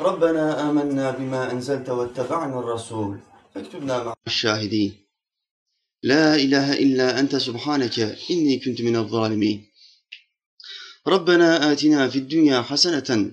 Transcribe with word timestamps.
ربنا 0.00 0.70
آمنا 0.70 1.10
بما 1.10 1.52
أنزلت 1.52 1.88
واتبعنا 1.88 2.58
الرسول. 2.58 3.18
فاكتبنا 3.54 4.04
مع 4.04 4.14
الشاهدين. 4.26 5.06
لا 6.02 6.34
إله 6.34 6.72
إلا 6.72 7.20
أنت 7.20 7.36
سبحانك 7.36 7.98
إني 8.30 8.58
كنت 8.58 8.80
من 8.82 8.96
الظالمين. 8.96 9.66
ربنا 11.06 11.72
آتنا 11.72 12.08
في 12.08 12.18
الدنيا 12.18 12.62
حسنة 12.62 13.32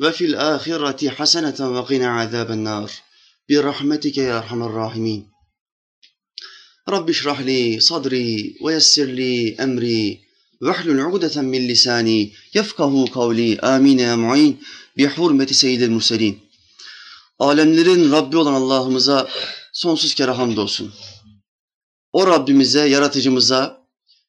وفي 0.00 0.24
الآخرة 0.24 1.08
حسنة 1.08 1.70
وقنا 1.70 2.06
عذاب 2.06 2.50
النار. 2.50 2.90
برحمتك 3.50 4.18
يا 4.18 4.38
أرحم 4.38 4.62
الراحمين. 4.62 5.30
رب 6.88 7.10
اشرح 7.10 7.40
لي 7.40 7.80
صدري 7.80 8.56
ويسر 8.62 9.04
لي 9.04 9.56
أمري. 9.60 10.29
واحلل 10.61 11.01
عقدة 11.01 11.41
من 11.41 11.67
لساني 11.67 12.33
يفقه 12.55 13.05
قولي 13.13 13.59
آمين 13.59 13.99
يا 13.99 14.15
معين 14.15 14.57
بحرمة 14.97 15.45
سيد 15.45 15.81
المرسلين 15.81 16.39
Alemlerin 17.39 18.11
Rabbi 18.11 18.37
olan 18.37 18.53
Allah'ımıza 18.53 19.27
sonsuz 19.73 20.15
kere 20.15 20.31
hamdolsun. 20.31 20.93
O 22.13 22.27
Rabbimize, 22.27 22.87
yaratıcımıza, 22.87 23.87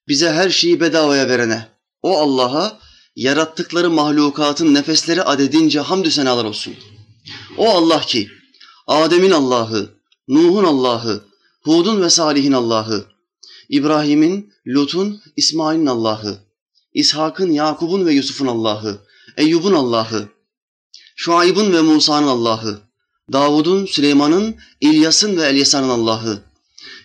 bize 0.08 0.32
her 0.32 0.50
şeyi 0.50 0.80
bedavaya 0.80 1.28
verene, 1.28 1.68
o 2.02 2.18
Allah'a 2.18 2.78
yarattıkları 3.16 3.90
mahlukatın 3.90 4.74
nefesleri 4.74 5.22
adedince 5.22 5.80
hamdü 5.80 6.10
senalar 6.10 6.44
olsun. 6.44 6.74
O 7.56 7.68
Allah 7.68 8.00
ki 8.00 8.28
Adem'in 8.86 9.30
Allah'ı, 9.30 9.90
Nuh'un 10.28 10.64
Allah'ı, 10.64 11.24
Hud'un 11.62 12.02
ve 12.02 12.10
Salih'in 12.10 12.52
Allah'ı, 12.52 13.06
İbrahim'in, 13.68 14.49
Lut'un, 14.67 15.21
İsmail'in 15.35 15.85
Allah'ı, 15.85 16.37
İshak'ın, 16.93 17.51
Yakub'un 17.51 18.05
ve 18.05 18.13
Yusuf'un 18.13 18.47
Allah'ı, 18.47 19.01
Eyyub'un 19.37 19.73
Allah'ı, 19.73 20.29
Şuayb'ın 21.15 21.73
ve 21.73 21.81
Musa'nın 21.81 22.27
Allah'ı, 22.27 22.79
Davud'un, 23.33 23.85
Süleyman'ın, 23.85 24.55
İlyas'ın 24.81 25.37
ve 25.37 25.43
Elyasa'nın 25.43 25.89
Allah'ı, 25.89 26.39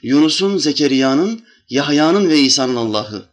Yunus'un, 0.03 0.59
Zekeriya'nın, 0.59 1.43
Yahya'nın 1.69 2.29
ve 2.29 2.39
İsa'nın 2.39 2.77
Allah'ı 2.77 3.25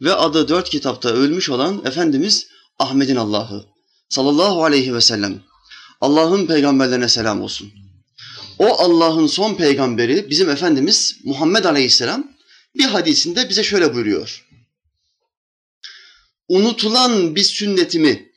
ve 0.00 0.14
adı 0.14 0.48
dört 0.48 0.70
kitapta 0.70 1.08
ölmüş 1.08 1.50
olan 1.50 1.82
Efendimiz 1.84 2.46
Ahmet'in 2.78 3.16
Allah'ı 3.16 3.64
sallallahu 4.08 4.64
aleyhi 4.64 4.94
ve 4.94 5.00
sellem. 5.00 5.40
Allah'ın 6.00 6.46
peygamberlerine 6.46 7.08
selam 7.08 7.42
olsun. 7.42 7.72
O 8.58 8.66
Allah'ın 8.66 9.26
son 9.26 9.54
peygamberi 9.54 10.30
bizim 10.30 10.50
Efendimiz 10.50 11.16
Muhammed 11.24 11.64
Aleyhisselam 11.64 12.33
bir 12.74 12.84
hadisinde 12.84 13.48
bize 13.48 13.64
şöyle 13.64 13.94
buyuruyor. 13.94 14.48
Unutulan 16.48 17.36
bir 17.36 17.42
sünnetimi 17.42 18.32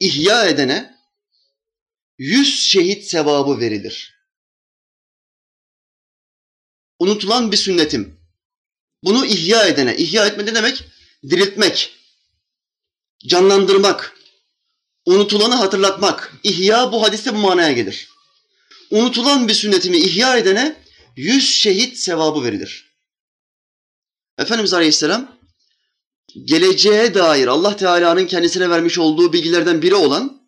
ihya 0.00 0.46
edene 0.46 0.96
yüz 2.18 2.60
şehit 2.60 3.04
sevabı 3.04 3.60
verilir. 3.60 4.16
Unutulan 6.98 7.52
bir 7.52 7.56
sünnetim. 7.56 8.20
Bunu 9.02 9.26
ihya 9.26 9.66
edene, 9.66 9.96
ihya 9.96 10.26
etme 10.26 10.46
ne 10.46 10.54
demek? 10.54 10.84
Diriltmek, 11.22 11.92
canlandırmak, 13.26 14.16
unutulanı 15.06 15.54
hatırlatmak. 15.54 16.32
İhya 16.44 16.92
bu 16.92 17.02
hadiste 17.02 17.34
bu 17.34 17.38
manaya 17.38 17.72
gelir. 17.72 18.08
Unutulan 18.90 19.48
bir 19.48 19.54
sünnetimi 19.54 19.98
ihya 19.98 20.36
edene 20.36 20.82
yüz 21.16 21.50
şehit 21.50 21.98
sevabı 21.98 22.44
verilir. 22.44 22.85
Efendimiz 24.38 24.74
Aleyhisselam 24.74 25.36
geleceğe 26.44 27.14
dair 27.14 27.46
Allah 27.46 27.76
Teala'nın 27.76 28.26
kendisine 28.26 28.70
vermiş 28.70 28.98
olduğu 28.98 29.32
bilgilerden 29.32 29.82
biri 29.82 29.94
olan 29.94 30.42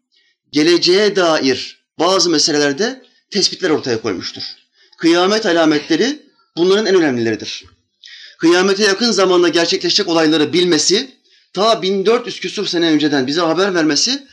geleceğe 0.52 1.16
dair 1.16 1.84
bazı 1.98 2.30
meselelerde 2.30 3.02
tespitler 3.30 3.70
ortaya 3.70 4.02
koymuştur. 4.02 4.42
Kıyamet 4.98 5.46
alametleri 5.46 6.22
bunların 6.56 6.86
en 6.86 6.94
önemlileridir. 6.94 7.64
Kıyamete 8.38 8.84
yakın 8.84 9.10
zamanda 9.10 9.48
gerçekleşecek 9.48 10.08
olayları 10.08 10.52
bilmesi, 10.52 11.10
ta 11.52 11.82
1400 11.82 12.40
küsur 12.40 12.66
sene 12.66 12.90
önceden 12.90 13.26
bize 13.26 13.40
haber 13.40 13.74
vermesi 13.74 14.26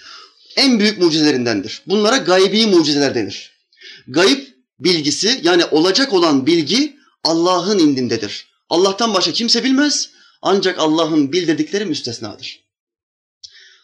en 0.55 0.79
büyük 0.79 1.01
mucizelerindendir. 1.01 1.81
Bunlara 1.87 2.17
gaybi 2.17 2.65
mucizeler 2.65 3.15
denir. 3.15 3.51
Gayb 4.07 4.39
bilgisi 4.79 5.39
yani 5.43 5.65
olacak 5.65 6.13
olan 6.13 6.45
bilgi 6.45 6.95
Allah'ın 7.23 7.79
indindedir. 7.79 8.54
Allah'tan 8.69 9.13
başka 9.13 9.31
kimse 9.31 9.63
bilmez 9.63 10.09
ancak 10.41 10.79
Allah'ın 10.79 11.31
bildirdikleri 11.31 11.85
müstesnadır. 11.85 12.65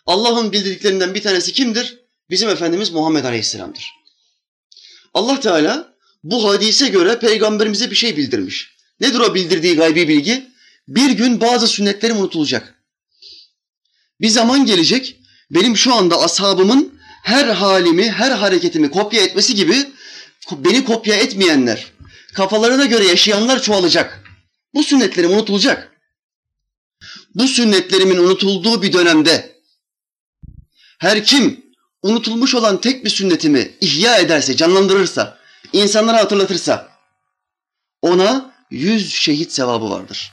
Allah'ın 0.06 0.52
bildirdiklerinden 0.52 1.16
bir 1.16 1.22
tanesi 1.22 1.54
kimdir? 1.54 2.00
Bizim 2.30 2.50
Efendimiz 2.50 2.90
Muhammed 2.90 3.26
Aleyhisselam'dır. 3.26 3.92
Allah 5.14 5.40
Teala 5.40 5.94
bu 6.24 6.50
hadise 6.50 6.88
göre 6.88 7.20
peygamberimize 7.20 7.92
bir 7.92 7.96
şey 7.96 8.18
bildirmiş. 8.18 8.76
Nedir 9.00 9.20
o 9.20 9.36
bildirdiği 9.36 9.76
gaybi 9.76 10.08
bilgi? 10.08 10.52
Bir 10.88 11.10
gün 11.10 11.42
bazı 11.42 11.68
sünnetlerim 11.68 12.18
unutulacak. 12.18 12.76
Bir 14.22 14.30
zaman 14.30 14.66
gelecek, 14.66 15.16
benim 15.52 15.78
şu 15.78 15.94
anda 15.94 16.22
ashabımın 16.22 17.00
her 17.24 17.46
halimi, 17.48 18.12
her 18.12 18.32
hareketimi 18.32 18.92
kopya 18.92 19.22
etmesi 19.22 19.56
gibi 19.56 19.76
beni 20.52 20.86
kopya 20.86 21.16
etmeyenler, 21.16 21.92
kafalarına 22.34 22.86
göre 22.86 23.06
yaşayanlar 23.06 23.62
çoğalacak. 23.62 24.21
Bu 24.74 24.84
sünnetlerim 24.84 25.32
unutulacak. 25.32 26.02
Bu 27.36 27.48
sünnetlerimin 27.48 28.18
unutulduğu 28.18 28.82
bir 28.82 28.94
dönemde 28.94 29.62
her 31.00 31.24
kim 31.24 31.66
unutulmuş 32.04 32.56
olan 32.56 32.82
tek 32.82 33.06
bir 33.06 33.10
sünnetimi 33.10 33.78
ihya 33.82 34.18
ederse, 34.18 34.56
canlandırırsa, 34.56 35.40
insanlara 35.74 36.18
hatırlatırsa 36.18 36.92
ona 38.02 38.54
yüz 38.72 39.14
şehit 39.14 39.52
sevabı 39.52 39.90
vardır. 39.90 40.32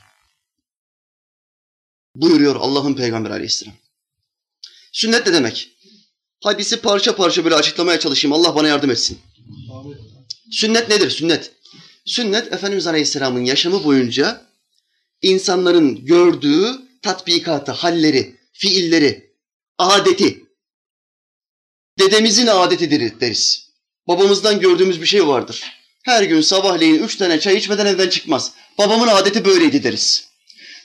Buyuruyor 2.15 2.55
Allah'ın 2.55 2.93
Peygamberi 2.93 3.33
Aleyhisselam. 3.33 3.75
Sünnet 4.91 5.27
ne 5.27 5.33
demek? 5.33 5.69
Hadisi 6.43 6.81
parça 6.81 7.15
parça 7.15 7.43
böyle 7.43 7.55
açıklamaya 7.55 7.99
çalışayım. 7.99 8.33
Allah 8.33 8.55
bana 8.55 8.67
yardım 8.67 8.91
etsin. 8.91 9.19
Sünnet 10.51 10.89
nedir? 10.89 11.09
Sünnet. 11.09 11.51
Sünnet 12.09 12.53
Efendimiz 12.53 12.87
Aleyhisselam'ın 12.87 13.45
yaşamı 13.45 13.83
boyunca 13.83 14.41
insanların 15.21 16.05
gördüğü 16.05 16.71
tatbikatı, 17.01 17.71
halleri, 17.71 18.35
fiilleri, 18.53 19.33
adeti. 19.77 20.43
Dedemizin 21.99 22.47
adetidir 22.47 23.19
deriz. 23.19 23.69
Babamızdan 24.07 24.59
gördüğümüz 24.59 25.01
bir 25.01 25.05
şey 25.05 25.27
vardır. 25.27 25.63
Her 26.03 26.23
gün 26.23 26.41
sabahleyin 26.41 27.03
üç 27.03 27.15
tane 27.15 27.39
çay 27.39 27.57
içmeden 27.57 27.85
evden 27.85 28.09
çıkmaz. 28.09 28.51
Babamın 28.77 29.07
adeti 29.07 29.45
böyleydi 29.45 29.83
deriz. 29.83 30.27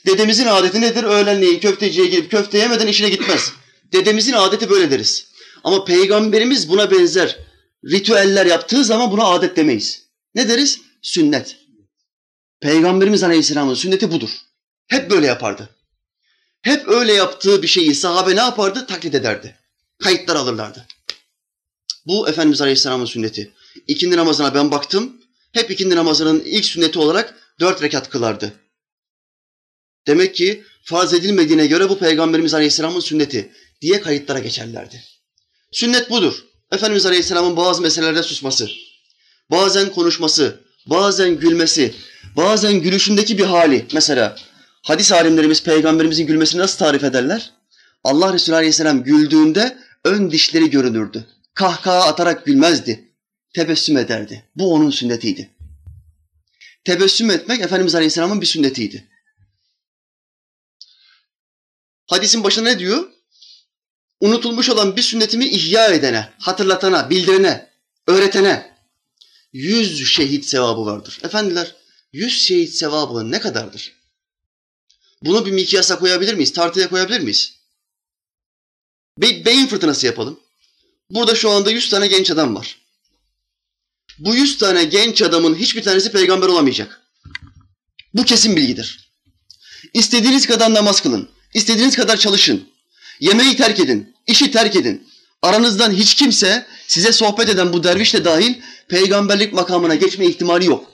Dedemizin 0.05 0.45
adeti 0.45 0.81
nedir? 0.81 1.03
Öğlenleyin 1.03 1.59
köfteciye 1.59 2.07
girip 2.07 2.31
köfte 2.31 2.57
yemeden 2.57 2.87
işine 2.87 3.09
gitmez. 3.09 3.51
Dedemizin 3.93 4.33
adeti 4.33 4.69
böyle 4.69 4.91
deriz. 4.91 5.27
Ama 5.63 5.85
peygamberimiz 5.85 6.69
buna 6.69 6.91
benzer 6.91 7.37
ritüeller 7.91 8.45
yaptığı 8.45 8.85
zaman 8.85 9.11
buna 9.11 9.25
adet 9.25 9.57
demeyiz. 9.57 10.05
Ne 10.35 10.49
deriz? 10.49 10.85
Sünnet. 11.05 11.57
Peygamberimiz 12.59 13.23
Aleyhisselam'ın 13.23 13.73
sünneti 13.73 14.11
budur. 14.11 14.29
Hep 14.87 15.09
böyle 15.09 15.27
yapardı. 15.27 15.69
Hep 16.61 16.87
öyle 16.87 17.13
yaptığı 17.13 17.61
bir 17.61 17.67
şeyi 17.67 17.95
sahabe 17.95 18.35
ne 18.35 18.39
yapardı? 18.39 18.85
Taklit 18.87 19.15
ederdi. 19.15 19.55
Kayıtlar 20.03 20.35
alırlardı. 20.35 20.87
Bu 22.05 22.29
Efendimiz 22.29 22.61
Aleyhisselam'ın 22.61 23.05
sünneti. 23.05 23.53
İkindi 23.87 24.17
namazına 24.17 24.53
ben 24.53 24.71
baktım. 24.71 25.21
Hep 25.51 25.71
ikindi 25.71 25.95
namazının 25.95 26.39
ilk 26.45 26.65
sünneti 26.65 26.99
olarak 26.99 27.55
dört 27.59 27.81
rekat 27.81 28.09
kılardı. 28.09 28.53
Demek 30.07 30.35
ki 30.35 30.63
farz 30.83 31.13
edilmediğine 31.13 31.67
göre 31.67 31.89
bu 31.89 31.99
Peygamberimiz 31.99 32.53
Aleyhisselam'ın 32.53 32.99
sünneti 32.99 33.51
diye 33.81 34.01
kayıtlara 34.01 34.39
geçerlerdi. 34.39 35.03
Sünnet 35.71 36.09
budur. 36.09 36.45
Efendimiz 36.71 37.05
Aleyhisselam'ın 37.05 37.57
bazı 37.57 37.81
meselelerde 37.81 38.23
susması, 38.23 38.69
bazen 39.51 39.91
konuşması, 39.91 40.64
bazen 40.85 41.39
gülmesi, 41.39 41.95
bazen 42.35 42.73
gülüşündeki 42.73 43.37
bir 43.37 43.43
hali. 43.43 43.85
Mesela 43.93 44.35
hadis 44.81 45.11
alimlerimiz 45.11 45.63
peygamberimizin 45.63 46.27
gülmesini 46.27 46.61
nasıl 46.61 46.77
tarif 46.77 47.03
ederler? 47.03 47.51
Allah 48.03 48.33
Resulü 48.33 48.55
Aleyhisselam 48.55 49.03
güldüğünde 49.03 49.77
ön 50.03 50.31
dişleri 50.31 50.69
görünürdü. 50.69 51.25
Kahkaha 51.53 52.07
atarak 52.07 52.45
gülmezdi. 52.45 53.11
Tebessüm 53.53 53.97
ederdi. 53.97 54.45
Bu 54.55 54.73
onun 54.73 54.89
sünnetiydi. 54.89 55.49
Tebessüm 56.83 57.31
etmek 57.31 57.61
Efendimiz 57.61 57.95
Aleyhisselam'ın 57.95 58.41
bir 58.41 58.45
sünnetiydi. 58.45 59.07
Hadisin 62.07 62.43
başında 62.43 62.69
ne 62.69 62.79
diyor? 62.79 63.09
Unutulmuş 64.19 64.69
olan 64.69 64.95
bir 64.95 65.01
sünnetimi 65.01 65.45
ihya 65.45 65.87
edene, 65.87 66.29
hatırlatana, 66.39 67.09
bildirene, 67.09 67.69
öğretene 68.07 68.74
yüz 69.55 70.07
şehit 70.07 70.45
sevabı 70.45 70.85
vardır. 70.85 71.19
Efendiler, 71.23 71.75
yüz 72.13 72.41
şehit 72.41 72.75
sevabı 72.75 73.31
ne 73.31 73.39
kadardır? 73.39 73.93
Bunu 75.21 75.45
bir 75.45 75.51
mikyasa 75.51 75.99
koyabilir 75.99 76.33
miyiz? 76.33 76.53
Tartıya 76.53 76.89
koyabilir 76.89 77.19
miyiz? 77.19 77.53
Be 79.21 79.45
beyin 79.45 79.67
fırtınası 79.67 80.05
yapalım. 80.05 80.39
Burada 81.09 81.35
şu 81.35 81.49
anda 81.49 81.71
100 81.71 81.89
tane 81.89 82.07
genç 82.07 82.31
adam 82.31 82.55
var. 82.55 82.77
Bu 84.19 84.35
100 84.35 84.57
tane 84.57 84.83
genç 84.83 85.21
adamın 85.21 85.55
hiçbir 85.55 85.83
tanesi 85.83 86.11
peygamber 86.11 86.47
olamayacak. 86.47 87.01
Bu 88.13 88.25
kesin 88.25 88.55
bilgidir. 88.55 89.11
İstediğiniz 89.93 90.47
kadar 90.47 90.73
namaz 90.73 91.01
kılın. 91.01 91.29
istediğiniz 91.53 91.95
kadar 91.95 92.17
çalışın. 92.17 92.69
Yemeği 93.19 93.55
terk 93.55 93.79
edin. 93.79 94.15
işi 94.27 94.51
terk 94.51 94.75
edin. 94.75 95.07
Aranızdan 95.41 95.91
hiç 95.91 96.15
kimse 96.15 96.65
size 96.87 97.11
sohbet 97.11 97.49
eden 97.49 97.73
bu 97.73 97.83
derviş 97.83 98.13
de 98.13 98.25
dahil 98.25 98.55
peygamberlik 98.89 99.53
makamına 99.53 99.95
geçme 99.95 100.25
ihtimali 100.25 100.65
yok. 100.65 100.91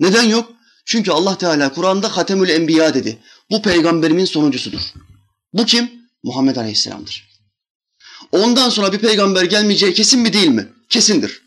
Neden 0.00 0.22
yok? 0.22 0.52
Çünkü 0.84 1.10
Allah 1.10 1.38
Teala 1.38 1.72
Kur'an'da 1.72 2.16
Hatemül 2.16 2.48
Enbiya 2.48 2.94
dedi. 2.94 3.18
Bu 3.50 3.62
peygamberimin 3.62 4.24
sonuncusudur. 4.24 4.80
Bu 5.52 5.66
kim? 5.66 5.90
Muhammed 6.22 6.56
Aleyhisselam'dır. 6.56 7.30
Ondan 8.32 8.68
sonra 8.68 8.92
bir 8.92 8.98
peygamber 8.98 9.44
gelmeyeceği 9.44 9.94
kesin 9.94 10.20
mi 10.20 10.32
değil 10.32 10.48
mi? 10.48 10.68
Kesindir. 10.88 11.42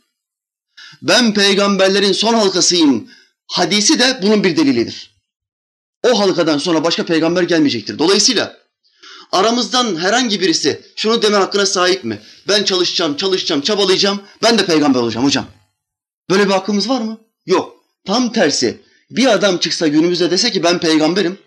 Ben 1.01 1.33
peygamberlerin 1.33 2.11
son 2.11 2.33
halkasıyım 2.33 3.09
hadisi 3.47 3.99
de 3.99 4.19
bunun 4.21 4.43
bir 4.43 4.57
delilidir. 4.57 5.13
O 6.03 6.19
halkadan 6.19 6.57
sonra 6.57 6.83
başka 6.83 7.05
peygamber 7.05 7.43
gelmeyecektir. 7.43 7.99
Dolayısıyla 7.99 8.62
aramızdan 9.33 9.95
herhangi 9.95 10.41
birisi 10.41 10.81
şunu 10.95 11.21
deme 11.21 11.37
hakkına 11.37 11.65
sahip 11.65 12.03
mi? 12.03 12.19
Ben 12.47 12.63
çalışacağım, 12.63 13.17
çalışacağım, 13.17 13.61
çabalayacağım, 13.61 14.21
ben 14.43 14.57
de 14.57 14.65
peygamber 14.65 14.99
olacağım 14.99 15.25
hocam. 15.25 15.45
Böyle 16.29 16.45
bir 16.45 16.51
hakkımız 16.51 16.89
var 16.89 17.01
mı? 17.01 17.17
Yok. 17.45 17.75
Tam 18.05 18.31
tersi. 18.31 18.81
Bir 19.09 19.27
adam 19.27 19.57
çıksa 19.57 19.87
günümüzde 19.87 20.31
dese 20.31 20.51
ki 20.51 20.63
ben 20.63 20.79
peygamberim, 20.79 21.37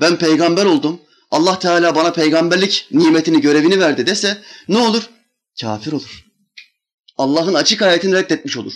ben 0.00 0.18
peygamber 0.18 0.64
oldum, 0.64 1.00
Allah 1.30 1.58
Teala 1.58 1.94
bana 1.94 2.12
peygamberlik 2.12 2.86
nimetini, 2.90 3.40
görevini 3.40 3.80
verdi 3.80 4.06
dese 4.06 4.42
ne 4.68 4.78
olur? 4.78 5.02
Kafir 5.60 5.92
olur. 5.92 6.24
Allah'ın 7.16 7.54
açık 7.54 7.82
ayetini 7.82 8.14
reddetmiş 8.14 8.56
olur. 8.56 8.72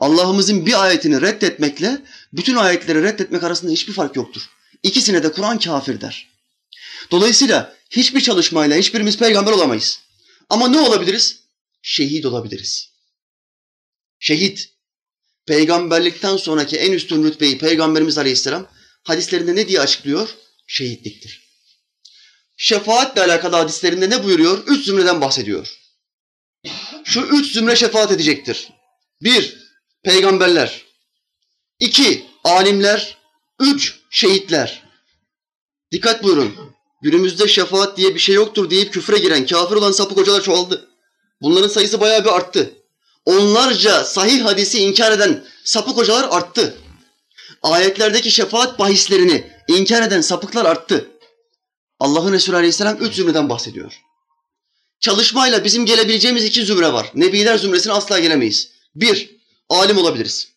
Allah'ımızın 0.00 0.66
bir 0.66 0.84
ayetini 0.84 1.20
reddetmekle 1.20 2.02
bütün 2.32 2.56
ayetleri 2.56 3.02
reddetmek 3.02 3.44
arasında 3.44 3.72
hiçbir 3.72 3.92
fark 3.92 4.16
yoktur. 4.16 4.42
İkisine 4.82 5.22
de 5.22 5.32
Kur'an 5.32 5.58
kafir 5.58 6.00
der. 6.00 6.33
Dolayısıyla 7.14 7.76
hiçbir 7.90 8.20
çalışmayla 8.20 8.76
hiçbirimiz 8.76 9.18
peygamber 9.18 9.52
olamayız. 9.52 10.00
Ama 10.50 10.68
ne 10.68 10.80
olabiliriz? 10.80 11.40
Şehit 11.82 12.26
olabiliriz. 12.26 12.92
Şehit. 14.18 14.70
Peygamberlikten 15.46 16.36
sonraki 16.36 16.76
en 16.76 16.92
üstün 16.92 17.24
rütbeyi 17.24 17.58
Peygamberimiz 17.58 18.18
Aleyhisselam 18.18 18.70
hadislerinde 19.02 19.56
ne 19.56 19.68
diye 19.68 19.80
açıklıyor? 19.80 20.28
Şehitliktir. 20.66 21.42
Şefaatle 22.56 23.20
alakalı 23.20 23.56
hadislerinde 23.56 24.10
ne 24.10 24.24
buyuruyor? 24.24 24.66
Üç 24.66 24.84
zümreden 24.84 25.20
bahsediyor. 25.20 25.78
Şu 27.04 27.20
üç 27.20 27.52
zümre 27.52 27.76
şefaat 27.76 28.12
edecektir. 28.12 28.68
Bir, 29.22 29.58
peygamberler. 30.02 30.84
İki, 31.78 32.26
alimler. 32.44 33.18
Üç, 33.60 33.94
şehitler. 34.10 34.82
Dikkat 35.92 36.22
buyurun. 36.22 36.73
Günümüzde 37.04 37.48
şefaat 37.48 37.96
diye 37.96 38.14
bir 38.14 38.20
şey 38.20 38.34
yoktur 38.34 38.70
deyip 38.70 38.92
küfre 38.92 39.18
giren, 39.18 39.46
kafir 39.46 39.76
olan 39.76 39.92
sapık 39.92 40.18
hocalar 40.18 40.42
çoğaldı. 40.42 40.88
Bunların 41.42 41.68
sayısı 41.68 42.00
bayağı 42.00 42.24
bir 42.24 42.36
arttı. 42.36 42.72
Onlarca 43.24 44.04
sahih 44.04 44.44
hadisi 44.44 44.78
inkar 44.78 45.12
eden 45.12 45.44
sapık 45.64 45.96
hocalar 45.96 46.28
arttı. 46.30 46.76
Ayetlerdeki 47.62 48.30
şefaat 48.30 48.78
bahislerini 48.78 49.50
inkar 49.68 50.02
eden 50.02 50.20
sapıklar 50.20 50.64
arttı. 50.64 51.10
Allah'ın 52.00 52.32
Resulü 52.32 52.56
Aleyhisselam 52.56 52.96
üç 53.00 53.14
zümreden 53.14 53.48
bahsediyor. 53.48 54.00
Çalışmayla 55.00 55.64
bizim 55.64 55.86
gelebileceğimiz 55.86 56.44
iki 56.44 56.64
zümre 56.64 56.92
var. 56.92 57.10
Nebiler 57.14 57.58
zümresine 57.58 57.92
asla 57.92 58.18
gelemeyiz. 58.18 58.70
Bir, 58.94 59.36
alim 59.68 59.98
olabiliriz. 59.98 60.48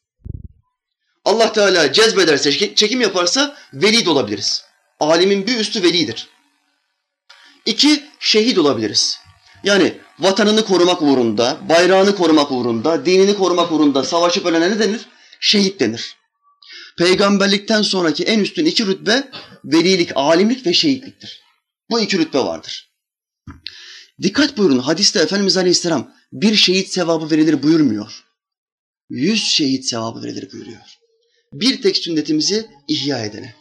Allah 1.26 1.54
Teala 1.54 1.94
cezbederse, 1.94 2.76
çekim 2.76 3.02
yaparsa 3.02 3.58
veli 3.74 4.06
de 4.06 4.10
olabiliriz. 4.10 4.64
Alimin 5.00 5.48
bir 5.48 5.60
üstü 5.60 5.84
velidir. 5.84 6.37
İki, 7.68 8.04
şehit 8.20 8.58
olabiliriz. 8.58 9.20
Yani 9.64 9.98
vatanını 10.20 10.66
korumak 10.66 11.02
uğrunda, 11.02 11.60
bayrağını 11.70 12.16
korumak 12.16 12.52
uğrunda, 12.52 13.06
dinini 13.06 13.38
korumak 13.38 13.72
uğrunda 13.72 14.04
savaşıp 14.04 14.46
ölene 14.46 14.72
ne 14.72 14.80
denir? 14.80 15.06
Şehit 15.40 15.80
denir. 15.80 16.18
Peygamberlikten 16.98 17.82
sonraki 17.82 18.24
en 18.24 18.40
üstün 18.40 18.66
iki 18.66 18.86
rütbe 18.86 19.32
velilik, 19.64 20.12
alimlik 20.16 20.66
ve 20.66 20.74
şehitliktir. 20.74 21.42
Bu 21.90 22.00
iki 22.00 22.18
rütbe 22.18 22.40
vardır. 22.40 22.90
Dikkat 24.22 24.58
buyurun 24.58 24.80
hadiste 24.80 25.20
Efendimiz 25.20 25.58
Aleyhisselam 25.58 26.14
bir 26.32 26.56
şehit 26.56 26.90
sevabı 26.90 27.32
verilir 27.32 27.64
buyurmuyor. 27.64 28.24
Yüz 29.10 29.44
şehit 29.44 29.86
sevabı 29.86 30.24
verilir 30.24 30.52
buyuruyor. 30.54 30.82
Bir 31.54 31.82
tek 31.82 31.98
sünnetimizi 31.98 32.68
ihya 32.88 33.26
edene. 33.26 33.56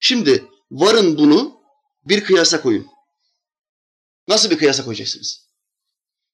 Şimdi 0.00 0.44
varın 0.70 1.18
bunu 1.18 1.57
bir 2.08 2.24
kıyasa 2.24 2.62
koyun. 2.62 2.86
Nasıl 4.28 4.50
bir 4.50 4.58
kıyasa 4.58 4.84
koyacaksınız? 4.84 5.48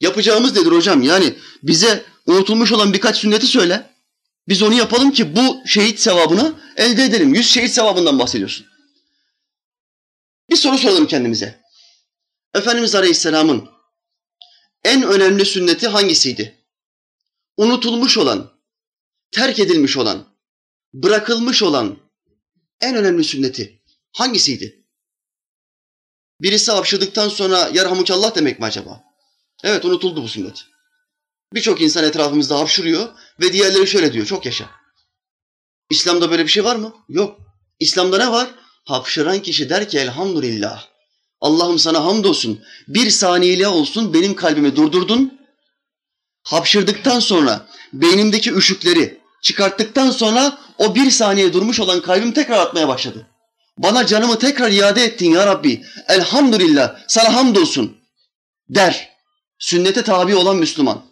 Yapacağımız 0.00 0.56
nedir 0.56 0.72
hocam? 0.72 1.02
Yani 1.02 1.38
bize 1.62 2.04
unutulmuş 2.26 2.72
olan 2.72 2.92
birkaç 2.92 3.16
sünneti 3.16 3.46
söyle. 3.46 3.94
Biz 4.48 4.62
onu 4.62 4.74
yapalım 4.74 5.10
ki 5.12 5.36
bu 5.36 5.62
şehit 5.66 6.00
sevabını 6.00 6.54
elde 6.76 7.04
edelim. 7.04 7.34
Yüz 7.34 7.50
şehit 7.50 7.70
sevabından 7.70 8.18
bahsediyorsun. 8.18 8.66
Bir 10.50 10.56
soru 10.56 10.78
soralım 10.78 11.06
kendimize. 11.06 11.60
Efendimiz 12.54 12.94
Aleyhisselam'ın 12.94 13.68
en 14.84 15.02
önemli 15.02 15.44
sünneti 15.44 15.88
hangisiydi? 15.88 16.64
Unutulmuş 17.56 18.18
olan, 18.18 18.52
terk 19.30 19.58
edilmiş 19.58 19.96
olan, 19.96 20.36
bırakılmış 20.92 21.62
olan 21.62 21.98
en 22.80 22.96
önemli 22.96 23.24
sünneti 23.24 23.82
hangisiydi? 24.12 24.83
Birisi 26.40 26.72
hapşırdıktan 26.72 27.28
sonra 27.28 27.70
yarhamukallah 27.72 28.34
demek 28.34 28.60
mi 28.60 28.66
acaba? 28.66 29.02
Evet 29.64 29.84
unutuldu 29.84 30.22
bu 30.22 30.28
sünnet. 30.28 30.64
Birçok 31.54 31.80
insan 31.80 32.04
etrafımızda 32.04 32.58
hapşırıyor 32.58 33.08
ve 33.40 33.52
diğerleri 33.52 33.86
şöyle 33.86 34.12
diyor, 34.12 34.26
çok 34.26 34.46
yaşa. 34.46 34.70
İslam'da 35.90 36.30
böyle 36.30 36.44
bir 36.44 36.50
şey 36.50 36.64
var 36.64 36.76
mı? 36.76 36.94
Yok. 37.08 37.40
İslam'da 37.80 38.18
ne 38.18 38.32
var? 38.32 38.48
Hapşıran 38.84 39.38
kişi 39.38 39.70
der 39.70 39.88
ki 39.88 39.98
elhamdülillah. 39.98 40.86
Allah'ım 41.40 41.78
sana 41.78 42.04
hamdolsun. 42.04 42.64
Bir 42.88 43.10
saniyeliğe 43.10 43.68
olsun 43.68 44.14
benim 44.14 44.34
kalbimi 44.34 44.76
durdurdun. 44.76 45.40
Hapşırdıktan 46.42 47.20
sonra 47.20 47.66
beynimdeki 47.92 48.52
üşükleri 48.52 49.20
çıkarttıktan 49.42 50.10
sonra 50.10 50.58
o 50.78 50.94
bir 50.94 51.10
saniye 51.10 51.52
durmuş 51.52 51.80
olan 51.80 52.02
kalbim 52.02 52.32
tekrar 52.32 52.58
atmaya 52.58 52.88
başladı. 52.88 53.26
Bana 53.78 54.06
canımı 54.06 54.38
tekrar 54.38 54.70
iade 54.70 55.04
ettin 55.04 55.30
ya 55.30 55.46
Rabbi. 55.46 55.84
Elhamdülillah 56.08 56.98
sana 57.08 57.34
hamdolsun 57.34 57.96
der. 58.68 59.14
Sünnete 59.58 60.02
tabi 60.02 60.34
olan 60.34 60.56
Müslüman. 60.56 61.04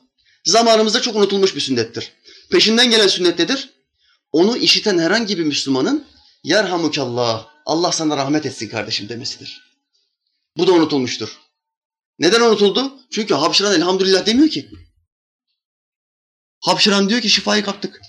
Zamanımızda 0.45 1.03
çok 1.03 1.17
unutulmuş 1.17 1.55
bir 1.55 1.61
sünnettir. 1.61 2.13
Peşinden 2.51 2.91
gelen 2.91 3.09
sünnet 3.09 3.39
nedir? 3.39 3.71
Onu 4.33 4.57
işiten 4.57 4.99
herhangi 4.99 5.39
bir 5.39 5.45
Müslümanın 5.45 6.07
yerhamukallah, 6.45 7.47
Allah 7.67 7.93
sana 7.93 8.17
rahmet 8.17 8.47
etsin 8.47 8.69
kardeşim 8.69 9.09
demesidir. 9.09 9.63
Bu 10.57 10.67
da 10.67 10.73
unutulmuştur. 10.73 11.39
Neden 12.19 12.41
unutuldu? 12.41 12.93
Çünkü 13.11 13.35
hapşıran 13.35 13.75
elhamdülillah 13.75 14.27
demiyor 14.27 14.49
ki. 14.49 14.71
Hapşıran 16.61 17.09
diyor 17.09 17.21
ki 17.21 17.31
şifayı 17.31 17.65
kaptık. 17.65 18.01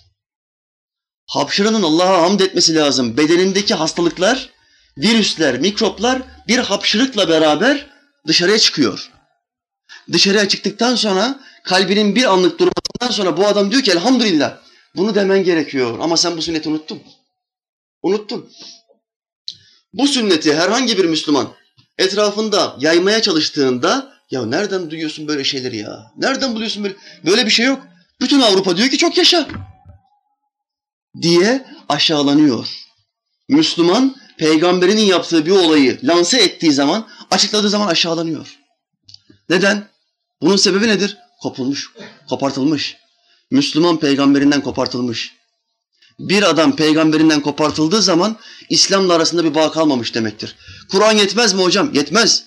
Hapşıranın 1.34 1.84
Allah'a 1.84 2.22
hamd 2.22 2.40
etmesi 2.40 2.76
lazım. 2.76 3.18
Bedenindeki 3.18 3.74
hastalıklar, 3.74 4.50
virüsler, 4.98 5.60
mikroplar 5.60 6.22
bir 6.48 6.58
hapşırıkla 6.58 7.30
beraber 7.30 7.90
dışarıya 8.28 8.60
çıkıyor. 8.60 9.12
Dışarıya 10.12 10.48
çıktıktan 10.48 10.96
sonra 10.96 11.40
kalbinin 11.64 12.16
bir 12.16 12.24
anlık 12.24 12.60
durmasından 12.60 13.12
sonra 13.12 13.38
bu 13.38 13.48
adam 13.48 13.72
diyor 13.72 13.84
ki 13.84 13.92
elhamdülillah 13.92 14.58
bunu 14.96 15.16
demen 15.16 15.44
gerekiyor 15.44 15.98
ama 16.02 16.18
sen 16.18 16.38
bu 16.38 16.42
sünneti 16.42 16.70
unuttun. 16.70 17.02
Unuttun. 18.02 18.50
Bu 19.94 20.08
sünneti 20.08 20.56
herhangi 20.56 20.98
bir 20.98 21.06
Müslüman 21.06 21.48
etrafında 21.98 22.76
yaymaya 22.80 23.22
çalıştığında 23.22 24.14
ya 24.32 24.46
nereden 24.46 24.92
duyuyorsun 24.92 25.28
böyle 25.28 25.44
şeyleri 25.44 25.78
ya? 25.78 26.12
Nereden 26.18 26.56
buluyorsun 26.56 26.84
böyle? 26.84 26.96
Böyle 27.26 27.46
bir 27.46 27.52
şey 27.52 27.66
yok. 27.66 27.88
Bütün 28.22 28.42
Avrupa 28.42 28.78
diyor 28.78 28.90
ki 28.90 28.98
çok 28.98 29.18
yaşa. 29.18 29.48
Diye 31.22 31.66
aşağılanıyor. 31.90 32.68
Müslüman 33.50 34.16
peygamberinin 34.38 35.02
yaptığı 35.02 35.46
bir 35.46 35.52
olayı 35.52 36.00
lanse 36.04 36.38
ettiği 36.38 36.72
zaman, 36.72 37.08
açıkladığı 37.32 37.70
zaman 37.70 37.88
aşağılanıyor. 37.88 38.60
Neden? 39.50 39.90
Bunun 40.42 40.56
sebebi 40.56 40.88
nedir? 40.88 41.18
Kopulmuş, 41.42 41.92
kopartılmış. 42.30 42.98
Müslüman 43.52 44.00
peygamberinden 44.00 44.62
kopartılmış. 44.62 45.34
Bir 46.20 46.44
adam 46.44 46.76
peygamberinden 46.76 47.42
kopartıldığı 47.42 48.02
zaman 48.02 48.38
İslam'la 48.70 49.14
arasında 49.14 49.44
bir 49.44 49.56
bağ 49.56 49.72
kalmamış 49.72 50.16
demektir. 50.16 50.56
Kur'an 50.92 51.12
yetmez 51.12 51.54
mi 51.54 51.64
hocam? 51.64 51.94
Yetmez. 51.94 52.46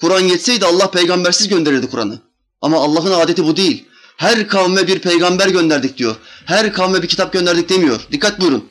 Kur'an 0.00 0.20
yetseydi 0.20 0.66
Allah 0.66 0.90
peygambersiz 0.90 1.48
gönderirdi 1.48 1.90
Kur'an'ı. 1.90 2.18
Ama 2.60 2.78
Allah'ın 2.78 3.12
adeti 3.12 3.44
bu 3.44 3.56
değil. 3.56 3.88
Her 4.20 4.48
kavme 4.48 4.86
bir 4.86 4.98
peygamber 4.98 5.48
gönderdik 5.48 5.98
diyor. 5.98 6.16
Her 6.46 6.72
kavme 6.72 7.02
bir 7.02 7.08
kitap 7.08 7.32
gönderdik 7.32 7.68
demiyor. 7.68 8.06
Dikkat 8.12 8.40
buyurun. 8.40 8.70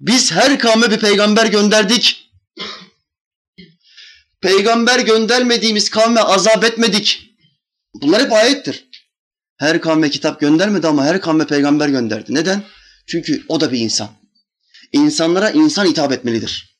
Biz 0.00 0.32
her 0.32 0.58
kavme 0.58 0.90
bir 0.90 0.98
peygamber 0.98 1.46
gönderdik. 1.46 2.30
Peygamber 4.40 5.00
göndermediğimiz 5.00 5.90
kavme 5.90 6.20
azap 6.20 6.64
etmedik. 6.64 7.30
Bunlar 7.94 8.22
hep 8.22 8.32
ayettir. 8.32 8.88
Her 9.56 9.80
kavme 9.80 10.10
kitap 10.10 10.40
göndermedi 10.40 10.86
ama 10.86 11.04
her 11.04 11.20
kavme 11.20 11.46
peygamber 11.46 11.88
gönderdi. 11.88 12.34
Neden? 12.34 12.62
Çünkü 13.06 13.44
o 13.48 13.60
da 13.60 13.72
bir 13.72 13.78
insan. 13.78 14.08
İnsanlara 14.92 15.50
insan 15.50 15.86
hitap 15.86 16.12
etmelidir. 16.12 16.78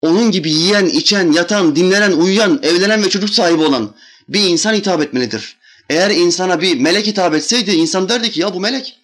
Onun 0.00 0.30
gibi 0.30 0.50
yiyen, 0.50 0.86
içen, 0.86 1.32
yatan, 1.32 1.76
dinlenen, 1.76 2.12
uyuyan, 2.12 2.60
evlenen 2.62 3.04
ve 3.04 3.08
çocuk 3.08 3.30
sahibi 3.30 3.62
olan 3.62 3.94
bir 4.28 4.40
insan 4.40 4.74
hitap 4.74 5.02
etmelidir. 5.02 5.57
Eğer 5.88 6.10
insana 6.10 6.60
bir 6.60 6.80
melek 6.80 7.06
hitap 7.06 7.34
etseydi 7.34 7.70
insan 7.70 8.08
derdi 8.08 8.30
ki 8.30 8.40
ya 8.40 8.54
bu 8.54 8.60
melek. 8.60 8.98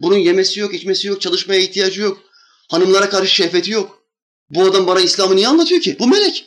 Bunun 0.00 0.18
yemesi 0.18 0.60
yok, 0.60 0.74
içmesi 0.74 1.08
yok, 1.08 1.20
çalışmaya 1.20 1.60
ihtiyacı 1.60 2.00
yok. 2.00 2.22
Hanımlara 2.68 3.08
karşı 3.10 3.34
şehveti 3.34 3.70
yok. 3.70 4.02
Bu 4.50 4.62
adam 4.62 4.86
bana 4.86 5.00
İslam'ı 5.00 5.36
niye 5.36 5.48
anlatıyor 5.48 5.80
ki? 5.80 5.96
Bu 5.98 6.06
melek. 6.06 6.46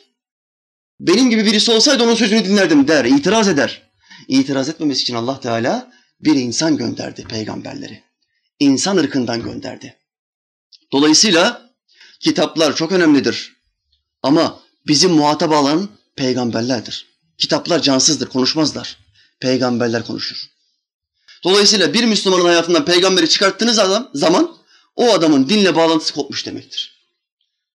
Benim 1.00 1.30
gibi 1.30 1.44
birisi 1.44 1.70
olsaydı 1.70 2.04
onun 2.04 2.14
sözünü 2.14 2.44
dinlerdim 2.44 2.88
der, 2.88 3.04
itiraz 3.04 3.48
eder. 3.48 3.82
İtiraz 4.28 4.68
etmemesi 4.68 5.02
için 5.02 5.14
Allah 5.14 5.40
Teala 5.40 5.92
bir 6.20 6.34
insan 6.34 6.76
gönderdi 6.76 7.24
peygamberleri. 7.24 8.02
İnsan 8.60 8.96
ırkından 8.96 9.42
gönderdi. 9.42 9.96
Dolayısıyla 10.92 11.70
kitaplar 12.20 12.76
çok 12.76 12.92
önemlidir. 12.92 13.56
Ama 14.22 14.60
bizim 14.86 15.10
muhatap 15.10 15.52
alan 15.52 15.88
peygamberlerdir. 16.16 17.06
Kitaplar 17.38 17.82
cansızdır, 17.82 18.28
konuşmazlar. 18.28 18.96
Peygamberler 19.40 20.06
konuşur. 20.06 20.46
Dolayısıyla 21.44 21.94
bir 21.94 22.04
Müslümanın 22.04 22.44
hayatından 22.44 22.84
peygamberi 22.84 23.28
çıkarttığınız 23.28 23.78
adam, 23.78 24.10
zaman 24.14 24.58
o 24.96 25.12
adamın 25.12 25.48
dinle 25.48 25.76
bağlantısı 25.76 26.14
kopmuş 26.14 26.46
demektir. 26.46 26.98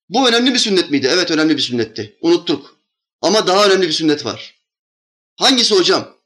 Bu 0.10 0.30
önemli 0.30 0.54
bir 0.54 0.60
sünnet 0.60 0.92
miydi? 0.92 1.10
Evet 1.12 1.32
önemli 1.32 1.58
bir 1.58 1.62
sünnetti. 1.62 2.18
Unuttuk. 2.22 2.78
Ama 3.22 3.48
daha 3.48 3.66
önemli 3.66 3.88
bir 3.88 3.94
sünnet 3.94 4.26
var. 4.26 4.56
Hangisi 5.36 5.76
hocam? 5.76 6.18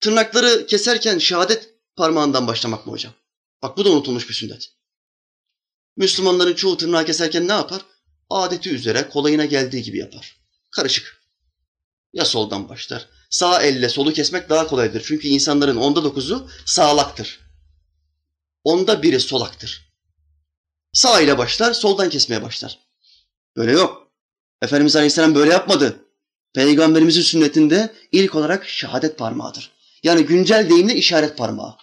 Tırnakları 0.00 0.66
keserken 0.66 1.18
şehadet 1.18 1.74
parmağından 1.96 2.46
başlamak 2.46 2.86
mı 2.86 2.92
hocam? 2.92 3.12
Bak 3.62 3.76
bu 3.76 3.84
da 3.84 3.90
unutulmuş 3.90 4.28
bir 4.28 4.34
sünnet. 4.34 4.70
Müslümanların 5.96 6.54
çoğu 6.54 6.76
tırnağı 6.76 7.06
keserken 7.06 7.48
ne 7.48 7.52
yapar? 7.52 7.82
Adeti 8.30 8.70
üzere 8.70 9.08
kolayına 9.08 9.44
geldiği 9.44 9.82
gibi 9.82 9.98
yapar. 9.98 10.36
Karışık. 10.70 11.22
Ya 12.12 12.24
soldan 12.24 12.68
başlar. 12.68 13.08
Sağ 13.32 13.62
elle 13.62 13.88
solu 13.88 14.12
kesmek 14.12 14.50
daha 14.50 14.66
kolaydır. 14.66 15.02
Çünkü 15.06 15.28
insanların 15.28 15.76
onda 15.76 16.04
dokuzu 16.04 16.48
sağlaktır. 16.64 17.40
Onda 18.64 19.02
biri 19.02 19.20
solaktır. 19.20 19.92
Sağ 20.92 21.20
ile 21.20 21.38
başlar, 21.38 21.72
soldan 21.72 22.10
kesmeye 22.10 22.42
başlar. 22.42 22.78
Böyle 23.56 23.72
yok. 23.72 24.08
Efendimiz 24.62 24.96
Aleyhisselam 24.96 25.34
böyle 25.34 25.52
yapmadı. 25.52 25.96
Peygamberimizin 26.54 27.22
sünnetinde 27.22 27.92
ilk 28.12 28.34
olarak 28.34 28.68
şehadet 28.68 29.18
parmağıdır. 29.18 29.70
Yani 30.02 30.24
güncel 30.24 30.68
deyimle 30.70 30.94
işaret 30.94 31.38
parmağı. 31.38 31.74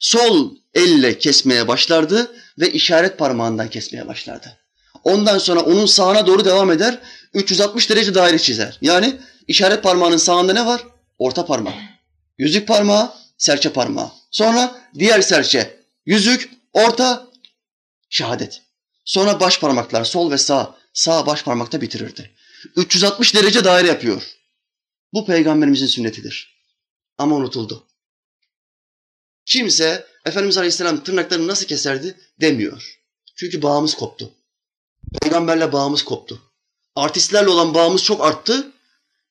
Sol 0.00 0.50
elle 0.74 1.18
kesmeye 1.18 1.68
başlardı 1.68 2.32
ve 2.58 2.72
işaret 2.72 3.18
parmağından 3.18 3.70
kesmeye 3.70 4.08
başlardı. 4.08 4.58
Ondan 5.04 5.38
sonra 5.38 5.60
onun 5.60 5.86
sağına 5.86 6.26
doğru 6.26 6.44
devam 6.44 6.70
eder. 6.70 6.98
360 7.34 7.90
derece 7.90 8.14
daire 8.14 8.38
çizer. 8.38 8.78
Yani 8.80 9.20
işaret 9.48 9.82
parmağının 9.82 10.16
sağında 10.16 10.52
ne 10.52 10.66
var? 10.66 10.84
Orta 11.18 11.46
parmak. 11.46 11.74
Yüzük 12.38 12.68
parmağı, 12.68 13.14
serçe 13.38 13.72
parmağı. 13.72 14.12
Sonra 14.30 14.90
diğer 14.98 15.20
serçe, 15.20 15.80
yüzük, 16.06 16.50
orta, 16.72 17.26
şehadet. 18.10 18.62
Sonra 19.04 19.40
baş 19.40 19.60
parmaklar 19.60 20.04
sol 20.04 20.30
ve 20.30 20.38
sağ. 20.38 20.76
Sağ 20.94 21.26
baş 21.26 21.42
parmakta 21.42 21.80
bitirirdi. 21.80 22.30
360 22.76 23.34
derece 23.34 23.64
daire 23.64 23.88
yapıyor. 23.88 24.36
Bu 25.12 25.26
peygamberimizin 25.26 25.86
sünnetidir. 25.86 26.66
Ama 27.18 27.36
unutuldu. 27.36 27.86
Kimse 29.46 30.06
Efendimiz 30.24 30.58
Aleyhisselam 30.58 31.02
tırnaklarını 31.04 31.48
nasıl 31.48 31.66
keserdi 31.66 32.16
demiyor. 32.40 33.00
Çünkü 33.36 33.62
bağımız 33.62 33.94
koptu. 33.94 34.32
Peygamberle 35.22 35.72
bağımız 35.72 36.02
koptu. 36.02 36.42
Artistlerle 36.94 37.48
olan 37.48 37.74
bağımız 37.74 38.04
çok 38.04 38.24
arttı. 38.24 38.72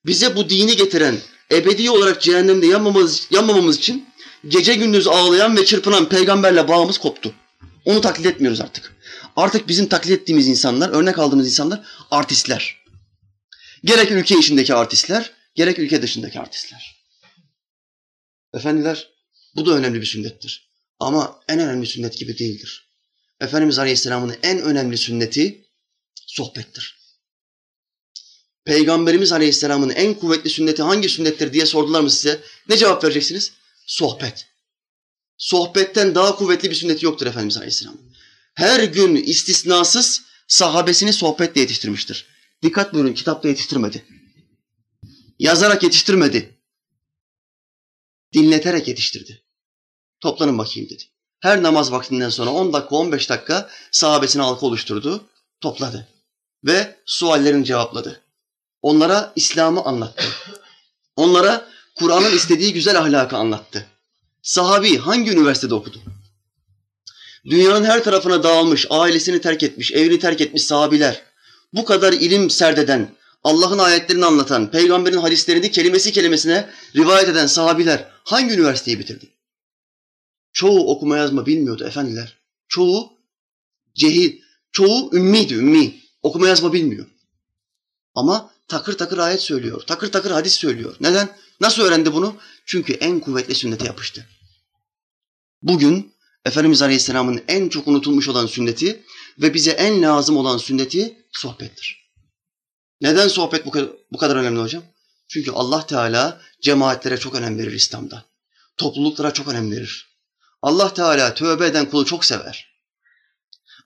Bize 0.05 0.35
bu 0.35 0.49
dini 0.49 0.75
getiren, 0.75 1.17
ebedi 1.51 1.89
olarak 1.89 2.21
cehennemde 2.21 2.67
yanmamamız, 2.67 3.27
yanmamamız 3.31 3.77
için 3.77 4.09
gece 4.47 4.75
gündüz 4.75 5.07
ağlayan 5.07 5.57
ve 5.57 5.65
çırpınan 5.65 6.09
peygamberle 6.09 6.67
bağımız 6.67 6.97
koptu. 6.97 7.33
Onu 7.85 8.01
taklit 8.01 8.25
etmiyoruz 8.25 8.61
artık. 8.61 8.95
Artık 9.35 9.67
bizim 9.67 9.87
taklit 9.87 10.11
ettiğimiz 10.11 10.47
insanlar, 10.47 10.89
örnek 10.89 11.19
aldığımız 11.19 11.47
insanlar 11.47 11.87
artistler. 12.11 12.81
Gerek 13.83 14.11
ülke 14.11 14.37
içindeki 14.37 14.73
artistler, 14.73 15.31
gerek 15.55 15.79
ülke 15.79 16.01
dışındaki 16.01 16.39
artistler. 16.39 17.05
Efendiler, 18.53 19.09
bu 19.55 19.65
da 19.65 19.71
önemli 19.71 20.01
bir 20.01 20.05
sünnettir. 20.05 20.71
Ama 20.99 21.39
en 21.47 21.59
önemli 21.59 21.87
sünnet 21.87 22.17
gibi 22.17 22.37
değildir. 22.37 22.87
Efendimiz 23.39 23.79
Aleyhisselam'ın 23.79 24.35
en 24.43 24.61
önemli 24.61 24.97
sünneti 24.97 25.65
sohbettir. 26.27 27.00
Peygamberimiz 28.65 29.31
Aleyhisselam'ın 29.31 29.89
en 29.89 30.13
kuvvetli 30.13 30.49
sünneti 30.49 30.81
hangi 30.83 31.09
sünnettir 31.09 31.53
diye 31.53 31.65
sordular 31.65 32.01
mı 32.01 32.11
size? 32.11 32.41
Ne 32.69 32.77
cevap 32.77 33.03
vereceksiniz? 33.03 33.51
Sohbet. 33.85 34.47
Sohbetten 35.37 36.15
daha 36.15 36.35
kuvvetli 36.35 36.69
bir 36.69 36.75
sünneti 36.75 37.05
yoktur 37.05 37.27
Efendimiz 37.27 37.57
Aleyhisselam. 37.57 37.97
Her 38.53 38.83
gün 38.83 39.15
istisnasız 39.15 40.21
sahabesini 40.47 41.13
sohbetle 41.13 41.61
yetiştirmiştir. 41.61 42.27
Dikkat 42.63 42.93
buyurun 42.93 43.13
kitapla 43.13 43.49
yetiştirmedi. 43.49 44.05
Yazarak 45.39 45.83
yetiştirmedi. 45.83 46.57
Dinleterek 48.33 48.87
yetiştirdi. 48.87 49.43
Toplanın 50.19 50.57
bakayım 50.57 50.89
dedi. 50.89 51.03
Her 51.39 51.63
namaz 51.63 51.91
vaktinden 51.91 52.29
sonra 52.29 52.49
10 52.49 52.73
dakika 52.73 52.95
15 52.95 53.29
dakika 53.29 53.69
sahabesine 53.91 54.41
halka 54.41 54.65
oluşturdu, 54.65 55.29
topladı 55.61 56.07
ve 56.63 56.95
suallerini 57.05 57.65
cevapladı. 57.65 58.21
Onlara 58.81 59.33
İslam'ı 59.35 59.81
anlattı. 59.81 60.23
Onlara 61.15 61.65
Kur'an'ın 61.95 62.35
istediği 62.35 62.73
güzel 62.73 62.99
ahlakı 62.99 63.37
anlattı. 63.37 63.85
Sahabi 64.41 64.97
hangi 64.97 65.31
üniversitede 65.31 65.73
okudu? 65.73 65.97
Dünyanın 67.45 67.85
her 67.85 68.03
tarafına 68.03 68.43
dağılmış, 68.43 68.87
ailesini 68.89 69.41
terk 69.41 69.63
etmiş, 69.63 69.91
evini 69.91 70.19
terk 70.19 70.41
etmiş 70.41 70.63
sahabiler. 70.63 71.21
Bu 71.73 71.85
kadar 71.85 72.13
ilim 72.13 72.49
serdeden, 72.49 73.15
Allah'ın 73.43 73.77
ayetlerini 73.77 74.25
anlatan, 74.25 74.71
peygamberin 74.71 75.17
hadislerini 75.17 75.71
kelimesi 75.71 76.11
kelimesine 76.11 76.69
rivayet 76.95 77.29
eden 77.29 77.47
sahabiler 77.47 78.11
hangi 78.23 78.53
üniversiteyi 78.53 78.99
bitirdi? 78.99 79.29
Çoğu 80.53 80.91
okuma 80.91 81.17
yazma 81.17 81.45
bilmiyordu 81.45 81.83
efendiler. 81.87 82.37
Çoğu 82.67 83.13
cehil, 83.95 84.41
çoğu 84.71 85.15
ümmiydi, 85.15 85.53
ümmi. 85.53 86.01
Okuma 86.21 86.47
yazma 86.47 86.73
bilmiyor. 86.73 87.05
Ama 88.15 88.50
takır 88.71 88.97
takır 88.97 89.17
ayet 89.17 89.41
söylüyor, 89.41 89.81
takır 89.87 90.11
takır 90.11 90.31
hadis 90.31 90.53
söylüyor. 90.53 90.95
Neden? 90.99 91.37
Nasıl 91.61 91.81
öğrendi 91.81 92.13
bunu? 92.13 92.35
Çünkü 92.65 92.93
en 92.93 93.19
kuvvetli 93.19 93.55
sünnete 93.55 93.85
yapıştı. 93.85 94.25
Bugün 95.61 96.13
Efendimiz 96.45 96.81
Aleyhisselam'ın 96.81 97.43
en 97.47 97.69
çok 97.69 97.87
unutulmuş 97.87 98.27
olan 98.27 98.45
sünneti 98.45 99.03
ve 99.41 99.53
bize 99.53 99.71
en 99.71 100.01
lazım 100.01 100.37
olan 100.37 100.57
sünneti 100.57 101.25
sohbettir. 101.31 102.11
Neden 103.01 103.27
sohbet 103.27 103.65
bu 103.65 103.71
kadar, 103.71 103.89
bu 104.11 104.17
kadar 104.17 104.35
önemli 104.35 104.59
hocam? 104.59 104.83
Çünkü 105.27 105.51
Allah 105.51 105.87
Teala 105.87 106.41
cemaatlere 106.61 107.17
çok 107.17 107.35
önem 107.35 107.57
verir 107.57 107.73
İslam'da. 107.73 108.25
Topluluklara 108.77 109.33
çok 109.33 109.47
önem 109.47 109.71
verir. 109.71 110.17
Allah 110.61 110.93
Teala 110.93 111.33
tövbe 111.33 111.65
eden 111.65 111.89
kulu 111.89 112.05
çok 112.05 112.25
sever. 112.25 112.71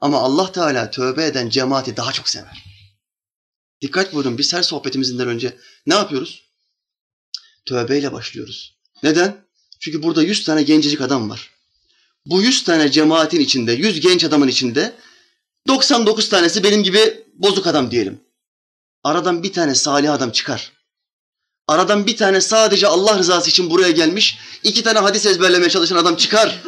Ama 0.01 0.19
Allah 0.19 0.51
Teala 0.51 0.91
tövbe 0.91 1.25
eden 1.25 1.49
cemaati 1.49 1.97
daha 1.97 2.11
çok 2.11 2.29
sever. 2.29 2.64
Dikkat 3.81 4.13
buyurun 4.13 4.37
biz 4.37 4.53
her 4.53 4.63
sohbetimizden 4.63 5.27
önce 5.27 5.57
ne 5.85 5.93
yapıyoruz? 5.93 6.43
Tövbeyle 7.65 8.13
başlıyoruz. 8.13 8.77
Neden? 9.03 9.45
Çünkü 9.79 10.03
burada 10.03 10.23
yüz 10.23 10.43
tane 10.43 10.63
gencecik 10.63 11.01
adam 11.01 11.29
var. 11.29 11.51
Bu 12.25 12.41
yüz 12.41 12.63
tane 12.63 12.91
cemaatin 12.91 13.39
içinde, 13.39 13.71
yüz 13.71 13.99
genç 13.99 14.23
adamın 14.23 14.47
içinde 14.47 14.95
99 15.67 16.29
tanesi 16.29 16.63
benim 16.63 16.83
gibi 16.83 17.23
bozuk 17.33 17.67
adam 17.67 17.91
diyelim. 17.91 18.21
Aradan 19.03 19.43
bir 19.43 19.53
tane 19.53 19.75
salih 19.75 20.13
adam 20.13 20.31
çıkar. 20.31 20.71
Aradan 21.67 22.07
bir 22.07 22.17
tane 22.17 22.41
sadece 22.41 22.87
Allah 22.87 23.19
rızası 23.19 23.49
için 23.49 23.69
buraya 23.69 23.91
gelmiş, 23.91 24.37
iki 24.63 24.83
tane 24.83 24.99
hadis 24.99 25.25
ezberlemeye 25.25 25.69
çalışan 25.69 25.95
adam 25.95 26.15
çıkar. 26.15 26.63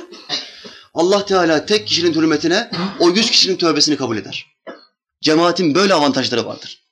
Allah 0.93 1.25
Teala 1.25 1.65
tek 1.65 1.87
kişinin 1.87 2.13
hürmetine 2.13 2.71
o 2.99 3.09
yüz 3.09 3.31
kişinin 3.31 3.57
tövbesini 3.57 3.97
kabul 3.97 4.17
eder. 4.17 4.45
Cemaatin 5.21 5.75
böyle 5.75 5.93
avantajları 5.93 6.45
vardır. 6.45 6.86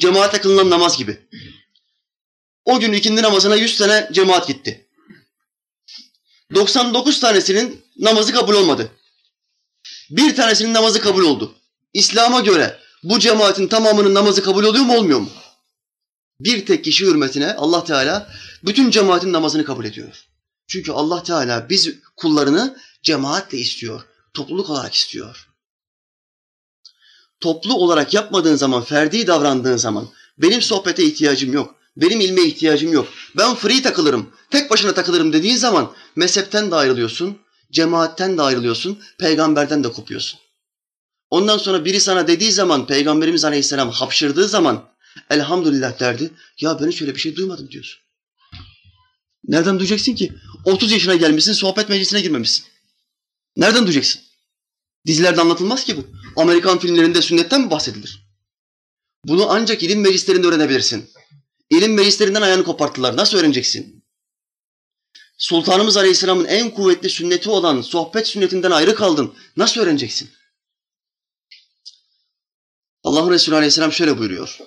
Cemaate 0.00 0.40
kılınan 0.40 0.70
namaz 0.70 0.98
gibi. 0.98 1.28
O 2.64 2.80
gün 2.80 2.92
ikindi 2.92 3.22
namazına 3.22 3.56
100 3.56 3.78
tane 3.78 4.08
cemaat 4.12 4.48
gitti. 4.48 4.88
99 6.54 7.20
tanesinin 7.20 7.84
namazı 7.98 8.32
kabul 8.32 8.54
olmadı. 8.54 8.90
Bir 10.10 10.36
tanesinin 10.36 10.74
namazı 10.74 11.00
kabul 11.00 11.24
oldu. 11.24 11.54
İslam'a 11.92 12.40
göre 12.40 12.78
bu 13.02 13.18
cemaatin 13.18 13.68
tamamının 13.68 14.14
namazı 14.14 14.42
kabul 14.42 14.64
oluyor 14.64 14.84
mu 14.84 14.96
olmuyor 14.96 15.20
mu? 15.20 15.30
Bir 16.40 16.66
tek 16.66 16.84
kişi 16.84 17.06
hürmetine 17.06 17.54
Allah 17.54 17.84
Teala 17.84 18.32
bütün 18.64 18.90
cemaatin 18.90 19.32
namazını 19.32 19.64
kabul 19.64 19.84
ediyor. 19.84 20.26
Çünkü 20.68 20.92
Allah 20.92 21.22
Teala 21.22 21.68
biz 21.68 21.94
kullarını 22.16 22.78
cemaatle 23.02 23.58
istiyor, 23.58 24.02
topluluk 24.34 24.70
olarak 24.70 24.94
istiyor. 24.94 25.48
Toplu 27.46 27.74
olarak 27.74 28.14
yapmadığın 28.14 28.56
zaman, 28.56 28.82
ferdi 28.82 29.26
davrandığın 29.26 29.76
zaman 29.76 30.08
benim 30.38 30.62
sohbete 30.62 31.04
ihtiyacım 31.04 31.52
yok, 31.52 31.74
benim 31.96 32.20
ilme 32.20 32.42
ihtiyacım 32.42 32.92
yok, 32.92 33.08
ben 33.36 33.54
free 33.54 33.82
takılırım, 33.82 34.30
tek 34.50 34.70
başına 34.70 34.94
takılırım 34.94 35.32
dediğin 35.32 35.56
zaman 35.56 35.92
mezhepten 36.16 36.70
de 36.70 36.74
ayrılıyorsun, 36.74 37.38
cemaatten 37.72 38.38
de 38.38 38.42
ayrılıyorsun, 38.42 38.98
peygamberden 39.18 39.84
de 39.84 39.92
kopuyorsun. 39.92 40.40
Ondan 41.30 41.58
sonra 41.58 41.84
biri 41.84 42.00
sana 42.00 42.28
dediği 42.28 42.52
zaman, 42.52 42.86
Peygamberimiz 42.86 43.44
Aleyhisselam 43.44 43.90
hapşırdığı 43.90 44.48
zaman 44.48 44.88
elhamdülillah 45.30 46.00
derdi. 46.00 46.30
Ya 46.60 46.80
ben 46.80 46.88
hiç 46.88 47.02
öyle 47.02 47.14
bir 47.14 47.20
şey 47.20 47.36
duymadım 47.36 47.70
diyorsun. 47.70 48.00
Nereden 49.44 49.78
duyacaksın 49.78 50.14
ki? 50.14 50.32
30 50.64 50.92
yaşına 50.92 51.14
gelmişsin, 51.14 51.52
sohbet 51.52 51.88
meclisine 51.88 52.20
girmemişsin. 52.20 52.64
Nereden 53.56 53.82
duyacaksın? 53.82 54.22
Dizilerde 55.06 55.40
anlatılmaz 55.40 55.84
ki 55.84 55.96
bu. 55.96 56.15
Amerikan 56.36 56.78
filmlerinde 56.78 57.22
sünnetten 57.22 57.60
mi 57.60 57.70
bahsedilir? 57.70 58.26
Bunu 59.24 59.50
ancak 59.50 59.82
ilim 59.82 60.00
meclislerinde 60.00 60.46
öğrenebilirsin. 60.46 61.10
İlim 61.70 61.94
meclislerinden 61.94 62.42
ayağını 62.42 62.64
koparttılar. 62.64 63.16
Nasıl 63.16 63.38
öğreneceksin? 63.38 64.04
Sultanımız 65.38 65.96
Aleyhisselam'ın 65.96 66.44
en 66.44 66.70
kuvvetli 66.70 67.10
sünneti 67.10 67.50
olan 67.50 67.82
sohbet 67.82 68.26
sünnetinden 68.26 68.70
ayrı 68.70 68.94
kaldın. 68.94 69.34
Nasıl 69.56 69.80
öğreneceksin? 69.80 70.30
Allah 73.04 73.30
Resulü 73.30 73.54
Aleyhisselam 73.56 73.92
şöyle 73.92 74.18
buyuruyor. 74.18 74.58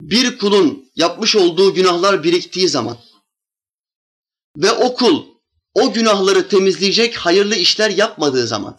Bir 0.00 0.38
kulun 0.38 0.90
yapmış 0.96 1.36
olduğu 1.36 1.74
günahlar 1.74 2.24
biriktiği 2.24 2.68
zaman 2.68 2.98
ve 4.56 4.72
o 4.72 4.94
kul 4.94 5.24
o 5.74 5.92
günahları 5.92 6.48
temizleyecek 6.48 7.16
hayırlı 7.16 7.56
işler 7.56 7.90
yapmadığı 7.90 8.46
zaman 8.46 8.78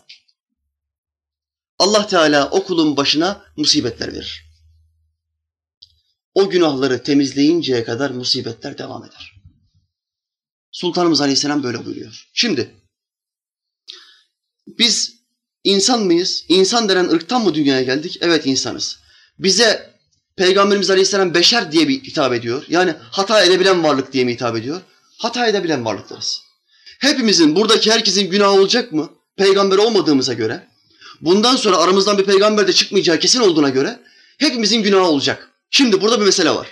Allah 1.79 2.07
Teala 2.07 2.49
o 2.49 2.63
kulun 2.63 2.97
başına 2.97 3.41
musibetler 3.57 4.13
verir. 4.13 4.45
O 6.33 6.49
günahları 6.49 7.03
temizleyinceye 7.03 7.83
kadar 7.83 8.09
musibetler 8.09 8.77
devam 8.77 9.05
eder. 9.05 9.35
Sultanımız 10.71 11.21
Aleyhisselam 11.21 11.63
böyle 11.63 11.85
buyuruyor. 11.85 12.29
Şimdi 12.33 12.75
biz 14.67 15.15
insan 15.63 16.03
mıyız? 16.03 16.45
İnsan 16.49 16.89
denen 16.89 17.09
ırktan 17.09 17.43
mı 17.43 17.53
dünyaya 17.53 17.83
geldik? 17.83 18.17
Evet 18.21 18.45
insanız. 18.45 18.99
Bize 19.39 19.99
Peygamberimiz 20.35 20.89
Aleyhisselam 20.89 21.33
beşer 21.33 21.71
diye 21.71 21.87
bir 21.87 22.03
hitap 22.03 22.33
ediyor. 22.33 22.65
Yani 22.69 22.95
hata 23.11 23.43
edebilen 23.43 23.83
varlık 23.83 24.13
diye 24.13 24.23
mi 24.23 24.33
hitap 24.33 24.57
ediyor? 24.57 24.81
Hata 25.17 25.47
edebilen 25.47 25.85
varlıklarız. 25.85 26.41
Hepimizin, 26.99 27.55
buradaki 27.55 27.91
herkesin 27.91 28.29
günahı 28.29 28.51
olacak 28.51 28.91
mı? 28.91 29.09
Peygamber 29.35 29.77
olmadığımıza 29.77 30.33
göre. 30.33 30.67
Bundan 31.21 31.55
sonra 31.55 31.77
aramızdan 31.77 32.17
bir 32.17 32.25
peygamber 32.25 32.67
de 32.67 32.73
çıkmayacağı 32.73 33.19
kesin 33.19 33.39
olduğuna 33.39 33.69
göre 33.69 33.99
hepimizin 34.37 34.83
günahı 34.83 35.03
olacak. 35.03 35.51
Şimdi 35.71 36.01
burada 36.01 36.19
bir 36.19 36.25
mesele 36.25 36.49
var. 36.49 36.67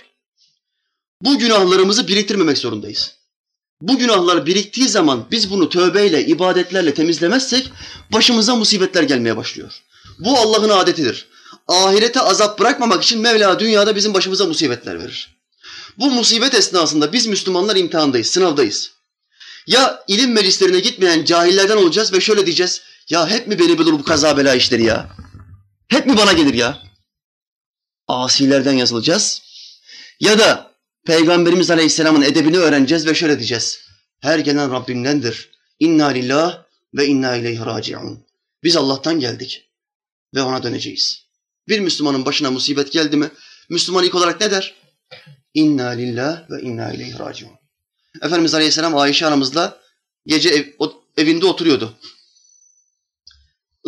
Bu 1.22 1.38
günahlarımızı 1.38 2.08
biriktirmemek 2.08 2.58
zorundayız. 2.58 3.14
Bu 3.80 3.98
günahlar 3.98 4.46
biriktiği 4.46 4.88
zaman 4.88 5.26
biz 5.30 5.50
bunu 5.50 5.68
tövbeyle, 5.68 6.26
ibadetlerle 6.26 6.94
temizlemezsek 6.94 7.70
başımıza 8.12 8.56
musibetler 8.56 9.02
gelmeye 9.02 9.36
başlıyor. 9.36 9.82
Bu 10.18 10.38
Allah'ın 10.38 10.68
adetidir. 10.68 11.26
Ahirete 11.68 12.20
azap 12.20 12.58
bırakmamak 12.60 13.02
için 13.02 13.20
Mevla 13.20 13.58
dünyada 13.58 13.96
bizim 13.96 14.14
başımıza 14.14 14.46
musibetler 14.46 14.98
verir. 14.98 15.38
Bu 15.98 16.10
musibet 16.10 16.54
esnasında 16.54 17.12
biz 17.12 17.26
Müslümanlar 17.26 17.76
imtihandayız, 17.76 18.26
sınavdayız. 18.26 18.90
Ya 19.66 20.04
ilim 20.08 20.32
meclislerine 20.32 20.80
gitmeyen 20.80 21.24
cahillerden 21.24 21.76
olacağız 21.76 22.12
ve 22.12 22.20
şöyle 22.20 22.46
diyeceğiz. 22.46 22.82
Ya 23.08 23.28
hep 23.28 23.46
mi 23.48 23.58
beni 23.58 23.78
bulur 23.78 23.92
bu 23.92 24.04
kaza 24.04 24.36
bela 24.36 24.54
işleri 24.54 24.84
ya? 24.84 25.10
Hep 25.88 26.06
mi 26.06 26.16
bana 26.16 26.32
gelir 26.32 26.54
ya? 26.54 26.82
Asilerden 28.08 28.72
yazılacağız. 28.72 29.42
Ya 30.20 30.38
da 30.38 30.72
Peygamberimiz 31.06 31.70
Aleyhisselam'ın 31.70 32.22
edebini 32.22 32.58
öğreneceğiz 32.58 33.06
ve 33.06 33.14
şöyle 33.14 33.38
diyeceğiz. 33.38 33.80
Her 34.20 34.38
gelen 34.38 34.72
Rabbimdendir. 34.72 35.50
İnna 35.78 36.06
lillah 36.06 36.64
ve 36.94 37.06
inna 37.06 37.36
ileyhi 37.36 37.66
raciun. 37.66 38.26
Biz 38.62 38.76
Allah'tan 38.76 39.20
geldik 39.20 39.70
ve 40.34 40.42
ona 40.42 40.62
döneceğiz. 40.62 41.24
Bir 41.68 41.80
Müslümanın 41.80 42.24
başına 42.24 42.50
musibet 42.50 42.92
geldi 42.92 43.16
mi, 43.16 43.30
Müslüman 43.70 44.04
ilk 44.04 44.14
olarak 44.14 44.40
ne 44.40 44.50
der? 44.50 44.74
İnna 45.54 45.88
lillah 45.88 46.50
ve 46.50 46.62
inna 46.62 46.92
ileyhi 46.92 47.18
raciun. 47.18 47.52
Efendimiz 48.22 48.54
Aleyhisselam 48.54 48.96
Ayşe 48.96 49.26
anamızla 49.26 49.80
gece 50.26 50.48
ev, 50.48 50.64
o, 50.78 51.02
evinde 51.16 51.46
oturuyordu. 51.46 51.94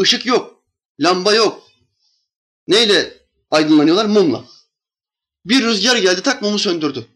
Işık 0.03 0.27
yok, 0.27 0.65
lamba 1.01 1.35
yok. 1.35 1.71
Neyle 2.69 3.19
aydınlanıyorlar? 3.51 4.07
Mumla. 4.07 4.45
Bir 5.45 5.63
rüzgar 5.63 5.97
geldi 5.97 6.23
tak 6.23 6.43
mumu 6.43 6.59
söndürdü. 6.59 7.07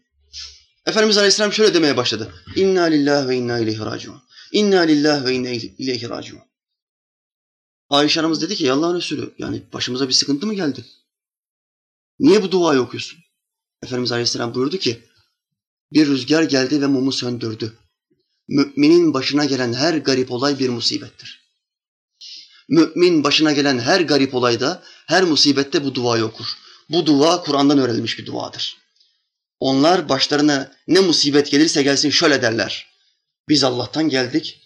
Efendimiz 0.85 1.17
Aleyhisselam 1.17 1.53
şöyle 1.53 1.73
demeye 1.73 1.97
başladı. 1.97 2.33
İnna 2.55 2.83
lillah 2.83 3.27
ve 3.27 3.35
inna 3.35 3.59
ileyhi 3.59 3.79
raciun. 3.79 4.21
İnna 4.51 4.81
lillah 4.81 5.25
ve 5.25 5.33
inna 5.33 5.49
ileyhi 5.49 6.09
raciun. 6.09 6.41
Ayşe 7.89 8.19
anamız 8.19 8.41
dedi 8.41 8.55
ki 8.55 8.63
ya 8.63 8.73
Allah'ın 8.73 8.97
Resulü 8.97 9.33
yani 9.37 9.63
başımıza 9.73 10.07
bir 10.07 10.13
sıkıntı 10.13 10.47
mı 10.47 10.53
geldi? 10.53 10.85
Niye 12.19 12.43
bu 12.43 12.51
duayı 12.51 12.79
okuyorsun? 12.79 13.19
Efendimiz 13.83 14.11
Aleyhisselam 14.11 14.55
buyurdu 14.55 14.77
ki 14.77 14.99
bir 15.93 16.07
rüzgar 16.07 16.43
geldi 16.43 16.81
ve 16.81 16.87
mumu 16.87 17.11
söndürdü. 17.11 17.73
Müminin 18.47 19.13
başına 19.13 19.45
gelen 19.45 19.73
her 19.73 19.93
garip 19.93 20.31
olay 20.31 20.59
bir 20.59 20.69
musibettir. 20.69 21.44
Mümin 22.69 23.23
başına 23.23 23.51
gelen 23.51 23.79
her 23.79 24.01
garip 24.01 24.35
olayda, 24.35 24.83
her 25.07 25.23
musibette 25.23 25.83
bu 25.83 25.95
duayı 25.95 26.25
okur. 26.25 26.45
Bu 26.89 27.05
dua 27.05 27.43
Kur'an'dan 27.43 27.77
öğrenilmiş 27.77 28.19
bir 28.19 28.25
duadır. 28.25 28.77
Onlar 29.59 30.09
başlarına 30.09 30.71
ne 30.87 30.99
musibet 30.99 31.51
gelirse 31.51 31.83
gelsin 31.83 32.09
şöyle 32.09 32.41
derler. 32.41 32.87
Biz 33.49 33.63
Allah'tan 33.63 34.09
geldik 34.09 34.61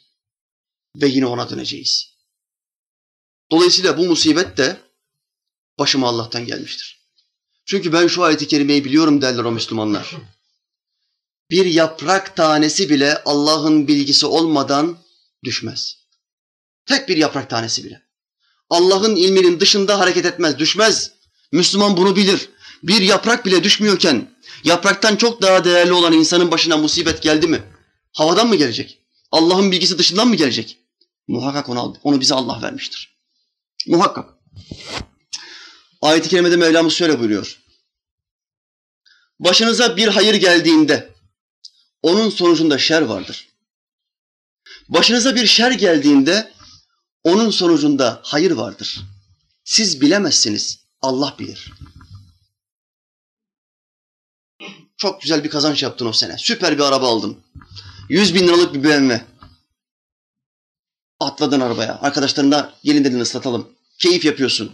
ve 0.96 1.08
yine 1.08 1.26
ona 1.26 1.50
döneceğiz. 1.50 2.14
Dolayısıyla 3.52 3.98
bu 3.98 4.06
musibet 4.06 4.58
de 4.58 4.78
başıma 5.80 6.08
Allah'tan 6.08 6.46
gelmiştir. 6.46 7.00
Çünkü 7.66 7.94
ben 7.94 8.08
şu 8.08 8.24
ayeti 8.24 8.48
kerimeyi 8.48 8.86
biliyorum 8.86 9.22
derler 9.22 9.44
o 9.44 9.52
Müslümanlar. 9.52 10.16
Bir 11.52 11.66
yaprak 11.66 12.36
tanesi 12.36 12.90
bile 12.90 13.24
Allah'ın 13.24 13.88
bilgisi 13.88 14.26
olmadan 14.26 14.98
düşmez. 15.44 15.99
Tek 16.90 17.10
bir 17.10 17.18
yaprak 17.18 17.50
tanesi 17.50 17.84
bile. 17.84 18.02
Allah'ın 18.70 19.16
ilminin 19.16 19.60
dışında 19.60 20.00
hareket 20.00 20.26
etmez, 20.26 20.60
düşmez. 20.60 21.12
Müslüman 21.52 21.98
bunu 21.98 22.16
bilir. 22.16 22.50
Bir 22.84 23.02
yaprak 23.02 23.46
bile 23.46 23.64
düşmüyorken 23.64 24.32
yapraktan 24.64 25.16
çok 25.16 25.42
daha 25.42 25.64
değerli 25.64 25.94
olan 25.94 26.14
insanın 26.14 26.52
başına 26.52 26.78
musibet 26.78 27.22
geldi 27.22 27.48
mi? 27.48 27.64
Havadan 28.14 28.48
mı 28.48 28.56
gelecek? 28.56 29.00
Allah'ın 29.32 29.72
bilgisi 29.72 29.98
dışından 29.98 30.28
mı 30.28 30.36
gelecek? 30.36 30.78
Muhakkak 31.28 31.70
onu, 31.70 31.98
onu 32.04 32.22
bize 32.22 32.36
Allah 32.36 32.62
vermiştir. 32.62 33.18
Muhakkak. 33.88 34.30
Ayet-i 36.02 36.30
kerimede 36.30 36.58
Mevlamız 36.58 36.94
şöyle 36.94 37.20
buyuruyor. 37.20 37.60
Başınıza 39.40 39.98
bir 39.98 40.08
hayır 40.08 40.36
geldiğinde 40.36 41.10
onun 42.04 42.30
sonucunda 42.30 42.78
şer 42.78 43.02
vardır. 43.02 43.50
Başınıza 44.88 45.36
bir 45.36 45.48
şer 45.48 45.72
geldiğinde 45.72 46.59
onun 47.24 47.50
sonucunda 47.50 48.20
hayır 48.24 48.52
vardır. 48.52 49.02
Siz 49.64 50.02
bilemezsiniz, 50.02 50.80
Allah 51.02 51.36
bilir. 51.40 51.72
Çok 54.98 55.22
güzel 55.22 55.44
bir 55.44 55.50
kazanç 55.50 55.84
yaptın 55.84 56.06
o 56.06 56.14
sene. 56.14 56.38
Süper 56.38 56.78
bir 56.78 56.84
araba 56.84 57.08
aldın. 57.08 57.38
100 58.10 58.36
bin 58.36 58.48
liralık 58.48 58.74
bir 58.74 58.84
BMW. 58.84 59.22
Atladın 61.20 61.60
arabaya. 61.60 62.00
Arkadaşlarına 62.02 62.74
gelin 62.84 63.04
dedin 63.04 63.20
ıslatalım. 63.20 63.68
Keyif 64.00 64.26
yapıyorsun. 64.26 64.72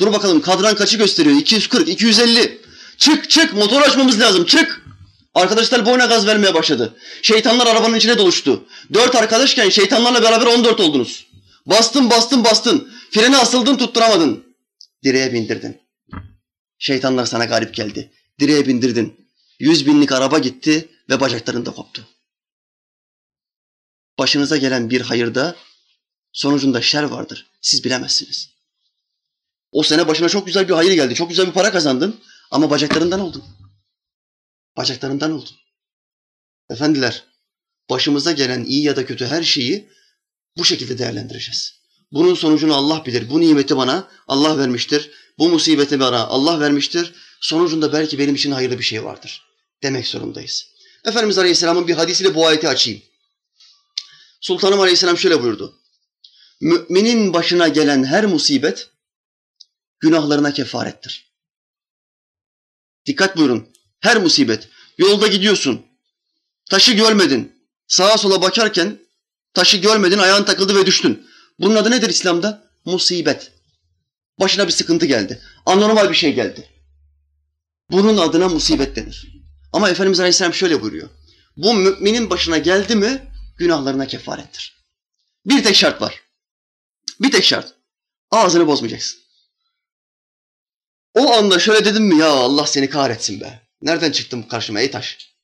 Dur 0.00 0.12
bakalım 0.12 0.40
kadran 0.40 0.74
kaçı 0.76 0.98
gösteriyor? 0.98 1.36
240, 1.36 1.88
250. 1.88 2.60
Çık 2.98 3.30
çık 3.30 3.54
motor 3.54 3.82
açmamız 3.82 4.20
lazım 4.20 4.44
çık. 4.44 4.86
Arkadaşlar 5.34 5.86
boyuna 5.86 6.06
gaz 6.06 6.26
vermeye 6.26 6.54
başladı. 6.54 6.96
Şeytanlar 7.22 7.66
arabanın 7.66 7.96
içine 7.96 8.18
doluştu. 8.18 8.64
Dört 8.94 9.14
arkadaşken 9.14 9.68
şeytanlarla 9.68 10.22
beraber 10.22 10.46
on 10.46 10.64
dört 10.64 10.80
oldunuz. 10.80 11.26
Bastın 11.68 12.10
bastın 12.10 12.44
bastın. 12.44 12.92
Frene 13.10 13.36
asıldın 13.36 13.76
tutturamadın. 13.76 14.56
Direğe 15.04 15.32
bindirdin. 15.32 15.80
Şeytanlar 16.78 17.26
sana 17.26 17.44
galip 17.44 17.74
geldi. 17.74 18.12
Direğe 18.40 18.66
bindirdin. 18.66 19.28
Yüz 19.58 19.86
binlik 19.86 20.12
araba 20.12 20.38
gitti 20.38 20.88
ve 21.10 21.20
bacakların 21.20 21.66
da 21.66 21.70
koptu. 21.70 22.08
Başınıza 24.18 24.56
gelen 24.56 24.90
bir 24.90 25.00
hayırda 25.00 25.56
sonucunda 26.32 26.80
şer 26.80 27.02
vardır. 27.02 27.50
Siz 27.60 27.84
bilemezsiniz. 27.84 28.50
O 29.72 29.82
sene 29.82 30.08
başına 30.08 30.28
çok 30.28 30.46
güzel 30.46 30.68
bir 30.68 30.74
hayır 30.74 30.92
geldi. 30.92 31.14
Çok 31.14 31.28
güzel 31.28 31.46
bir 31.46 31.52
para 31.52 31.72
kazandın 31.72 32.20
ama 32.50 32.70
bacaklarından 32.70 33.20
oldun. 33.20 33.44
Bacaklarından 34.76 35.32
oldun. 35.32 35.56
Efendiler, 36.70 37.24
başımıza 37.90 38.32
gelen 38.32 38.64
iyi 38.64 38.82
ya 38.82 38.96
da 38.96 39.06
kötü 39.06 39.26
her 39.26 39.42
şeyi 39.42 39.88
bu 40.58 40.64
şekilde 40.64 40.98
değerlendireceğiz. 40.98 41.74
Bunun 42.12 42.34
sonucunu 42.34 42.74
Allah 42.74 43.06
bilir. 43.06 43.30
Bu 43.30 43.40
nimeti 43.40 43.76
bana 43.76 44.08
Allah 44.28 44.58
vermiştir. 44.58 45.10
Bu 45.38 45.48
musibeti 45.48 46.00
bana 46.00 46.26
Allah 46.26 46.60
vermiştir. 46.60 47.12
Sonucunda 47.40 47.92
belki 47.92 48.18
benim 48.18 48.34
için 48.34 48.50
hayırlı 48.52 48.78
bir 48.78 48.84
şey 48.84 49.04
vardır. 49.04 49.42
Demek 49.82 50.06
zorundayız. 50.06 50.66
Efendimiz 51.04 51.38
Aleyhisselam'ın 51.38 51.88
bir 51.88 51.94
hadisiyle 51.94 52.34
bu 52.34 52.46
ayeti 52.46 52.68
açayım. 52.68 53.02
Sultanım 54.40 54.80
Aleyhisselam 54.80 55.18
şöyle 55.18 55.42
buyurdu. 55.42 55.78
Müminin 56.60 57.32
başına 57.32 57.68
gelen 57.68 58.04
her 58.04 58.26
musibet 58.26 58.90
günahlarına 60.00 60.52
kefarettir. 60.52 61.32
Dikkat 63.06 63.36
buyurun. 63.36 63.68
Her 64.00 64.22
musibet. 64.22 64.68
Yolda 64.98 65.26
gidiyorsun. 65.26 65.86
Taşı 66.70 66.92
görmedin. 66.92 67.52
Sağa 67.88 68.18
sola 68.18 68.42
bakarken 68.42 68.98
taşı 69.54 69.76
görmedin, 69.76 70.18
ayağın 70.18 70.44
takıldı 70.44 70.74
ve 70.74 70.86
düştün. 70.86 71.26
Bunun 71.60 71.76
adı 71.76 71.90
nedir 71.90 72.08
İslam'da? 72.08 72.70
Musibet. 72.84 73.52
Başına 74.40 74.66
bir 74.66 74.72
sıkıntı 74.72 75.06
geldi. 75.06 75.42
Anormal 75.66 76.10
bir 76.10 76.14
şey 76.14 76.34
geldi. 76.34 76.68
Bunun 77.90 78.16
adına 78.16 78.48
musibet 78.48 78.96
denir. 78.96 79.28
Ama 79.72 79.90
Efendimiz 79.90 80.20
Aleyhisselam 80.20 80.54
şöyle 80.54 80.82
buyuruyor. 80.82 81.08
Bu 81.56 81.74
müminin 81.74 82.30
başına 82.30 82.58
geldi 82.58 82.96
mi 82.96 83.22
günahlarına 83.56 84.06
kefarettir. 84.06 84.76
Bir 85.46 85.64
tek 85.64 85.76
şart 85.76 86.02
var. 86.02 86.22
Bir 87.20 87.30
tek 87.30 87.44
şart. 87.44 87.74
Ağzını 88.30 88.66
bozmayacaksın. 88.66 89.18
O 91.14 91.32
anda 91.32 91.58
şöyle 91.58 91.84
dedim 91.84 92.04
mi 92.04 92.18
ya 92.18 92.28
Allah 92.28 92.66
seni 92.66 92.90
kahretsin 92.90 93.40
be. 93.40 93.68
Nereden 93.82 94.12
çıktın 94.12 94.42
karşıma 94.42 94.80
ey 94.80 94.90
taş? 94.90 95.34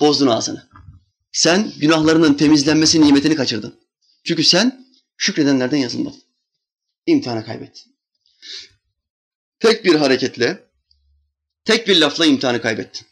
Bozdun 0.00 0.26
ağzını. 0.26 0.68
Sen 1.32 1.72
günahlarının 1.76 2.34
temizlenmesi 2.34 3.00
nimetini 3.00 3.36
kaçırdın. 3.36 3.80
Çünkü 4.24 4.44
sen 4.44 4.86
şükredenlerden 5.16 5.76
yazılmadın. 5.76 6.22
İmtihanı 7.06 7.44
kaybettin. 7.44 7.96
Tek 9.60 9.84
bir 9.84 9.94
hareketle, 9.94 10.64
tek 11.64 11.88
bir 11.88 11.96
lafla 11.96 12.26
imtihanı 12.26 12.62
kaybettin. 12.62 13.06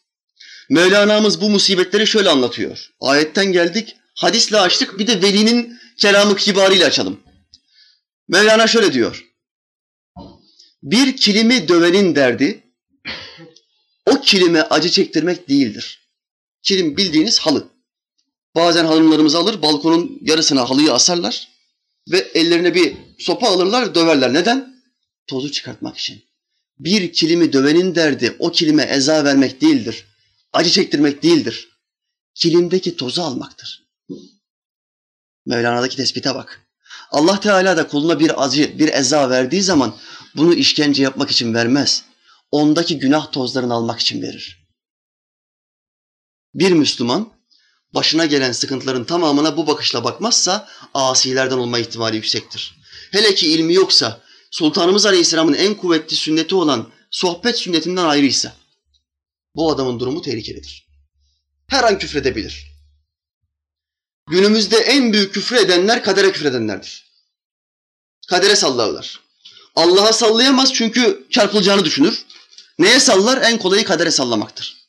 Mevlana'mız 0.71 1.41
bu 1.41 1.51
musibetleri 1.51 2.07
şöyle 2.07 2.31
anlatıyor. 2.31 2.91
Ayetten 3.01 3.53
geldik, 3.53 3.97
hadisle 4.15 4.61
açtık, 4.61 4.99
bir 4.99 5.07
de 5.07 5.23
velinin 5.23 5.79
kelamı 5.97 6.37
kibariyle 6.37 6.87
açalım. 6.87 7.21
Mevlana 8.29 8.67
şöyle 8.67 8.93
diyor. 8.93 9.25
Bir 10.83 11.17
kilimi 11.17 11.69
dövenin 11.69 12.15
derdi, 12.17 12.63
o 14.07 14.21
kilime 14.21 14.63
acı 14.63 14.91
çektirmek 14.91 15.49
değildir. 15.49 16.11
Kilim 16.63 16.97
bildiğiniz 16.97 17.39
halı. 17.39 17.76
Bazen 18.57 18.85
hanımlarımız 18.85 19.35
alır, 19.35 19.63
balkonun 19.63 20.19
yarısına 20.23 20.71
halıyı 20.71 20.93
asarlar 20.93 21.49
ve 22.13 22.19
ellerine 22.19 22.75
bir 22.75 22.97
sopa 23.19 23.49
alırlar, 23.49 23.95
döverler. 23.95 24.35
Neden? 24.35 24.83
Tozu 25.27 25.53
çıkartmak 25.53 25.97
için. 25.97 26.25
Bir 26.79 27.13
kilimi 27.13 27.53
dövenin 27.53 27.95
derdi 27.95 28.37
o 28.39 28.53
kilime 28.53 28.83
eza 28.83 29.25
vermek 29.25 29.61
değildir. 29.61 30.07
Acı 30.53 30.71
çektirmek 30.71 31.23
değildir. 31.23 31.69
Kilimdeki 32.35 32.97
tozu 32.97 33.23
almaktır. 33.23 33.87
Mevlana'daki 35.47 35.97
tespite 35.97 36.35
bak. 36.35 36.67
Allah 37.11 37.41
Teala 37.41 37.77
da 37.77 37.89
kuluna 37.89 38.21
bir 38.21 38.45
acı, 38.45 38.79
bir 38.79 38.89
eza 38.93 39.31
verdiği 39.31 39.63
zaman 39.63 39.97
bunu 40.37 40.55
işkence 40.55 41.03
yapmak 41.03 41.31
için 41.31 41.55
vermez. 41.55 42.05
Ondaki 42.51 42.99
günah 42.99 43.33
tozlarını 43.33 43.75
almak 43.75 44.01
için 44.01 44.23
verir. 44.23 44.67
Bir 46.55 46.73
Müslüman 46.73 47.36
başına 47.97 48.27
gelen 48.27 48.53
sıkıntıların 48.53 49.05
tamamına 49.05 49.57
bu 49.57 49.67
bakışla 49.67 50.05
bakmazsa 50.05 50.69
asilerden 50.95 51.57
olma 51.57 51.79
ihtimali 51.79 52.17
yüksektir. 52.17 52.77
Hele 53.13 53.35
ki 53.35 53.49
ilmi 53.49 53.75
yoksa, 53.75 54.27
Sultanımız 54.51 55.07
Aleyhisselam'ın 55.07 55.55
en 55.55 55.75
kuvvetli 55.75 56.17
sünneti 56.17 56.55
olan 56.55 56.93
sohbet 57.11 57.59
sünnetinden 57.59 58.05
ayrıysa, 58.05 58.53
bu 59.55 59.71
adamın 59.71 60.01
durumu 60.01 60.23
tehlikelidir. 60.23 60.87
Her 61.69 61.85
an 61.85 61.99
küfredebilir. 61.99 62.67
Günümüzde 64.29 64.77
en 64.77 65.13
büyük 65.13 65.35
küfür 65.35 65.57
edenler 65.57 66.03
kadere 66.03 66.33
küfredenlerdir. 66.33 67.07
Kadere 68.29 68.57
sallarlar. 68.57 69.21
Allah'a 69.75 70.13
sallayamaz 70.13 70.75
çünkü 70.75 71.27
çarpılacağını 71.31 71.85
düşünür. 71.85 72.25
Neye 72.79 73.01
sallar? 73.01 73.43
En 73.43 73.59
kolayı 73.59 73.85
kadere 73.85 74.11
sallamaktır. 74.11 74.86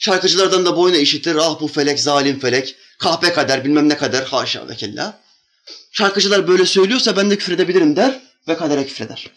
Şarkıcılardan 0.00 0.66
da 0.66 0.76
boyuna 0.76 0.96
işitir. 0.96 1.36
Ah 1.36 1.60
bu 1.60 1.68
felek, 1.68 2.00
zalim 2.00 2.40
felek, 2.40 2.76
kahpe 2.98 3.32
kader, 3.32 3.64
bilmem 3.64 3.88
ne 3.88 3.96
kader, 3.96 4.22
haşa 4.22 4.68
ve 4.68 4.76
kella. 4.76 5.22
Şarkıcılar 5.92 6.48
böyle 6.48 6.66
söylüyorsa 6.66 7.16
ben 7.16 7.30
de 7.30 7.38
küfredebilirim 7.38 7.96
der 7.96 8.22
ve 8.48 8.56
kadere 8.56 8.86
küfreder. 8.86 9.30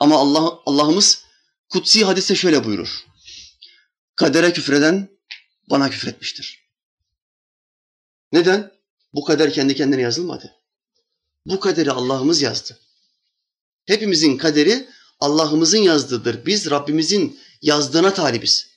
Ama 0.00 0.18
Allah 0.18 0.58
Allah'ımız 0.66 1.24
kutsi 1.68 2.04
hadiste 2.04 2.34
şöyle 2.34 2.64
buyurur. 2.64 3.04
Kadere 4.14 4.52
küfreden 4.52 5.08
bana 5.70 5.90
küfretmiştir. 5.90 6.66
Neden? 8.32 8.72
Bu 9.14 9.24
kader 9.24 9.52
kendi 9.52 9.74
kendine 9.74 10.02
yazılmadı. 10.02 10.54
Bu 11.46 11.60
kaderi 11.60 11.90
Allah'ımız 11.90 12.42
yazdı. 12.42 12.78
Hepimizin 13.86 14.36
kaderi 14.36 14.88
Allah'ımızın 15.20 15.78
yazdığıdır. 15.78 16.46
Biz 16.46 16.70
Rabbimizin 16.70 17.40
yazdığına 17.62 18.14
talibiz. 18.14 18.75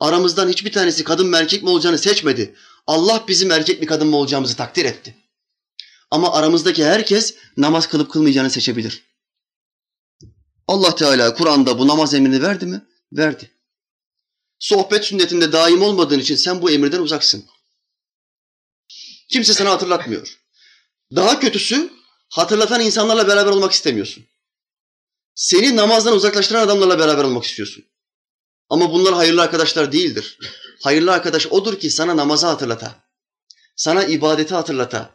Aramızdan 0.00 0.48
hiçbir 0.48 0.72
tanesi 0.72 1.04
kadın 1.04 1.26
mı 1.26 1.36
erkek 1.36 1.62
mi 1.62 1.68
olacağını 1.68 1.98
seçmedi. 1.98 2.54
Allah 2.86 3.24
bizim 3.28 3.50
erkek 3.50 3.80
mi 3.80 3.86
kadın 3.86 4.08
mı 4.08 4.16
olacağımızı 4.16 4.56
takdir 4.56 4.84
etti. 4.84 5.14
Ama 6.10 6.32
aramızdaki 6.32 6.84
herkes 6.84 7.34
namaz 7.56 7.88
kılıp 7.88 8.10
kılmayacağını 8.10 8.50
seçebilir. 8.50 9.04
Allah 10.68 10.94
Teala 10.94 11.34
Kur'an'da 11.34 11.78
bu 11.78 11.88
namaz 11.88 12.14
emrini 12.14 12.42
verdi 12.42 12.66
mi? 12.66 12.86
Verdi. 13.12 13.50
Sohbet 14.58 15.04
sünnetinde 15.04 15.52
daim 15.52 15.82
olmadığın 15.82 16.18
için 16.18 16.36
sen 16.36 16.62
bu 16.62 16.70
emirden 16.70 17.00
uzaksın. 17.00 17.44
Kimse 19.28 19.54
sana 19.54 19.70
hatırlatmıyor. 19.70 20.38
Daha 21.16 21.40
kötüsü 21.40 21.92
hatırlatan 22.28 22.80
insanlarla 22.80 23.28
beraber 23.28 23.50
olmak 23.50 23.72
istemiyorsun. 23.72 24.26
Seni 25.34 25.76
namazdan 25.76 26.14
uzaklaştıran 26.14 26.62
adamlarla 26.62 26.98
beraber 26.98 27.24
olmak 27.24 27.44
istiyorsun. 27.44 27.84
Ama 28.70 28.92
bunlar 28.92 29.14
hayırlı 29.14 29.42
arkadaşlar 29.42 29.92
değildir. 29.92 30.38
Hayırlı 30.82 31.12
arkadaş 31.12 31.46
odur 31.46 31.80
ki 31.80 31.90
sana 31.90 32.16
namazı 32.16 32.46
hatırlata. 32.46 33.04
Sana 33.76 34.04
ibadeti 34.04 34.54
hatırlata. 34.54 35.10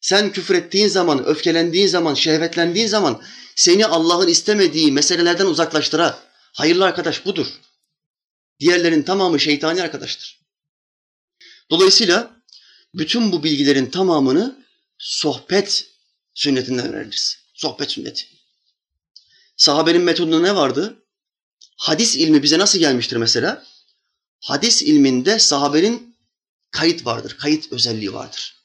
Sen 0.00 0.32
küfür 0.32 0.54
ettiğin 0.54 0.88
zaman, 0.88 1.26
öfkelendiğin 1.26 1.86
zaman, 1.86 2.14
şehvetlendiğin 2.14 2.86
zaman 2.86 3.22
seni 3.56 3.86
Allah'ın 3.86 4.28
istemediği 4.28 4.92
meselelerden 4.92 5.46
uzaklaştıra. 5.46 6.18
Hayırlı 6.52 6.84
arkadaş 6.84 7.26
budur. 7.26 7.46
Diğerlerin 8.60 9.02
tamamı 9.02 9.40
şeytani 9.40 9.82
arkadaştır. 9.82 10.40
Dolayısıyla 11.70 12.36
bütün 12.94 13.32
bu 13.32 13.44
bilgilerin 13.44 13.86
tamamını 13.86 14.64
sohbet 14.98 15.86
sünnetinden 16.34 16.94
öğreniriz. 16.94 17.38
Sohbet 17.54 17.90
sünneti. 17.90 18.26
Sahabenin 19.56 20.02
metodunda 20.02 20.40
ne 20.40 20.56
vardı? 20.56 21.01
Hadis 21.82 22.16
ilmi 22.16 22.42
bize 22.42 22.58
nasıl 22.58 22.78
gelmiştir 22.78 23.16
mesela? 23.16 23.64
Hadis 24.40 24.82
ilminde 24.82 25.38
sahabenin 25.38 26.16
kayıt 26.70 27.06
vardır, 27.06 27.36
kayıt 27.38 27.72
özelliği 27.72 28.12
vardır. 28.12 28.56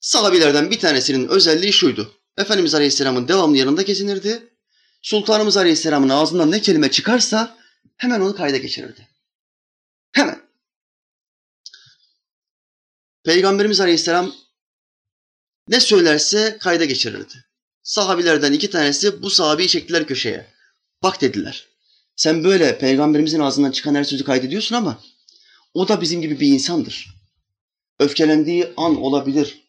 Sahabilerden 0.00 0.70
bir 0.70 0.80
tanesinin 0.80 1.28
özelliği 1.28 1.72
şuydu. 1.72 2.14
Efendimiz 2.38 2.74
Aleyhisselam'ın 2.74 3.28
devamlı 3.28 3.56
yanında 3.56 3.82
gezinirdi. 3.82 4.48
Sultanımız 5.02 5.56
Aleyhisselam'ın 5.56 6.08
ağzından 6.08 6.50
ne 6.50 6.62
kelime 6.62 6.90
çıkarsa 6.90 7.58
hemen 7.96 8.20
onu 8.20 8.36
kayda 8.36 8.56
geçirirdi. 8.56 9.08
Hemen. 10.12 10.42
Peygamberimiz 13.24 13.80
Aleyhisselam 13.80 14.34
ne 15.68 15.80
söylerse 15.80 16.58
kayda 16.60 16.84
geçirirdi. 16.84 17.44
Sahabilerden 17.82 18.52
iki 18.52 18.70
tanesi 18.70 19.22
bu 19.22 19.30
sahabeyi 19.30 19.68
çektiler 19.68 20.06
köşeye. 20.06 20.46
Bak 21.02 21.20
dediler. 21.20 21.71
Sen 22.16 22.44
böyle 22.44 22.78
peygamberimizin 22.78 23.40
ağzından 23.40 23.70
çıkan 23.70 23.94
her 23.94 24.04
sözü 24.04 24.24
kaydediyorsun 24.24 24.76
ama 24.76 25.02
o 25.74 25.88
da 25.88 26.00
bizim 26.00 26.20
gibi 26.20 26.40
bir 26.40 26.46
insandır. 26.46 27.08
Öfkelendiği 27.98 28.72
an 28.76 28.96
olabilir. 28.96 29.62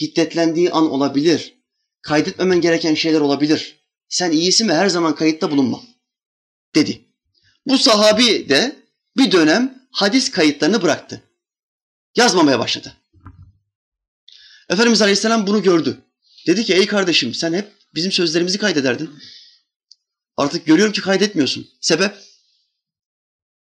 Hiddetlendiği 0.00 0.70
an 0.70 0.90
olabilir. 0.90 1.54
Kaydetmemen 2.02 2.60
gereken 2.60 2.94
şeyler 2.94 3.20
olabilir. 3.20 3.80
Sen 4.08 4.30
iyisi 4.30 4.64
mi 4.64 4.72
her 4.72 4.88
zaman 4.88 5.14
kayıtta 5.14 5.50
bulunma 5.50 5.82
dedi. 6.74 7.04
Bu 7.66 7.78
sahabi 7.78 8.48
de 8.48 8.76
bir 9.16 9.32
dönem 9.32 9.88
hadis 9.90 10.30
kayıtlarını 10.30 10.82
bıraktı. 10.82 11.22
Yazmamaya 12.16 12.58
başladı. 12.58 12.96
Efendimiz 14.68 15.02
Aleyhisselam 15.02 15.46
bunu 15.46 15.62
gördü. 15.62 15.98
Dedi 16.46 16.64
ki 16.64 16.74
ey 16.74 16.86
kardeşim 16.86 17.34
sen 17.34 17.52
hep 17.52 17.72
bizim 17.94 18.12
sözlerimizi 18.12 18.58
kaydederdin. 18.58 19.10
Artık 20.40 20.66
görüyorum 20.66 20.92
ki 20.92 21.00
kaydetmiyorsun. 21.00 21.70
Sebep? 21.80 22.16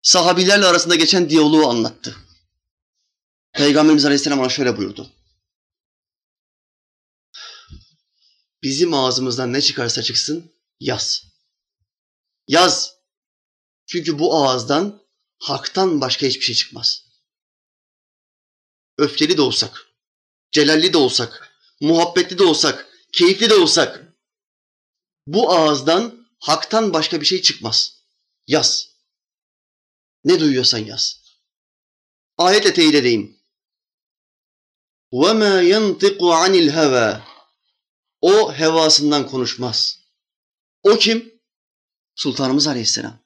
Sahabilerle 0.03 0.67
arasında 0.67 0.95
geçen 0.95 1.31
diyaloğu 1.31 1.69
anlattı. 1.69 2.17
Peygamberimiz 3.53 4.05
Aleyhisselam 4.05 4.51
şöyle 4.51 4.77
buyurdu. 4.77 5.11
Bizim 8.63 8.95
ağzımızdan 8.95 9.53
ne 9.53 9.61
çıkarsa 9.61 10.03
çıksın 10.03 10.53
yaz. 10.81 11.27
Yaz. 12.49 12.95
Çünkü 13.87 14.19
bu 14.19 14.37
ağızdan 14.37 15.03
haktan 15.39 16.01
başka 16.01 16.27
hiçbir 16.27 16.45
şey 16.45 16.55
çıkmaz. 16.55 17.05
Öfkeli 18.99 19.37
de 19.37 19.43
olsak, 19.43 19.87
celalli 20.51 20.93
de 20.93 20.99
olsak, 20.99 21.55
muhabbetli 21.81 22.39
de 22.39 22.45
olsak, 22.45 22.89
keyifli 23.13 23.51
de 23.51 23.55
olsak 23.55 24.15
bu 25.27 25.53
ağızdan 25.53 26.20
haktan 26.40 26.94
başka 26.94 27.22
bir 27.22 27.26
şey 27.26 27.42
çıkmaz. 27.42 27.94
Yaz. 28.48 28.90
Ne 30.24 30.40
duyuyorsan 30.40 30.78
yaz. 30.78 31.22
Ayetle 32.38 32.74
teyit 32.74 32.96
edeyim. 32.96 33.38
وَمَا 35.14 35.64
يَنْطِقُ 35.64 36.18
عَنِ 36.18 36.70
الْهَوَى 36.70 37.22
O 38.22 38.54
hevasından 38.54 39.28
konuşmaz. 39.28 40.00
O 40.84 40.98
kim? 40.98 41.34
Sultanımız 42.16 42.68
Aleyhisselam. 42.68 43.20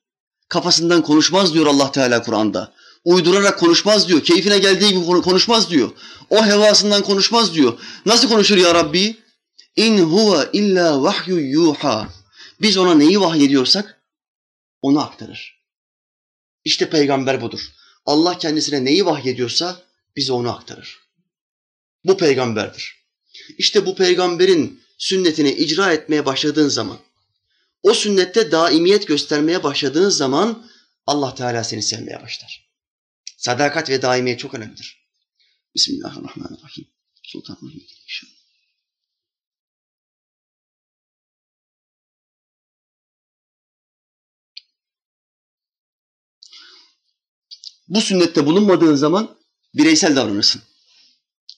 Kafasından 0.49 1.01
konuşmaz 1.01 1.53
diyor 1.53 1.67
Allah 1.67 1.91
Teala 1.91 2.23
Kur'an'da. 2.23 2.73
Uydurarak 3.05 3.59
konuşmaz 3.59 4.07
diyor. 4.07 4.23
Keyfine 4.23 4.57
geldiği 4.57 4.89
gibi 4.89 5.05
konuşmaz 5.05 5.69
diyor. 5.69 5.91
O 6.29 6.45
hevasından 6.45 7.03
konuşmaz 7.03 7.53
diyor. 7.53 7.79
Nasıl 8.05 8.29
konuşur 8.29 8.57
ya 8.57 8.75
Rabbi? 8.75 9.17
İn 9.75 9.97
huve 9.97 10.49
illa 10.53 11.03
vahyu 11.03 11.39
yuha. 11.39 12.09
Biz 12.64 12.76
ona 12.76 12.94
neyi 12.94 13.20
vahyediyorsak 13.20 14.02
onu 14.82 15.00
aktarır. 15.00 15.64
İşte 16.64 16.90
peygamber 16.90 17.40
budur. 17.40 17.60
Allah 18.06 18.38
kendisine 18.38 18.84
neyi 18.84 19.06
vahyediyorsa 19.06 19.82
bize 20.16 20.32
onu 20.32 20.50
aktarır. 20.56 20.98
Bu 22.04 22.16
peygamberdir. 22.16 23.04
İşte 23.58 23.86
bu 23.86 23.96
peygamberin 23.96 24.82
sünnetini 24.98 25.52
icra 25.52 25.92
etmeye 25.92 26.26
başladığın 26.26 26.68
zaman, 26.68 26.98
o 27.82 27.94
sünnette 27.94 28.52
daimiyet 28.52 29.06
göstermeye 29.06 29.62
başladığın 29.62 30.10
zaman 30.10 30.70
Allah 31.06 31.34
Teala 31.34 31.64
seni 31.64 31.82
sevmeye 31.82 32.22
başlar. 32.22 32.70
Sadakat 33.36 33.90
ve 33.90 34.02
daimiyet 34.02 34.40
çok 34.40 34.54
önemlidir. 34.54 35.08
Bismillahirrahmanirrahim. 35.74 36.86
Sultanım 37.22 37.72
inşallah. 38.06 38.33
Bu 47.88 48.00
sünnette 48.00 48.46
bulunmadığın 48.46 48.94
zaman 48.94 49.36
bireysel 49.74 50.16
davranırsın. 50.16 50.62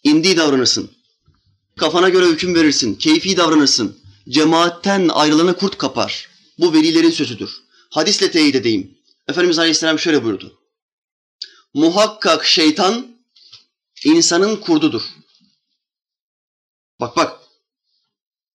İndi 0.03 0.37
davranırsın. 0.37 0.91
Kafana 1.77 2.09
göre 2.09 2.27
hüküm 2.27 2.55
verirsin. 2.55 2.95
Keyfi 2.95 3.37
davranırsın. 3.37 3.99
Cemaatten 4.29 5.09
ayrılanı 5.09 5.57
kurt 5.57 5.79
kapar. 5.79 6.29
Bu 6.59 6.73
velilerin 6.73 7.11
sözüdür. 7.11 7.63
Hadisle 7.91 8.31
teyit 8.31 8.55
edeyim. 8.55 8.99
Efendimiz 9.29 9.59
Aleyhisselam 9.59 9.99
şöyle 9.99 10.25
buyurdu. 10.25 10.61
Muhakkak 11.75 12.45
şeytan 12.45 13.17
insanın 14.05 14.57
kurdudur. 14.57 15.03
Bak 17.01 17.17
bak. 17.17 17.41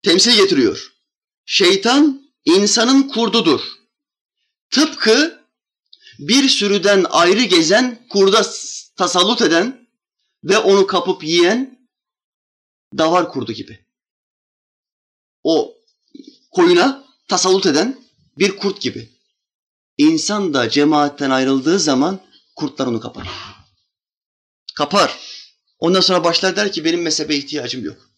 Temsil 0.03 0.37
getiriyor. 0.37 0.93
Şeytan 1.47 2.31
insanın 2.45 3.03
kurdudur. 3.03 3.61
Tıpkı 4.71 5.40
bir 6.21 6.49
sürüden 6.49 7.07
ayrı 7.11 7.43
gezen, 7.43 8.07
kurda 8.11 8.43
tasallut 8.97 9.43
eden 9.43 9.89
ve 10.45 10.59
onu 10.59 10.87
kapıp 10.87 11.25
yiyen 11.25 11.89
davar 12.99 13.33
kurdu 13.33 13.53
gibi. 13.53 13.85
O 15.43 15.75
koyuna 16.51 17.05
tasallut 17.29 17.67
eden 17.67 18.01
bir 18.39 18.57
kurt 18.57 18.81
gibi. 18.81 19.09
İnsan 19.99 20.55
da 20.55 20.71
cemaatten 20.71 21.31
ayrıldığı 21.31 21.79
zaman 21.79 22.21
kurtlar 22.57 22.87
onu 22.87 23.01
kapar. 23.01 23.29
Kapar. 24.75 25.19
Ondan 25.79 26.01
sonra 26.01 26.25
başlar 26.25 26.57
der 26.57 26.73
ki 26.73 26.85
benim 26.85 27.03
mezhebe 27.03 27.37
ihtiyacım 27.37 27.85
yok. 27.85 28.11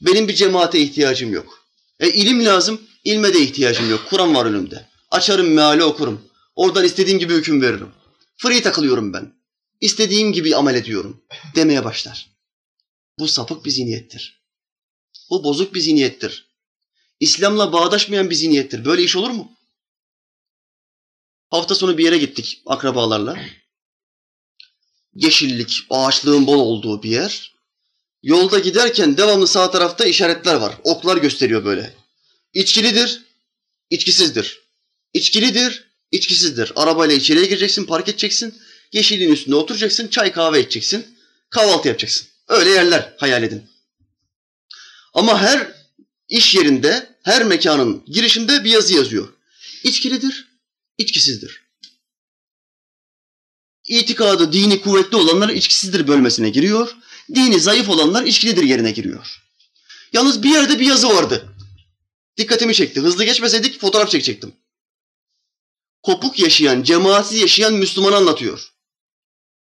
Benim 0.00 0.28
bir 0.28 0.34
cemaate 0.34 0.80
ihtiyacım 0.80 1.32
yok. 1.32 1.66
E 2.00 2.10
ilim 2.10 2.44
lazım, 2.44 2.80
ilme 3.04 3.34
de 3.34 3.40
ihtiyacım 3.40 3.90
yok. 3.90 4.06
Kur'an 4.10 4.34
var 4.34 4.46
önümde. 4.46 4.88
Açarım 5.10 5.52
meali 5.52 5.84
okurum. 5.84 6.31
Oradan 6.54 6.84
istediğim 6.84 7.18
gibi 7.18 7.34
hüküm 7.34 7.62
veririm. 7.62 7.92
Free 8.36 8.62
takılıyorum 8.62 9.12
ben. 9.12 9.34
İstediğim 9.80 10.32
gibi 10.32 10.56
amel 10.56 10.74
ediyorum 10.74 11.24
demeye 11.54 11.84
başlar. 11.84 12.30
Bu 13.18 13.28
sapık 13.28 13.64
bir 13.64 13.70
zihniyettir. 13.70 14.42
Bu 15.30 15.44
bozuk 15.44 15.74
bir 15.74 15.80
zihniyettir. 15.80 16.46
İslam'la 17.20 17.72
bağdaşmayan 17.72 18.30
bir 18.30 18.34
zihniyettir. 18.34 18.84
Böyle 18.84 19.02
iş 19.02 19.16
olur 19.16 19.30
mu? 19.30 19.52
Hafta 21.50 21.74
sonu 21.74 21.98
bir 21.98 22.04
yere 22.04 22.18
gittik 22.18 22.62
akrabalarla. 22.66 23.38
Yeşillik, 25.14 25.86
ağaçlığın 25.90 26.46
bol 26.46 26.58
olduğu 26.58 27.02
bir 27.02 27.10
yer. 27.10 27.54
Yolda 28.22 28.58
giderken 28.58 29.16
devamlı 29.16 29.46
sağ 29.46 29.70
tarafta 29.70 30.04
işaretler 30.04 30.54
var. 30.54 30.74
Oklar 30.84 31.16
gösteriyor 31.16 31.64
böyle. 31.64 31.94
İçkilidir, 32.54 33.22
içkisizdir. 33.90 34.60
İçkilidir, 35.12 35.91
içkisizdir. 36.12 36.72
Arabayla 36.76 37.14
içeriye 37.14 37.46
gireceksin, 37.46 37.84
park 37.84 38.08
edeceksin. 38.08 38.54
Yeşilliğin 38.92 39.32
üstünde 39.32 39.56
oturacaksın, 39.56 40.08
çay 40.08 40.32
kahve 40.32 40.60
içeceksin. 40.60 41.06
Kahvaltı 41.50 41.88
yapacaksın. 41.88 42.28
Öyle 42.48 42.70
yerler 42.70 43.14
hayal 43.18 43.42
edin. 43.42 43.62
Ama 45.14 45.40
her 45.40 45.72
iş 46.28 46.54
yerinde, 46.54 47.16
her 47.22 47.44
mekanın 47.44 48.04
girişinde 48.06 48.64
bir 48.64 48.70
yazı 48.70 48.94
yazıyor. 48.94 49.28
İçkilidir, 49.84 50.48
içkisizdir. 50.98 51.62
İtikadı, 53.88 54.52
dini 54.52 54.80
kuvvetli 54.80 55.16
olanlar 55.16 55.48
içkisizdir 55.48 56.08
bölmesine 56.08 56.50
giriyor. 56.50 56.96
Dini 57.34 57.60
zayıf 57.60 57.88
olanlar 57.88 58.22
içkilidir 58.22 58.62
yerine 58.62 58.90
giriyor. 58.90 59.42
Yalnız 60.12 60.42
bir 60.42 60.50
yerde 60.50 60.78
bir 60.78 60.86
yazı 60.86 61.08
vardı. 61.08 61.54
Dikkatimi 62.36 62.74
çekti. 62.74 63.00
Hızlı 63.00 63.24
geçmeseydik 63.24 63.80
fotoğraf 63.80 64.10
çekecektim. 64.10 64.52
Kopuk 66.02 66.38
yaşayan, 66.38 66.82
cemaatsiz 66.82 67.40
yaşayan 67.40 67.74
Müslümanı 67.74 68.16
anlatıyor. 68.16 68.72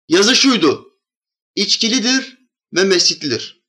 Yazı 0.08 0.36
şuydu. 0.36 0.98
İçkilidir 1.54 2.38
ve 2.72 2.84
mescitlidir. 2.84 3.60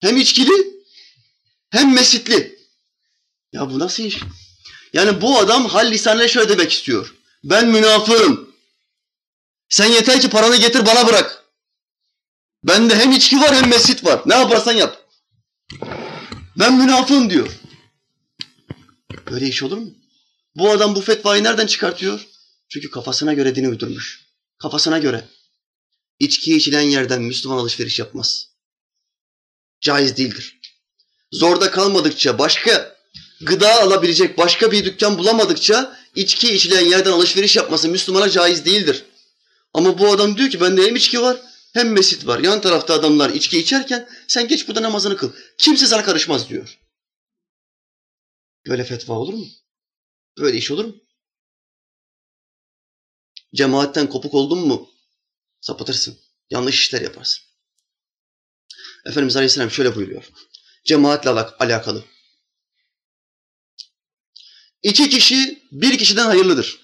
Hem 0.00 0.16
içkili 0.16 0.84
hem 1.70 1.94
mescitli. 1.94 2.58
Ya 3.52 3.70
bu 3.70 3.78
nasıl 3.78 4.02
iş? 4.02 4.20
Yani 4.92 5.20
bu 5.20 5.38
adam 5.38 5.66
hal 5.66 5.90
lisanıyla 5.90 6.28
şöyle 6.28 6.48
demek 6.48 6.72
istiyor. 6.72 7.14
Ben 7.44 7.68
münafığım. 7.68 8.54
Sen 9.68 9.86
yeter 9.86 10.20
ki 10.20 10.30
paranı 10.30 10.56
getir 10.56 10.86
bana 10.86 11.06
bırak. 11.06 11.44
Bende 12.64 12.96
hem 12.96 13.12
içki 13.12 13.40
var 13.40 13.54
hem 13.54 13.68
mescit 13.68 14.04
var. 14.04 14.22
Ne 14.26 14.34
yaparsan 14.34 14.72
yap. 14.72 15.08
Ben 16.58 16.74
münafığım 16.74 17.30
diyor. 17.30 17.58
Böyle 19.30 19.46
iş 19.46 19.62
olur 19.62 19.78
mu? 19.78 19.90
Bu 20.54 20.70
adam 20.70 20.94
bu 20.94 21.00
fetvayı 21.00 21.44
nereden 21.44 21.66
çıkartıyor? 21.66 22.26
Çünkü 22.68 22.90
kafasına 22.90 23.34
göre 23.34 23.54
dini 23.54 23.68
uydurmuş. 23.68 24.24
Kafasına 24.58 24.98
göre. 24.98 25.24
İçki 26.18 26.56
içilen 26.56 26.80
yerden 26.80 27.22
Müslüman 27.22 27.58
alışveriş 27.58 27.98
yapmaz. 27.98 28.48
Caiz 29.80 30.16
değildir. 30.16 30.60
Zorda 31.32 31.70
kalmadıkça, 31.70 32.38
başka 32.38 32.96
gıda 33.40 33.82
alabilecek 33.82 34.38
başka 34.38 34.72
bir 34.72 34.84
dükkan 34.84 35.18
bulamadıkça 35.18 35.98
içki 36.14 36.54
içilen 36.54 36.84
yerden 36.84 37.12
alışveriş 37.12 37.56
yapması 37.56 37.88
Müslümana 37.88 38.30
caiz 38.30 38.64
değildir. 38.64 39.04
Ama 39.74 39.98
bu 39.98 40.12
adam 40.12 40.36
diyor 40.36 40.50
ki 40.50 40.60
bende 40.60 40.86
hem 40.86 40.96
içki 40.96 41.22
var 41.22 41.36
hem 41.72 41.92
mesit 41.92 42.26
var. 42.26 42.38
Yan 42.38 42.60
tarafta 42.60 42.94
adamlar 42.94 43.30
içki 43.30 43.58
içerken 43.58 44.08
sen 44.28 44.48
geç 44.48 44.68
burada 44.68 44.82
namazını 44.82 45.16
kıl. 45.16 45.32
Kimse 45.58 45.86
sana 45.86 46.04
karışmaz 46.04 46.48
diyor. 46.48 46.78
Böyle 48.68 48.84
fetva 48.84 49.14
olur 49.14 49.34
mu? 49.34 49.46
Böyle 50.38 50.58
iş 50.58 50.70
olur 50.70 50.84
mu? 50.84 50.96
Cemaatten 53.54 54.08
kopuk 54.08 54.34
oldun 54.34 54.58
mu 54.58 54.90
sapıtırsın. 55.60 56.18
Yanlış 56.50 56.80
işler 56.80 57.00
yaparsın. 57.00 57.44
Efendimiz 59.06 59.36
Aleyhisselam 59.36 59.70
şöyle 59.70 59.96
buyuruyor. 59.96 60.30
Cemaatle 60.84 61.30
alakalı. 61.30 62.04
İki 64.82 65.08
kişi 65.08 65.62
bir 65.72 65.98
kişiden 65.98 66.26
hayırlıdır. 66.26 66.80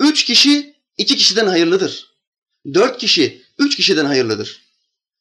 Üç 0.00 0.24
kişi 0.24 0.76
iki 0.96 1.16
kişiden 1.16 1.46
hayırlıdır. 1.46 2.14
Dört 2.74 2.98
kişi 2.98 3.44
üç 3.58 3.76
kişiden 3.76 4.04
hayırlıdır. 4.04 4.62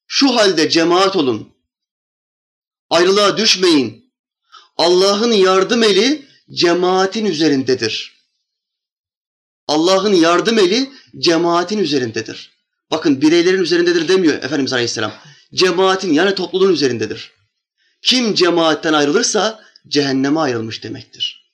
Şu 0.07 0.35
halde 0.35 0.69
cemaat 0.69 1.15
olun. 1.15 1.53
Ayrılığa 2.89 3.37
düşmeyin. 3.37 4.02
Allah'ın 4.77 5.31
yardım 5.31 5.83
eli 5.83 6.25
cemaatin 6.51 7.25
üzerindedir. 7.25 8.13
Allah'ın 9.67 10.13
yardım 10.13 10.59
eli 10.59 10.91
cemaatin 11.17 11.77
üzerindedir. 11.77 12.53
Bakın 12.91 13.21
bireylerin 13.21 13.61
üzerindedir 13.61 14.07
demiyor 14.07 14.43
Efendimiz 14.43 14.73
Aleyhisselam. 14.73 15.13
Cemaatin 15.53 16.13
yani 16.13 16.35
topluluğun 16.35 16.73
üzerindedir. 16.73 17.31
Kim 18.01 18.35
cemaatten 18.35 18.93
ayrılırsa 18.93 19.63
cehenneme 19.87 20.39
ayrılmış 20.39 20.83
demektir. 20.83 21.53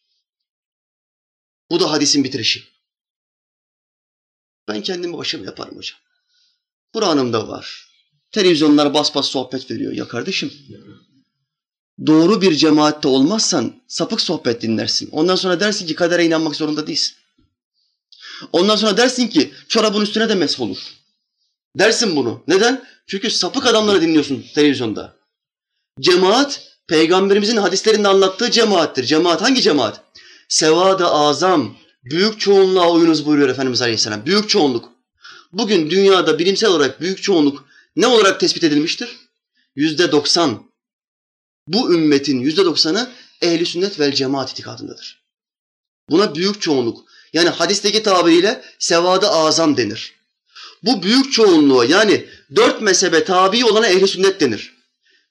Bu 1.72 1.80
da 1.80 1.92
hadisin 1.92 2.24
bitirişi. 2.24 2.64
Ben 4.68 4.82
kendimi 4.82 5.18
başıma 5.18 5.46
yaparım 5.46 5.78
hocam. 5.78 6.00
Kur'an'ımda 6.94 7.48
var. 7.48 7.90
Televizyonlar 8.32 8.94
bas 8.94 9.16
bas 9.16 9.28
sohbet 9.28 9.72
veriyor. 9.72 9.94
Ya 9.94 10.08
kardeşim 10.08 10.54
doğru 12.06 12.42
bir 12.42 12.56
cemaatte 12.56 13.08
olmazsan 13.08 13.74
sapık 13.88 14.22
sohbet 14.22 14.62
dinlersin. 14.62 15.10
Ondan 15.12 15.36
sonra 15.36 15.60
dersin 15.60 15.88
ki 15.88 15.96
kadere 15.96 16.26
inanmak 16.26 16.56
zorunda 16.56 16.88
değilsin. 16.88 17.14
Ondan 18.52 18.76
sonra 18.76 18.98
dersin 18.98 19.28
ki 19.28 19.54
çorabın 19.68 20.02
üstüne 20.02 20.30
de 20.30 20.36
mesh 20.36 20.60
olur. 20.60 20.78
Dersin 21.76 22.16
bunu. 22.16 22.44
Neden? 22.48 22.84
Çünkü 23.08 23.30
sapık 23.30 23.66
adamları 23.66 24.02
dinliyorsun 24.02 24.46
televizyonda. 24.56 25.16
Cemaat, 26.00 26.62
peygamberimizin 26.88 27.58
hadislerinde 27.58 28.08
anlattığı 28.08 28.52
cemaattir. 28.52 29.04
Cemaat 29.04 29.42
hangi 29.42 29.62
cemaat? 29.62 30.02
Sevad-ı 30.50 31.08
azam, 31.08 31.76
büyük 32.04 32.40
çoğunluğa 32.40 32.92
uyunuz 32.92 33.26
buyuruyor 33.26 33.50
Efendimiz 33.50 33.82
Aleyhisselam. 33.82 34.26
Büyük 34.26 34.50
çoğunluk. 34.50 34.90
Bugün 35.54 35.90
dünyada 35.90 36.40
bilimsel 36.40 36.70
olarak 36.70 37.02
büyük 37.02 37.24
çoğunluk 37.24 37.66
ne 37.96 38.08
olarak 38.08 38.40
tespit 38.40 38.64
edilmiştir? 38.64 39.18
Yüzde 39.76 40.12
doksan. 40.12 40.69
Bu 41.70 41.94
ümmetin 41.94 42.40
yüzde 42.40 42.66
doksanı 42.66 43.12
ehli 43.42 43.66
sünnet 43.66 44.00
vel 44.00 44.14
cemaat 44.14 44.52
itikadındadır. 44.52 45.24
Buna 46.10 46.36
büyük 46.36 46.62
çoğunluk. 46.62 47.10
Yani 47.34 47.50
hadisteki 47.50 48.04
tabiriyle 48.04 48.64
sevadı 48.80 49.28
azam 49.28 49.78
denir. 49.78 50.16
Bu 50.84 51.04
büyük 51.04 51.34
çoğunluğa 51.34 51.86
yani 51.86 52.26
dört 52.56 52.82
mezhebe 52.82 53.24
tabi 53.24 53.66
olana 53.66 53.88
ehli 53.88 54.08
sünnet 54.08 54.42
denir. 54.42 54.76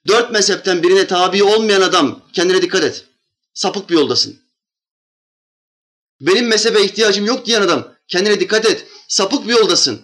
Dört 0.07 0.31
mezhepten 0.31 0.83
birine 0.83 1.07
tabi 1.07 1.43
olmayan 1.43 1.81
adam 1.81 2.21
kendine 2.33 2.61
dikkat 2.61 2.83
et. 2.83 3.05
Sapık 3.53 3.89
bir 3.89 3.95
yoldasın. 3.95 4.39
Benim 6.21 6.47
mezhebe 6.47 6.83
ihtiyacım 6.83 7.25
yok 7.25 7.45
diyen 7.45 7.61
adam 7.61 7.95
kendine 8.07 8.39
dikkat 8.39 8.65
et. 8.65 8.85
Sapık 9.07 9.47
bir 9.47 9.53
yoldasın. 9.53 10.01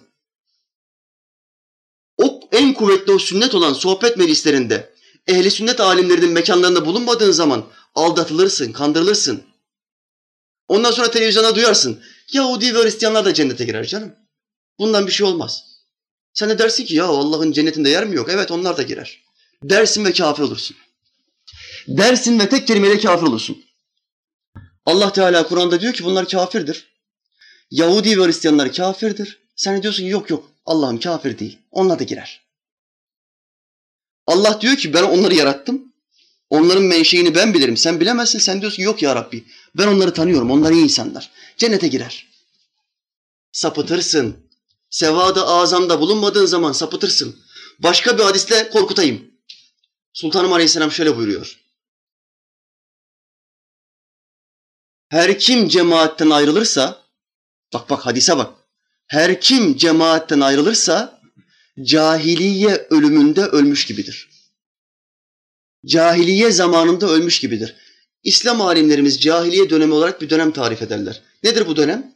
O 2.16 2.40
en 2.52 2.74
kuvvetli 2.74 3.12
o 3.12 3.18
sünnet 3.18 3.54
olan 3.54 3.72
sohbet 3.72 4.16
meclislerinde 4.16 4.95
ehli 5.26 5.50
sünnet 5.50 5.80
alimlerinin 5.80 6.30
mekanlarında 6.30 6.86
bulunmadığın 6.86 7.30
zaman 7.30 7.66
aldatılırsın, 7.94 8.72
kandırılırsın. 8.72 9.42
Ondan 10.68 10.90
sonra 10.90 11.10
televizyona 11.10 11.54
duyarsın. 11.54 12.02
Yahudi 12.32 12.74
ve 12.74 12.82
Hristiyanlar 12.82 13.24
da 13.24 13.34
cennete 13.34 13.64
girer 13.64 13.84
canım. 13.84 14.14
Bundan 14.78 15.06
bir 15.06 15.12
şey 15.12 15.26
olmaz. 15.26 15.64
Sen 16.32 16.48
de 16.48 16.58
dersin 16.58 16.84
ki 16.84 16.94
ya 16.94 17.04
Allah'ın 17.04 17.52
cennetinde 17.52 17.90
yer 17.90 18.04
mi 18.04 18.16
yok? 18.16 18.28
Evet 18.30 18.50
onlar 18.50 18.76
da 18.76 18.82
girer. 18.82 19.20
Dersin 19.62 20.04
ve 20.04 20.12
kafir 20.12 20.42
olursun. 20.42 20.76
Dersin 21.88 22.38
ve 22.38 22.48
tek 22.48 22.66
kelimeyle 22.66 22.98
kafir 22.98 23.26
olursun. 23.26 23.64
Allah 24.86 25.12
Teala 25.12 25.46
Kur'an'da 25.46 25.80
diyor 25.80 25.92
ki 25.92 26.04
bunlar 26.04 26.28
kafirdir. 26.28 26.86
Yahudi 27.70 28.20
ve 28.20 28.26
Hristiyanlar 28.26 28.72
kafirdir. 28.72 29.38
Sen 29.56 29.82
diyorsun 29.82 30.02
ki 30.02 30.08
yok 30.08 30.30
yok 30.30 30.50
Allah'ım 30.66 31.00
kafir 31.00 31.38
değil. 31.38 31.58
Onlar 31.70 31.98
da 31.98 32.04
girer. 32.04 32.45
Allah 34.26 34.60
diyor 34.60 34.76
ki 34.76 34.94
ben 34.94 35.02
onları 35.02 35.34
yarattım. 35.34 35.92
Onların 36.50 36.82
menşeini 36.82 37.34
ben 37.34 37.54
bilirim. 37.54 37.76
Sen 37.76 38.00
bilemezsin. 38.00 38.38
Sen 38.38 38.60
diyorsun 38.60 38.82
yok 38.82 39.02
ya 39.02 39.16
Rabbi. 39.16 39.44
Ben 39.74 39.86
onları 39.86 40.12
tanıyorum. 40.12 40.50
Onlar 40.50 40.72
iyi 40.72 40.84
insanlar. 40.84 41.30
Cennete 41.56 41.88
girer. 41.88 42.26
Sapıtırsın. 43.52 44.36
Sevada 44.90 45.46
azamda 45.46 46.00
bulunmadığın 46.00 46.46
zaman 46.46 46.72
sapıtırsın. 46.72 47.36
Başka 47.78 48.18
bir 48.18 48.22
hadiste 48.22 48.70
korkutayım. 48.70 49.30
Sultanım 50.12 50.52
Aleyhisselam 50.52 50.92
şöyle 50.92 51.16
buyuruyor. 51.16 51.60
Her 55.08 55.38
kim 55.38 55.68
cemaatten 55.68 56.30
ayrılırsa, 56.30 57.02
bak 57.72 57.90
bak 57.90 58.06
hadise 58.06 58.36
bak. 58.36 58.54
Her 59.06 59.40
kim 59.40 59.76
cemaatten 59.76 60.40
ayrılırsa 60.40 61.15
cahiliye 61.82 62.86
ölümünde 62.90 63.44
ölmüş 63.44 63.86
gibidir. 63.86 64.28
Cahiliye 65.86 66.50
zamanında 66.50 67.06
ölmüş 67.06 67.40
gibidir. 67.40 67.76
İslam 68.22 68.60
alimlerimiz 68.60 69.20
cahiliye 69.20 69.70
dönemi 69.70 69.94
olarak 69.94 70.20
bir 70.20 70.30
dönem 70.30 70.52
tarif 70.52 70.82
ederler. 70.82 71.22
Nedir 71.42 71.66
bu 71.66 71.76
dönem? 71.76 72.14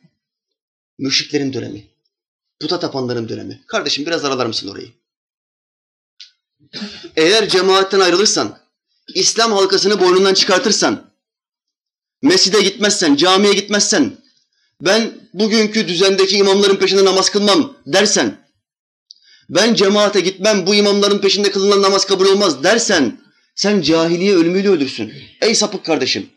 Müşriklerin 0.99 1.53
dönemi. 1.53 1.87
Puta 2.61 2.81
tapanların 2.81 3.29
dönemi. 3.29 3.63
Kardeşim 3.67 4.07
biraz 4.07 4.25
aralar 4.25 4.47
mısın 4.47 4.69
orayı? 4.69 4.93
Eğer 7.17 7.49
cemaatten 7.49 8.01
ayrılırsan, 8.01 8.59
İslam 9.15 9.53
halkasını 9.53 10.01
boynundan 10.01 10.35
çıkartırsan, 10.35 11.11
mescide 12.23 12.63
gitmezsen, 12.63 13.17
camiye 13.17 13.53
gitmezsen, 13.53 14.17
ben 14.81 15.29
bugünkü 15.35 15.89
düzendeki 15.89 16.37
imamların 16.37 16.77
peşinde 16.77 17.05
namaz 17.05 17.31
kılmam 17.31 17.77
dersen, 17.87 18.40
ben 19.51 19.75
cemaate 19.75 20.21
gitmem, 20.21 20.67
bu 20.67 20.75
imamların 20.75 21.19
peşinde 21.19 21.51
kılınan 21.51 21.83
namaz 21.83 22.07
kabul 22.07 22.27
olmaz 22.27 22.63
dersen, 22.65 23.21
sen 23.55 23.83
cahiliye 23.83 24.37
ölümüyle 24.37 24.69
ölürsün. 24.69 25.13
Ey 25.41 25.55
sapık 25.55 25.85
kardeşim, 25.85 26.31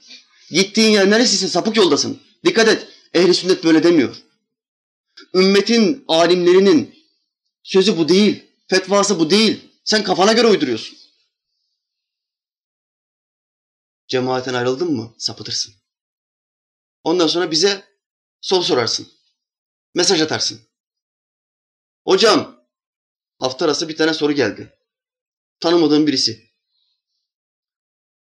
gittiğin 0.49 0.91
yer 0.91 1.10
neresisin, 1.10 1.47
sapık 1.47 1.78
yoldasın. 1.78 2.21
Dikkat 2.45 2.67
et, 2.67 2.88
ehli 3.13 3.34
sünnet 3.34 3.63
böyle 3.63 3.84
demiyor. 3.84 4.15
Ümmetin 5.34 6.06
alimlerinin 6.08 6.95
sözü 7.63 7.97
bu 7.97 8.10
değil, 8.10 8.43
fetvası 8.67 9.19
bu 9.19 9.30
değil. 9.30 9.69
Sen 9.84 10.04
kafana 10.04 10.34
göre 10.34 10.47
uyduruyorsun. 10.47 10.97
Cemaatten 14.08 14.54
ayrıldın 14.54 14.91
mı 14.91 15.13
sapıtırsın. 15.17 15.73
Ondan 17.04 17.28
sonra 17.28 17.52
bize 17.52 17.84
soru 18.41 18.63
sorarsın. 18.63 19.08
Mesaj 19.95 20.21
atarsın. 20.21 20.62
Hocam 22.06 22.62
hafta 23.39 23.65
arası 23.65 23.89
bir 23.89 23.96
tane 23.96 24.13
soru 24.13 24.34
geldi. 24.34 24.74
Tanımadığım 25.60 26.08
birisi. 26.08 26.50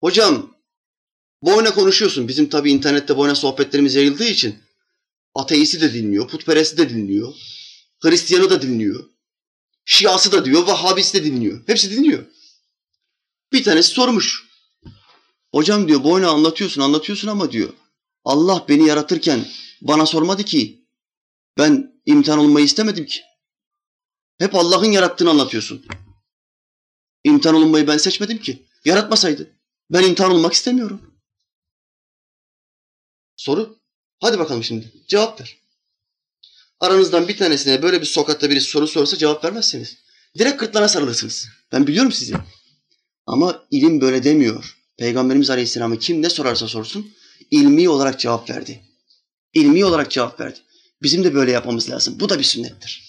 Hocam 0.00 0.56
boyuna 1.42 1.74
konuşuyorsun. 1.74 2.28
Bizim 2.28 2.48
tabii 2.48 2.70
internette 2.70 3.16
boyuna 3.16 3.34
sohbetlerimiz 3.34 3.94
yayıldığı 3.94 4.24
için 4.24 4.58
ateisti 5.34 5.80
de 5.80 5.94
dinliyor, 5.94 6.28
putperesti 6.28 6.76
de 6.76 6.88
dinliyor, 6.88 7.34
Hristiyanı 8.00 8.50
da 8.50 8.62
dinliyor. 8.62 9.04
Şiası 9.84 10.32
da 10.32 10.44
diyor, 10.44 10.66
Vahhabisi 10.66 11.14
de 11.14 11.24
dinliyor. 11.24 11.62
Hepsi 11.66 11.90
dinliyor. 11.90 12.26
Bir 13.52 13.64
tanesi 13.64 13.88
sormuş. 13.88 14.48
Hocam 15.52 15.88
diyor 15.88 16.04
boyuna 16.04 16.28
anlatıyorsun 16.28 16.82
anlatıyorsun 16.82 17.28
ama 17.28 17.52
diyor 17.52 17.72
Allah 18.24 18.64
beni 18.68 18.86
yaratırken 18.86 19.48
bana 19.80 20.06
sormadı 20.06 20.44
ki 20.44 20.88
ben 21.58 22.00
imtihan 22.06 22.38
olmayı 22.38 22.66
istemedim 22.66 23.06
ki. 23.06 23.20
Hep 24.38 24.54
Allah'ın 24.54 24.92
yarattığını 24.92 25.30
anlatıyorsun. 25.30 25.86
İmtihan 27.24 27.54
olmayı 27.54 27.86
ben 27.86 27.96
seçmedim 27.96 28.38
ki. 28.38 28.66
Yaratmasaydı. 28.84 29.50
Ben 29.90 30.02
imtihan 30.02 30.30
olmak 30.30 30.52
istemiyorum. 30.52 31.14
Soru. 33.36 33.78
Hadi 34.20 34.38
bakalım 34.38 34.64
şimdi. 34.64 34.92
Cevap 35.08 35.40
ver. 35.40 35.58
Aranızdan 36.80 37.28
bir 37.28 37.36
tanesine 37.36 37.82
böyle 37.82 38.00
bir 38.00 38.06
sokakta 38.06 38.50
birisi 38.50 38.70
soru 38.70 38.88
sorsa 38.88 39.16
cevap 39.16 39.44
vermezseniz 39.44 39.96
direkt 40.38 40.56
kırtlana 40.56 40.88
sarılırsınız. 40.88 41.48
Ben 41.72 41.86
biliyorum 41.86 42.12
sizi. 42.12 42.34
Ama 43.26 43.66
ilim 43.70 44.00
böyle 44.00 44.24
demiyor. 44.24 44.78
Peygamberimiz 44.98 45.50
Aleyhisselam'ı 45.50 45.98
kim 45.98 46.22
ne 46.22 46.30
sorarsa 46.30 46.68
sorsun 46.68 47.14
ilmi 47.50 47.88
olarak 47.88 48.20
cevap 48.20 48.50
verdi. 48.50 48.80
İlmi 49.54 49.84
olarak 49.84 50.10
cevap 50.10 50.40
verdi. 50.40 50.58
Bizim 51.02 51.24
de 51.24 51.34
böyle 51.34 51.50
yapmamız 51.50 51.90
lazım. 51.90 52.20
Bu 52.20 52.28
da 52.28 52.38
bir 52.38 52.44
sünnettir. 52.44 53.07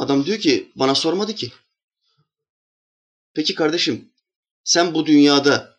Adam 0.00 0.26
diyor 0.26 0.38
ki 0.38 0.72
bana 0.76 0.94
sormadı 0.94 1.34
ki. 1.34 1.52
Peki 3.34 3.54
kardeşim 3.54 4.12
sen 4.64 4.94
bu 4.94 5.06
dünyada 5.06 5.78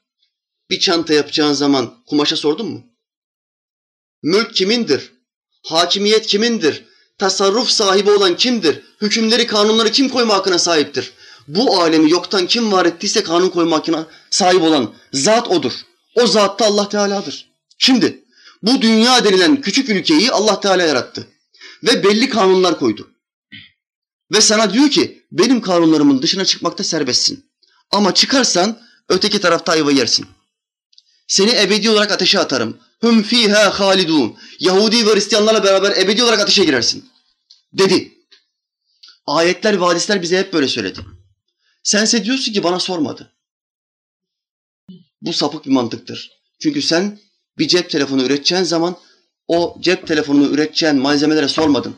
bir 0.70 0.80
çanta 0.80 1.14
yapacağın 1.14 1.54
zaman 1.54 2.04
kumaşa 2.06 2.36
sordun 2.36 2.68
mu? 2.68 2.84
Mülk 4.24 4.56
kimindir? 4.56 5.14
Hakimiyet 5.64 6.28
kimindir? 6.28 6.86
Tasarruf 7.18 7.70
sahibi 7.70 8.12
olan 8.12 8.36
kimdir? 8.36 8.82
Hükümleri, 9.02 9.48
kanunları 9.48 9.92
kim 9.92 10.10
koyma 10.10 10.34
hakkına 10.34 10.60
sahiptir? 10.60 11.14
Bu 11.48 11.82
alemi 11.82 12.12
yoktan 12.12 12.48
kim 12.48 12.72
var 12.72 12.86
ettiyse 12.86 13.24
kanun 13.24 13.50
koyma 13.50 13.78
hakkına 13.78 14.08
sahip 14.30 14.62
olan 14.62 14.94
zat 15.14 15.48
odur. 15.48 15.74
O 16.16 16.28
zat 16.28 16.60
da 16.60 16.66
Allah 16.66 16.90
Teala'dır. 16.90 17.52
Şimdi 17.78 18.24
bu 18.64 18.82
dünya 18.82 19.24
denilen 19.24 19.62
küçük 19.62 19.90
ülkeyi 19.90 20.32
Allah 20.32 20.60
Teala 20.60 20.84
yarattı. 20.84 21.28
Ve 21.84 22.04
belli 22.04 22.30
kanunlar 22.30 22.80
koydu. 22.80 23.11
Ve 24.32 24.42
sana 24.42 24.74
diyor 24.74 24.90
ki 24.90 25.26
benim 25.32 25.62
kanunlarımın 25.62 26.22
dışına 26.22 26.46
çıkmakta 26.46 26.84
serbestsin. 26.84 27.46
Ama 27.92 28.14
çıkarsan 28.14 28.82
öteki 29.10 29.42
tarafta 29.42 29.72
ayva 29.72 29.92
yersin. 29.92 30.26
Seni 31.28 31.52
ebedi 31.52 31.90
olarak 31.90 32.12
ateşe 32.12 32.40
atarım. 32.40 32.78
Hum 33.02 33.24
fiha 33.24 33.80
halidun. 33.80 34.38
Yahudi 34.60 35.08
ve 35.08 35.14
Hristiyanlarla 35.14 35.64
beraber 35.64 35.98
ebedi 35.98 36.24
olarak 36.24 36.40
ateşe 36.40 36.66
girersin. 36.66 37.10
Dedi. 37.74 38.18
Ayetler 39.26 39.82
ve 39.82 39.86
hadisler 39.86 40.22
bize 40.22 40.40
hep 40.40 40.54
böyle 40.54 40.68
söyledi. 40.68 41.00
Sense 41.84 42.26
diyorsun 42.26 42.54
ki 42.54 42.64
bana 42.64 42.80
sormadı. 42.80 43.34
Bu 45.22 45.34
sapık 45.34 45.66
bir 45.66 45.72
mantıktır. 45.72 46.32
Çünkü 46.60 46.82
sen 46.82 47.20
bir 47.58 47.68
cep 47.68 47.90
telefonu 47.90 48.24
üreteceğin 48.24 48.64
zaman 48.64 48.98
o 49.48 49.78
cep 49.80 50.08
telefonunu 50.08 50.54
üreteceğin 50.54 50.96
malzemelere 50.96 51.48
sormadın. 51.48 51.96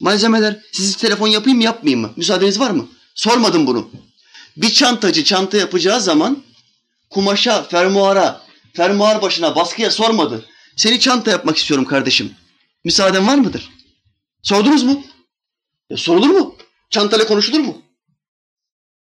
Malzemeler 0.00 0.60
sizi 0.72 0.96
telefon 0.96 1.28
yapayım 1.28 1.58
mı 1.58 1.64
yapmayayım 1.64 2.00
mı? 2.00 2.12
Müsaadeniz 2.16 2.60
var 2.60 2.70
mı? 2.70 2.88
Sormadım 3.14 3.66
bunu. 3.66 3.90
Bir 4.56 4.72
çantacı 4.72 5.24
çanta 5.24 5.56
yapacağı 5.56 6.00
zaman 6.00 6.42
kumaşa, 7.10 7.62
fermuara, 7.62 8.42
fermuar 8.74 9.22
başına, 9.22 9.56
baskıya 9.56 9.90
sormadı. 9.90 10.44
Seni 10.76 11.00
çanta 11.00 11.30
yapmak 11.30 11.56
istiyorum 11.56 11.84
kardeşim. 11.84 12.34
Müsaaden 12.84 13.26
var 13.26 13.34
mıdır? 13.34 13.70
Sordunuz 14.42 14.82
mu? 14.82 15.04
E, 15.90 15.96
sorulur 15.96 16.28
mu? 16.28 16.56
Çantayla 16.90 17.26
konuşulur 17.26 17.60
mu? 17.60 17.82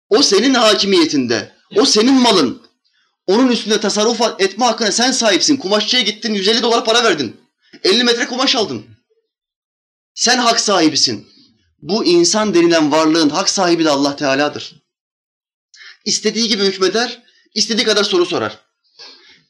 O 0.08 0.22
senin 0.22 0.54
hakimiyetinde. 0.54 1.52
O 1.76 1.84
senin 1.84 2.14
malın. 2.14 2.62
Onun 3.26 3.48
üstünde 3.48 3.80
tasarruf 3.80 4.20
etme 4.38 4.64
hakkına 4.64 4.92
sen 4.92 5.12
sahipsin. 5.12 5.56
Kumaşçıya 5.56 6.02
gittin 6.02 6.34
150 6.34 6.62
dolar 6.62 6.84
para 6.84 7.04
verdin. 7.04 7.36
50 7.84 8.04
metre 8.04 8.26
kumaş 8.26 8.56
aldın. 8.56 8.93
Sen 10.14 10.38
hak 10.38 10.60
sahibisin. 10.60 11.28
Bu 11.78 12.04
insan 12.04 12.54
denilen 12.54 12.92
varlığın 12.92 13.28
hak 13.28 13.48
sahibi 13.48 13.84
de 13.84 13.90
Allah 13.90 14.16
Teala'dır. 14.16 14.82
İstediği 16.04 16.48
gibi 16.48 16.62
hükmeder, 16.62 17.22
istediği 17.54 17.84
kadar 17.84 18.04
soru 18.04 18.26
sorar. 18.26 18.60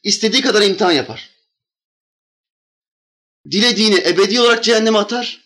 İstediği 0.03 0.41
kadar 0.41 0.61
imtihan 0.61 0.91
yapar. 0.91 1.29
Dilediğini 3.51 3.95
ebedi 3.95 4.41
olarak 4.41 4.63
cehenneme 4.63 4.97
atar, 4.97 5.45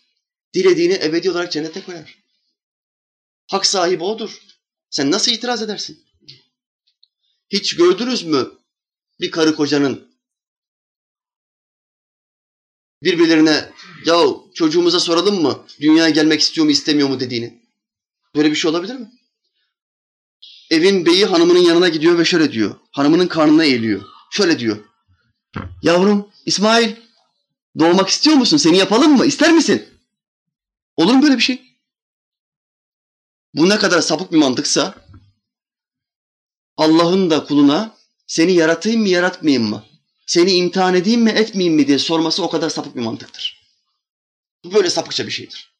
dilediğini 0.54 0.94
ebedi 0.94 1.30
olarak 1.30 1.52
cennete 1.52 1.84
koyar. 1.84 2.18
Hak 3.50 3.66
sahibi 3.66 4.04
odur. 4.04 4.42
Sen 4.90 5.10
nasıl 5.10 5.32
itiraz 5.32 5.62
edersin? 5.62 6.06
Hiç 7.50 7.76
gördünüz 7.76 8.22
mü 8.22 8.52
bir 9.20 9.30
karı 9.30 9.56
kocanın 9.56 10.10
birbirlerine 13.02 13.72
ya 14.06 14.26
çocuğumuza 14.54 15.00
soralım 15.00 15.42
mı 15.42 15.66
dünyaya 15.80 16.10
gelmek 16.10 16.40
istiyor 16.40 16.64
mu 16.64 16.70
istemiyor 16.70 17.08
mu 17.08 17.20
dediğini? 17.20 17.60
Böyle 18.34 18.50
bir 18.50 18.56
şey 18.56 18.70
olabilir 18.70 18.94
mi? 18.94 19.10
Evin 20.70 21.06
beyi 21.06 21.26
hanımının 21.26 21.58
yanına 21.58 21.88
gidiyor 21.88 22.18
ve 22.18 22.24
şöyle 22.24 22.52
diyor. 22.52 22.74
Hanımının 22.92 23.26
karnına 23.26 23.64
eğiliyor. 23.64 24.02
Şöyle 24.30 24.58
diyor. 24.58 24.84
Yavrum 25.82 26.28
İsmail 26.46 26.96
doğmak 27.78 28.08
istiyor 28.08 28.36
musun? 28.36 28.56
Seni 28.56 28.76
yapalım 28.78 29.16
mı? 29.16 29.26
İster 29.26 29.52
misin? 29.52 29.88
Olur 30.96 31.14
mu 31.14 31.22
böyle 31.22 31.36
bir 31.36 31.42
şey? 31.42 31.62
Bu 33.54 33.68
ne 33.68 33.78
kadar 33.78 34.00
sapık 34.00 34.32
bir 34.32 34.38
mantıksa 34.38 34.94
Allah'ın 36.76 37.30
da 37.30 37.44
kuluna 37.44 37.96
seni 38.26 38.52
yaratayım 38.52 39.00
mı 39.00 39.08
yaratmayayım 39.08 39.70
mı? 39.70 39.84
Seni 40.26 40.52
imtihan 40.52 40.94
edeyim 40.94 41.22
mi 41.22 41.30
etmeyeyim 41.30 41.74
mi 41.74 41.86
diye 41.86 41.98
sorması 41.98 42.42
o 42.42 42.50
kadar 42.50 42.70
sapık 42.70 42.96
bir 42.96 43.00
mantıktır. 43.00 43.59
Bu 44.64 44.74
böyle 44.74 44.90
sapıkça 44.90 45.26
bir 45.26 45.32
şeydir. 45.32 45.72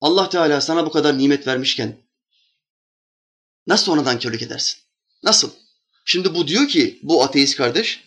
Allah 0.00 0.28
Teala 0.28 0.60
sana 0.60 0.86
bu 0.86 0.90
kadar 0.90 1.18
nimet 1.18 1.46
vermişken 1.46 1.96
nasıl 3.66 3.92
ona 3.92 4.18
körlük 4.18 4.42
edersin? 4.42 4.78
Nasıl? 5.22 5.50
Şimdi 6.04 6.34
bu 6.34 6.48
diyor 6.48 6.68
ki 6.68 6.98
bu 7.02 7.22
ateist 7.22 7.56
kardeş 7.56 8.04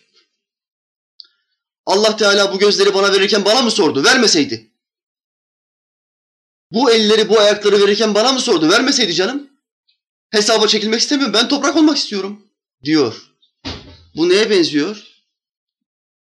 Allah 1.86 2.16
Teala 2.16 2.52
bu 2.52 2.58
gözleri 2.58 2.94
bana 2.94 3.12
verirken 3.12 3.44
bana 3.44 3.62
mı 3.62 3.70
sordu? 3.70 4.04
Vermeseydi. 4.04 4.72
Bu 6.70 6.90
elleri, 6.90 7.28
bu 7.28 7.40
ayakları 7.40 7.80
verirken 7.80 8.14
bana 8.14 8.32
mı 8.32 8.40
sordu? 8.40 8.70
Vermeseydi 8.70 9.14
canım. 9.14 9.50
Hesaba 10.30 10.66
çekilmek 10.66 11.00
istemiyorum. 11.00 11.34
Ben 11.34 11.48
toprak 11.48 11.76
olmak 11.76 11.96
istiyorum. 11.96 12.48
Diyor. 12.84 13.32
Bu 14.16 14.28
neye 14.28 14.50
benziyor? 14.50 15.06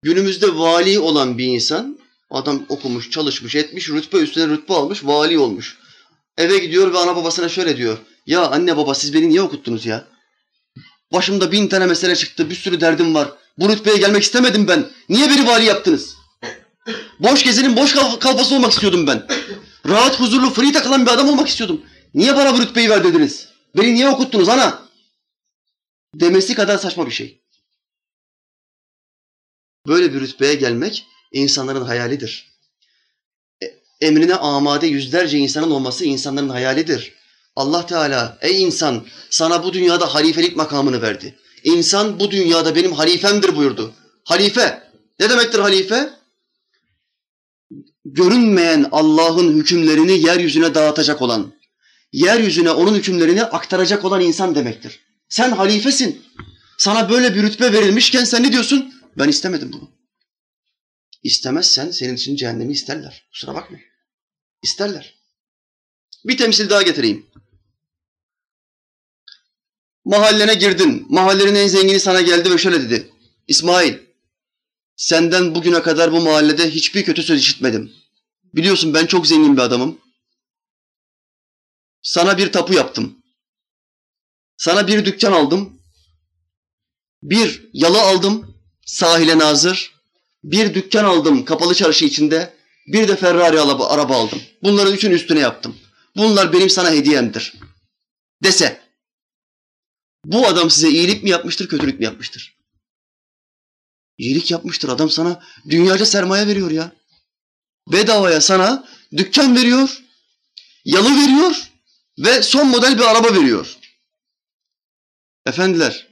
Günümüzde 0.02 0.56
vali 0.56 0.98
olan 1.00 1.38
bir 1.38 1.46
insan, 1.46 1.98
adam 2.32 2.66
okumuş, 2.68 3.10
çalışmış, 3.10 3.54
etmiş, 3.54 3.88
rütbe 3.88 4.16
üstüne 4.16 4.48
rütbe 4.48 4.74
almış, 4.74 5.04
vali 5.04 5.38
olmuş. 5.38 5.78
Eve 6.38 6.58
gidiyor 6.58 6.92
ve 6.92 6.98
ana 6.98 7.16
babasına 7.16 7.48
şöyle 7.48 7.76
diyor. 7.76 7.98
Ya 8.26 8.46
anne 8.46 8.76
baba 8.76 8.94
siz 8.94 9.14
beni 9.14 9.28
niye 9.28 9.42
okuttunuz 9.42 9.86
ya? 9.86 10.04
Başımda 11.12 11.52
bin 11.52 11.68
tane 11.68 11.86
mesele 11.86 12.16
çıktı, 12.16 12.50
bir 12.50 12.54
sürü 12.54 12.80
derdim 12.80 13.14
var. 13.14 13.28
Bu 13.58 13.68
rütbeye 13.68 13.96
gelmek 13.96 14.22
istemedim 14.22 14.68
ben. 14.68 14.90
Niye 15.08 15.30
beni 15.30 15.46
vali 15.46 15.64
yaptınız? 15.64 16.16
Boş 17.20 17.44
gezinin 17.44 17.76
boş 17.76 17.94
kalfası 17.94 18.54
olmak 18.54 18.72
istiyordum 18.72 19.06
ben. 19.06 19.26
Rahat, 19.88 20.20
huzurlu, 20.20 20.50
free 20.50 20.72
takılan 20.72 21.06
bir 21.06 21.10
adam 21.10 21.28
olmak 21.28 21.48
istiyordum. 21.48 21.82
Niye 22.14 22.36
bana 22.36 22.54
bu 22.54 22.60
rütbeyi 22.60 22.90
ver 22.90 23.04
dediniz? 23.04 23.48
Beni 23.76 23.94
niye 23.94 24.08
okuttunuz 24.08 24.48
ana? 24.48 24.82
Demesi 26.14 26.54
kadar 26.54 26.78
saçma 26.78 27.06
bir 27.06 27.10
şey. 27.10 27.42
Böyle 29.86 30.14
bir 30.14 30.20
rütbeye 30.20 30.54
gelmek 30.54 31.06
insanların 31.32 31.84
hayalidir. 31.84 32.52
E, 33.62 33.66
emrine 34.00 34.34
amade 34.34 34.86
yüzlerce 34.86 35.38
insanın 35.38 35.70
olması 35.70 36.04
insanların 36.04 36.48
hayalidir. 36.48 37.14
Allah 37.56 37.86
Teala 37.86 38.38
ey 38.40 38.62
insan 38.62 39.06
sana 39.30 39.64
bu 39.64 39.72
dünyada 39.72 40.14
halifelik 40.14 40.56
makamını 40.56 41.02
verdi. 41.02 41.38
İnsan 41.64 42.20
bu 42.20 42.30
dünyada 42.30 42.74
benim 42.74 42.92
halifemdir 42.92 43.56
buyurdu. 43.56 43.92
Halife. 44.24 44.82
Ne 45.20 45.30
demektir 45.30 45.58
halife? 45.58 46.10
Görünmeyen 48.04 48.88
Allah'ın 48.92 49.58
hükümlerini 49.58 50.26
yeryüzüne 50.26 50.74
dağıtacak 50.74 51.22
olan, 51.22 51.52
yeryüzüne 52.12 52.70
onun 52.70 52.94
hükümlerini 52.94 53.44
aktaracak 53.44 54.04
olan 54.04 54.20
insan 54.20 54.54
demektir. 54.54 55.00
Sen 55.28 55.50
halifesin. 55.50 56.22
Sana 56.78 57.10
böyle 57.10 57.34
bir 57.34 57.42
rütbe 57.42 57.72
verilmişken 57.72 58.24
sen 58.24 58.42
ne 58.42 58.52
diyorsun? 58.52 58.94
Ben 59.18 59.28
istemedim 59.28 59.72
bunu. 59.72 59.90
İstemezsen 61.22 61.90
senin 61.90 62.14
için 62.16 62.36
cehennemi 62.36 62.72
isterler. 62.72 63.26
Kusura 63.32 63.54
bakma. 63.54 63.78
İsterler. 64.62 65.14
Bir 66.24 66.38
temsil 66.38 66.70
daha 66.70 66.82
getireyim. 66.82 67.26
Mahallene 70.04 70.54
girdin. 70.54 71.06
Mahallenin 71.08 71.54
en 71.54 71.68
zengini 71.68 72.00
sana 72.00 72.20
geldi 72.20 72.50
ve 72.50 72.58
şöyle 72.58 72.82
dedi. 72.82 73.10
İsmail, 73.48 73.98
senden 74.96 75.54
bugüne 75.54 75.82
kadar 75.82 76.12
bu 76.12 76.20
mahallede 76.20 76.70
hiçbir 76.70 77.04
kötü 77.04 77.22
söz 77.22 77.40
işitmedim. 77.40 77.92
Biliyorsun 78.54 78.94
ben 78.94 79.06
çok 79.06 79.26
zengin 79.26 79.56
bir 79.56 79.62
adamım. 79.62 80.00
Sana 82.02 82.38
bir 82.38 82.52
tapu 82.52 82.74
yaptım. 82.74 83.18
Sana 84.56 84.88
bir 84.88 85.04
dükkan 85.04 85.32
aldım. 85.32 85.82
Bir 87.22 87.70
yalı 87.72 88.00
aldım 88.00 88.56
sahile 88.86 89.38
nazır. 89.38 89.91
Bir 90.44 90.74
dükkan 90.74 91.04
aldım 91.04 91.44
kapalı 91.44 91.74
çarşı 91.74 92.04
içinde. 92.04 92.54
Bir 92.86 93.08
de 93.08 93.16
Ferrari 93.16 93.60
araba 93.60 94.16
aldım. 94.16 94.42
Bunların 94.62 94.94
üçün 94.94 95.10
üstüne 95.10 95.38
yaptım. 95.38 95.76
Bunlar 96.16 96.52
benim 96.52 96.70
sana 96.70 96.90
hediyemdir. 96.90 97.54
Dese. 98.42 98.80
Bu 100.24 100.46
adam 100.46 100.70
size 100.70 100.88
iyilik 100.88 101.22
mi 101.22 101.30
yapmıştır, 101.30 101.68
kötülük 101.68 101.98
mü 101.98 102.04
yapmıştır? 102.04 102.56
İyilik 104.18 104.50
yapmıştır. 104.50 104.88
Adam 104.88 105.10
sana 105.10 105.42
dünyaca 105.70 106.06
sermaye 106.06 106.46
veriyor 106.46 106.70
ya. 106.70 106.92
Bedavaya 107.88 108.40
sana 108.40 108.88
dükkan 109.16 109.56
veriyor, 109.56 110.02
yalı 110.84 111.10
veriyor 111.10 111.70
ve 112.18 112.42
son 112.42 112.68
model 112.68 112.98
bir 112.98 113.02
araba 113.02 113.34
veriyor. 113.34 113.76
Efendiler, 115.46 116.08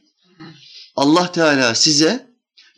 Allah 0.96 1.32
Teala 1.32 1.74
size 1.74 2.29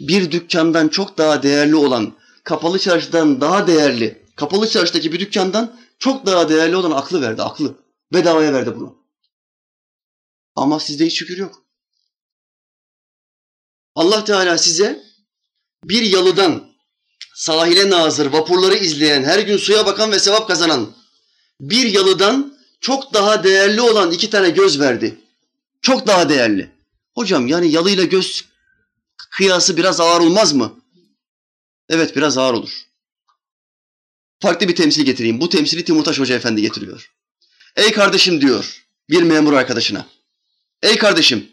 bir 0.09 0.30
dükkandan 0.30 0.88
çok 0.88 1.18
daha 1.18 1.42
değerli 1.42 1.76
olan, 1.76 2.16
kapalı 2.44 2.78
çarşıdan 2.78 3.40
daha 3.40 3.66
değerli, 3.66 4.22
kapalı 4.36 4.68
çarşıdaki 4.68 5.12
bir 5.12 5.20
dükkandan 5.20 5.80
çok 5.98 6.26
daha 6.26 6.48
değerli 6.48 6.76
olan 6.76 6.90
aklı 6.90 7.22
verdi, 7.22 7.42
aklı. 7.42 7.74
Bedavaya 8.12 8.53
verdi 8.53 8.76
bunu. 8.76 8.96
Ama 10.55 10.80
sizde 10.80 11.07
hiç 11.07 11.18
şükür 11.18 11.38
yok. 11.38 11.62
Allah 13.94 14.24
Teala 14.24 14.59
size 14.59 15.03
bir 15.84 16.03
yalıdan 16.03 16.72
sahile 17.34 17.90
nazır, 17.90 18.26
vapurları 18.26 18.76
izleyen, 18.76 19.22
her 19.22 19.38
gün 19.38 19.57
suya 19.57 19.86
bakan 19.86 20.12
ve 20.12 20.18
sevap 20.18 20.48
kazanan 20.48 20.94
bir 21.61 21.86
yalıdan 21.86 22.59
çok 22.80 23.14
daha 23.14 23.44
değerli 23.44 23.80
olan 23.80 24.11
iki 24.11 24.30
tane 24.30 24.50
göz 24.50 24.80
verdi. 24.80 25.18
Çok 25.82 26.07
daha 26.07 26.28
değerli. 26.28 26.70
Hocam 27.14 27.46
yani 27.46 27.70
yalıyla 27.70 28.05
göz 28.05 28.51
kıyası 29.33 29.76
biraz 29.76 30.01
ağır 30.01 30.20
olmaz 30.20 30.53
mı? 30.53 30.80
Evet 31.89 32.16
biraz 32.16 32.39
ağır 32.39 32.55
olur. 32.55 32.83
Farklı 34.41 34.68
bir 34.68 34.76
temsil 34.76 35.03
getireyim. 35.05 35.41
Bu 35.41 35.49
temsili 35.49 35.85
Timurtaş 35.85 36.18
Hoca 36.18 36.35
Efendi 36.35 36.62
getiriyor. 36.62 37.12
Ey 37.76 37.93
kardeşim 37.93 38.41
diyor 38.41 38.85
bir 39.11 39.22
memur 39.22 39.53
arkadaşına. 39.53 40.07
Ey 40.83 40.99
kardeşim 40.99 41.53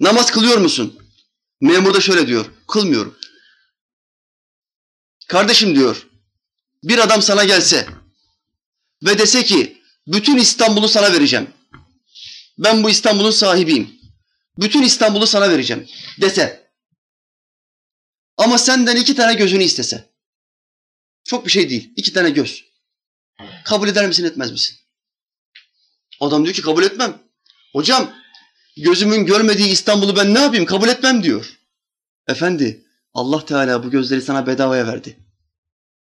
namaz 0.00 0.30
kılıyor 0.30 0.58
musun? 0.58 0.98
Memur 1.60 1.94
da 1.94 2.00
şöyle 2.00 2.26
diyor. 2.26 2.46
Kılmıyorum. 2.68 3.18
Kardeşim 5.28 5.74
diyor 5.74 6.06
bir 6.84 6.98
adam 6.98 7.22
sana 7.22 7.44
gelse 7.44 7.88
ve 9.02 9.18
dese 9.18 9.44
ki 9.44 9.82
bütün 10.06 10.36
İstanbul'u 10.36 10.88
sana 10.88 11.12
vereceğim. 11.12 11.50
Ben 12.58 12.84
bu 12.84 12.90
İstanbul'un 12.90 13.30
sahibiyim. 13.30 13.90
Bütün 14.58 14.82
İstanbul'u 14.82 15.26
sana 15.26 15.50
vereceğim 15.50 15.86
dese. 16.20 16.65
Ama 18.36 18.58
senden 18.58 18.96
iki 18.96 19.14
tane 19.14 19.34
gözünü 19.34 19.62
istese. 19.62 20.10
Çok 21.24 21.46
bir 21.46 21.50
şey 21.50 21.70
değil. 21.70 21.92
İki 21.96 22.12
tane 22.12 22.30
göz. 22.30 22.64
Kabul 23.64 23.88
eder 23.88 24.06
misin 24.06 24.24
etmez 24.24 24.50
misin? 24.50 24.76
Adam 26.20 26.44
diyor 26.44 26.54
ki 26.54 26.62
kabul 26.62 26.82
etmem. 26.82 27.22
Hocam 27.72 28.10
gözümün 28.76 29.26
görmediği 29.26 29.68
İstanbul'u 29.68 30.16
ben 30.16 30.34
ne 30.34 30.38
yapayım 30.38 30.66
kabul 30.66 30.88
etmem 30.88 31.22
diyor. 31.22 31.58
Efendi 32.28 32.84
Allah 33.14 33.44
Teala 33.44 33.84
bu 33.84 33.90
gözleri 33.90 34.22
sana 34.22 34.46
bedavaya 34.46 34.86
verdi. 34.86 35.18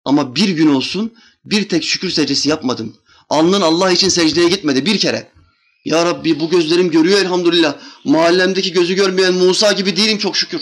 Ama 0.05 0.35
bir 0.35 0.49
gün 0.49 0.67
olsun 0.67 1.17
bir 1.45 1.69
tek 1.69 1.83
şükür 1.83 2.09
secdesi 2.09 2.49
yapmadın. 2.49 2.95
Alnın 3.29 3.61
Allah 3.61 3.91
için 3.91 4.09
secdeye 4.09 4.49
gitmedi 4.49 4.85
bir 4.85 4.99
kere. 4.99 5.31
Ya 5.85 6.05
Rabbi 6.05 6.39
bu 6.39 6.49
gözlerim 6.49 6.91
görüyor 6.91 7.19
elhamdülillah. 7.19 7.75
Mahallemdeki 8.03 8.73
gözü 8.73 8.93
görmeyen 8.93 9.33
Musa 9.33 9.71
gibi 9.71 9.95
değilim 9.95 10.17
çok 10.17 10.37
şükür. 10.37 10.61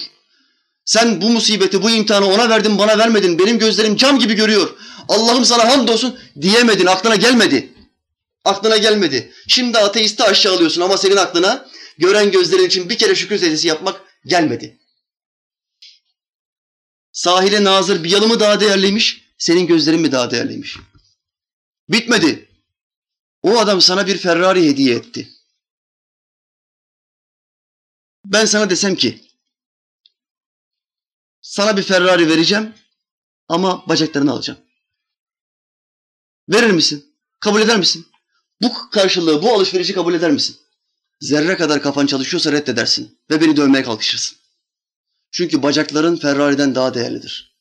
Sen 0.87 1.21
bu 1.21 1.29
musibeti, 1.29 1.83
bu 1.83 1.89
imtihanı 1.89 2.25
ona 2.25 2.49
verdin, 2.49 2.77
bana 2.77 2.97
vermedin. 2.97 3.39
Benim 3.39 3.59
gözlerim 3.59 3.95
cam 3.95 4.19
gibi 4.19 4.33
görüyor. 4.33 4.77
Allah'ım 5.09 5.45
sana 5.45 5.71
hamdolsun 5.71 6.19
diyemedin, 6.41 6.85
aklına 6.85 7.15
gelmedi. 7.15 7.73
Aklına 8.45 8.77
gelmedi. 8.77 9.33
Şimdi 9.47 9.77
ateisti 9.77 10.23
aşağılıyorsun 10.23 10.81
ama 10.81 10.97
senin 10.97 11.15
aklına 11.15 11.69
gören 11.97 12.31
gözlerin 12.31 12.65
için 12.65 12.89
bir 12.89 12.97
kere 12.97 13.15
şükür 13.15 13.37
secdesi 13.37 13.67
yapmak 13.67 14.01
gelmedi. 14.25 14.79
Sahile 17.11 17.63
nazır 17.63 18.03
bir 18.03 18.09
yalı 18.09 18.27
mı 18.27 18.39
daha 18.39 18.59
değerliymiş, 18.59 19.21
senin 19.37 19.67
gözlerin 19.67 20.01
mi 20.01 20.11
daha 20.11 20.31
değerliymiş? 20.31 20.77
Bitmedi. 21.89 22.49
O 23.41 23.57
adam 23.57 23.81
sana 23.81 24.07
bir 24.07 24.17
Ferrari 24.17 24.69
hediye 24.69 24.95
etti. 24.95 25.29
Ben 28.25 28.45
sana 28.45 28.69
desem 28.69 28.95
ki, 28.95 29.26
sana 31.47 31.77
bir 31.77 31.83
Ferrari 31.83 32.29
vereceğim 32.29 32.73
ama 33.47 33.83
bacaklarını 33.89 34.31
alacağım. 34.31 34.59
Verir 36.49 36.71
misin? 36.71 37.05
Kabul 37.39 37.61
eder 37.61 37.77
misin? 37.77 38.07
Bu 38.61 38.89
karşılığı, 38.91 39.41
bu 39.41 39.53
alışverişi 39.53 39.93
kabul 39.93 40.13
eder 40.13 40.31
misin? 40.31 40.57
Zerre 41.21 41.57
kadar 41.57 41.81
kafan 41.81 42.05
çalışıyorsa 42.05 42.51
reddedersin 42.51 43.19
ve 43.29 43.41
beni 43.41 43.57
dövmeye 43.57 43.83
kalkışırsın. 43.83 44.37
Çünkü 45.31 45.63
bacakların 45.63 46.15
Ferrari'den 46.15 46.75
daha 46.75 46.93
değerlidir. 46.93 47.57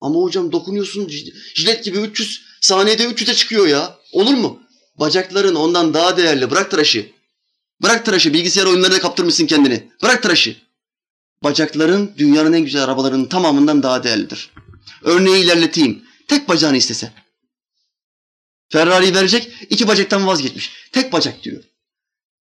Ama 0.00 0.20
hocam 0.20 0.52
dokunuyorsun 0.52 1.08
jilet 1.54 1.84
gibi 1.84 1.98
300 1.98 2.42
saniyede 2.60 3.04
300'e 3.04 3.34
çıkıyor 3.34 3.66
ya. 3.66 3.98
Olur 4.12 4.34
mu? 4.34 4.62
Bacakların 4.94 5.54
ondan 5.54 5.94
daha 5.94 6.16
değerli. 6.16 6.50
Bırak 6.50 6.70
tıraşı. 6.70 7.12
Bırak 7.82 8.04
tıraşı. 8.04 8.32
Bilgisayar 8.32 8.66
oyunlarına 8.66 9.00
kaptırmışsın 9.00 9.46
kendini. 9.46 9.92
Bırak 10.02 10.22
tıraşı. 10.22 10.61
Bacakların 11.42 12.14
dünyanın 12.18 12.52
en 12.52 12.64
güzel 12.64 12.84
arabalarının 12.84 13.26
tamamından 13.26 13.82
daha 13.82 14.04
değerlidir. 14.04 14.50
Örneği 15.02 15.44
ilerleteyim. 15.44 16.04
Tek 16.28 16.48
bacağını 16.48 16.76
istese. 16.76 17.12
Ferrari 18.68 19.14
verecek, 19.14 19.52
iki 19.70 19.88
bacaktan 19.88 20.26
vazgeçmiş. 20.26 20.72
Tek 20.92 21.12
bacak 21.12 21.42
diyor. 21.42 21.64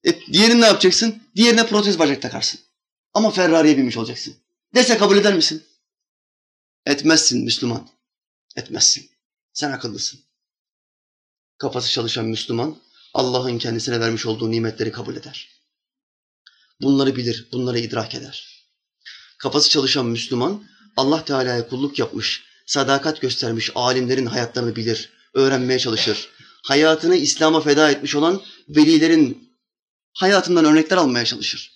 E, 0.03 0.25
diğerini 0.25 0.61
ne 0.61 0.65
yapacaksın? 0.65 1.23
Diğerine 1.35 1.67
protez 1.67 1.99
bacak 1.99 2.21
takarsın. 2.21 2.59
Ama 3.13 3.31
Ferrari'ye 3.31 3.77
binmiş 3.77 3.97
olacaksın. 3.97 4.35
Dese 4.75 4.97
kabul 4.97 5.17
eder 5.17 5.33
misin? 5.33 5.63
Etmezsin 6.85 7.43
Müslüman. 7.43 7.89
Etmezsin. 8.55 9.09
Sen 9.53 9.71
akıllısın. 9.71 10.19
Kafası 11.57 11.91
çalışan 11.91 12.25
Müslüman 12.25 12.77
Allah'ın 13.13 13.57
kendisine 13.57 13.99
vermiş 13.99 14.25
olduğu 14.25 14.51
nimetleri 14.51 14.91
kabul 14.91 15.15
eder. 15.15 15.49
Bunları 16.81 17.15
bilir, 17.15 17.47
bunları 17.51 17.79
idrak 17.79 18.15
eder. 18.15 18.60
Kafası 19.41 19.69
çalışan 19.69 20.05
Müslüman 20.05 20.63
Allah 20.97 21.25
Teala'ya 21.25 21.67
kulluk 21.67 21.99
yapmış, 21.99 22.43
sadakat 22.65 23.21
göstermiş 23.21 23.71
alimlerin 23.75 24.25
hayatlarını 24.25 24.75
bilir, 24.75 25.09
öğrenmeye 25.33 25.79
çalışır. 25.79 26.29
Hayatını 26.63 27.15
İslam'a 27.15 27.61
feda 27.61 27.91
etmiş 27.91 28.15
olan 28.15 28.41
velilerin 28.69 29.51
hayatından 30.13 30.65
örnekler 30.65 30.97
almaya 30.97 31.25
çalışır. 31.25 31.71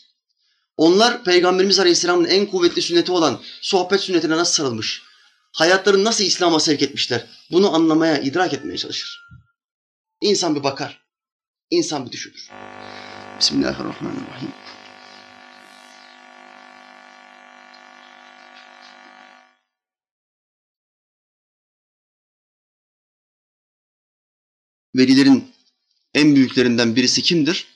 Onlar 0.77 1.23
Peygamberimiz 1.23 1.79
Aleyhisselam'ın 1.79 2.25
en 2.25 2.45
kuvvetli 2.45 2.81
sünneti 2.81 3.11
olan 3.11 3.41
sohbet 3.61 4.01
sünnetine 4.01 4.37
nasıl 4.37 4.53
sarılmış, 4.53 5.01
hayatlarını 5.53 6.03
nasıl 6.03 6.23
İslam'a 6.23 6.59
sevk 6.59 6.81
etmişler, 6.81 7.27
bunu 7.51 7.75
anlamaya, 7.75 8.19
idrak 8.19 8.53
etmeye 8.53 8.77
çalışır. 8.77 9.21
İnsan 10.21 10.55
bir 10.55 10.63
bakar, 10.63 11.01
insan 11.69 12.05
bir 12.05 12.11
düşünür. 12.11 12.49
Bismillahirrahmanirrahim. 13.39 14.51
Velilerin 24.95 25.51
en 26.13 26.35
büyüklerinden 26.35 26.95
birisi 26.95 27.21
kimdir? 27.21 27.67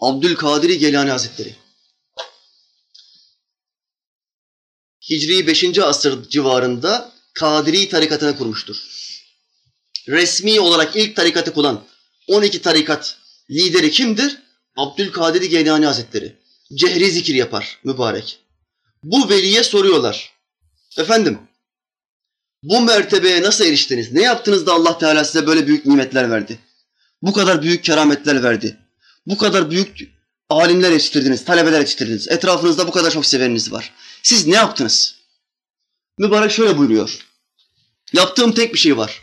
Abdülkadir 0.00 0.70
Geylani 0.70 1.10
Hazretleri. 1.10 1.54
Hicri 5.10 5.46
5. 5.46 5.78
asır 5.78 6.28
civarında 6.28 7.12
Kadiri 7.34 7.88
tarikatını 7.88 8.36
kurmuştur. 8.36 8.76
Resmi 10.08 10.60
olarak 10.60 10.96
ilk 10.96 11.16
tarikatı 11.16 11.52
kuran 11.52 11.84
12 12.28 12.62
tarikat 12.62 13.18
lideri 13.50 13.90
kimdir? 13.90 14.38
Abdülkadir 14.76 15.42
Geylani 15.42 15.86
Hazretleri. 15.86 16.36
Cehri 16.74 17.10
zikir 17.10 17.34
yapar 17.34 17.80
mübarek. 17.84 18.38
Bu 19.02 19.28
veliye 19.28 19.64
soruyorlar. 19.64 20.32
Efendim 20.98 21.38
bu 22.64 22.80
mertebeye 22.80 23.42
nasıl 23.42 23.64
eriştiniz? 23.64 24.12
Ne 24.12 24.22
yaptınız 24.22 24.66
da 24.66 24.72
Allah 24.72 24.98
Teala 24.98 25.24
size 25.24 25.46
böyle 25.46 25.66
büyük 25.66 25.86
nimetler 25.86 26.30
verdi? 26.30 26.58
Bu 27.22 27.32
kadar 27.32 27.62
büyük 27.62 27.84
kerametler 27.84 28.42
verdi. 28.42 28.76
Bu 29.26 29.38
kadar 29.38 29.70
büyük 29.70 29.98
alimler 30.50 30.90
yetiştirdiniz, 30.90 31.44
talebeler 31.44 31.80
yetiştirdiniz. 31.80 32.28
Etrafınızda 32.28 32.86
bu 32.86 32.90
kadar 32.90 33.10
çok 33.10 33.26
seveniniz 33.26 33.72
var. 33.72 33.92
Siz 34.22 34.46
ne 34.46 34.54
yaptınız? 34.54 35.14
Mübarek 36.18 36.50
şöyle 36.50 36.78
buyuruyor. 36.78 37.26
Yaptığım 38.12 38.52
tek 38.52 38.74
bir 38.74 38.78
şey 38.78 38.96
var. 38.96 39.22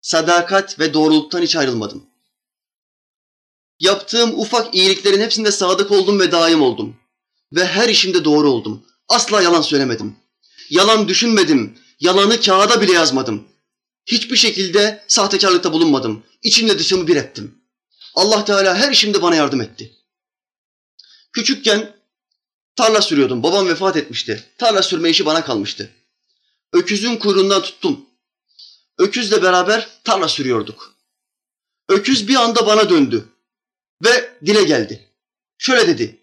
Sadakat 0.00 0.78
ve 0.78 0.94
doğruluktan 0.94 1.42
hiç 1.42 1.56
ayrılmadım. 1.56 2.06
Yaptığım 3.80 4.40
ufak 4.40 4.74
iyiliklerin 4.74 5.20
hepsinde 5.20 5.52
sadık 5.52 5.90
oldum 5.90 6.20
ve 6.20 6.32
daim 6.32 6.62
oldum. 6.62 6.96
Ve 7.52 7.66
her 7.66 7.88
işimde 7.88 8.24
doğru 8.24 8.50
oldum. 8.50 8.86
Asla 9.08 9.42
yalan 9.42 9.62
söylemedim. 9.62 10.16
Yalan 10.70 11.08
düşünmedim. 11.08 11.83
Yalanı 12.00 12.40
kağıda 12.40 12.80
bile 12.80 12.92
yazmadım. 12.92 13.48
Hiçbir 14.06 14.36
şekilde 14.36 15.04
sahtekarlıkta 15.08 15.72
bulunmadım. 15.72 16.22
İçimle 16.42 16.78
dışımı 16.78 17.06
bir 17.06 17.16
ettim. 17.16 17.58
Allah 18.14 18.44
Teala 18.44 18.76
her 18.76 18.92
işimde 18.92 19.22
bana 19.22 19.36
yardım 19.36 19.60
etti. 19.60 19.92
Küçükken 21.32 21.96
tarla 22.76 23.02
sürüyordum. 23.02 23.42
Babam 23.42 23.68
vefat 23.68 23.96
etmişti. 23.96 24.44
Tarla 24.58 24.82
sürme 24.82 25.10
işi 25.10 25.26
bana 25.26 25.44
kalmıştı. 25.44 25.90
Öküzün 26.72 27.16
kuyruğundan 27.16 27.62
tuttum. 27.62 28.06
Öküzle 28.98 29.42
beraber 29.42 29.88
tarla 30.04 30.28
sürüyorduk. 30.28 30.94
Öküz 31.88 32.28
bir 32.28 32.34
anda 32.34 32.66
bana 32.66 32.90
döndü 32.90 33.28
ve 34.04 34.38
dile 34.46 34.64
geldi. 34.64 35.08
Şöyle 35.58 35.88
dedi. 35.88 36.20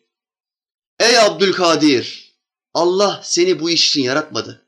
Ey 1.00 1.20
Abdülkadir, 1.20 2.32
Allah 2.74 3.22
seni 3.24 3.60
bu 3.60 3.70
iş 3.70 3.88
için 3.88 4.04
yaratmadı. 4.04 4.66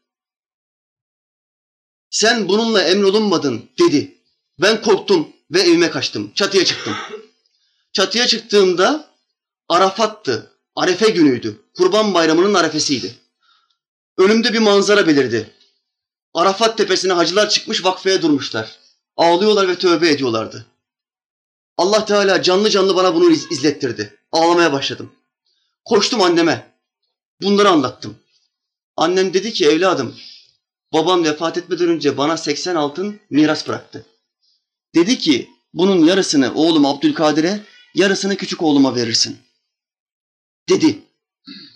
Sen 2.14 2.48
bununla 2.50 2.82
emrolunmadın 2.82 3.70
dedi. 3.80 4.18
Ben 4.62 4.82
korktum 4.82 5.28
ve 5.52 5.62
evime 5.62 5.90
kaçtım. 5.90 6.32
Çatıya 6.36 6.66
çıktım. 6.66 6.94
Çatıya 7.94 8.28
çıktığımda 8.28 9.10
Arafat'tı. 9.70 10.52
Arefe 10.76 11.10
günüydü. 11.10 11.62
Kurban 11.78 12.14
bayramının 12.14 12.54
arefesiydi. 12.54 13.16
Önümde 14.18 14.54
bir 14.54 14.60
manzara 14.60 15.08
belirdi. 15.08 15.50
Arafat 16.34 16.78
tepesine 16.78 17.14
hacılar 17.14 17.50
çıkmış 17.50 17.86
vakfeye 17.86 18.22
durmuşlar. 18.22 18.80
Ağlıyorlar 19.18 19.68
ve 19.68 19.76
tövbe 19.76 20.10
ediyorlardı. 20.10 20.66
Allah 21.78 22.06
Teala 22.06 22.42
canlı 22.42 22.70
canlı 22.70 22.96
bana 22.96 23.16
bunu 23.16 23.32
izlettirdi. 23.32 24.18
Ağlamaya 24.32 24.74
başladım. 24.74 25.12
Koştum 25.86 26.22
anneme. 26.22 26.74
Bunları 27.42 27.70
anlattım. 27.70 28.18
Annem 28.98 29.34
dedi 29.34 29.54
ki 29.54 29.66
evladım 29.66 30.16
babam 30.94 31.24
vefat 31.24 31.58
etmeden 31.58 31.90
önce 31.90 32.18
bana 32.18 32.38
80 32.38 32.76
altın 32.76 33.20
miras 33.30 33.68
bıraktı. 33.68 34.06
Dedi 34.96 35.18
ki 35.18 35.50
bunun 35.74 36.06
yarısını 36.06 36.54
oğlum 36.56 36.86
Abdülkadir'e 36.86 37.64
yarısını 37.96 38.36
küçük 38.36 38.62
oğluma 38.62 38.96
verirsin. 38.96 39.38
Dedi. 40.70 41.00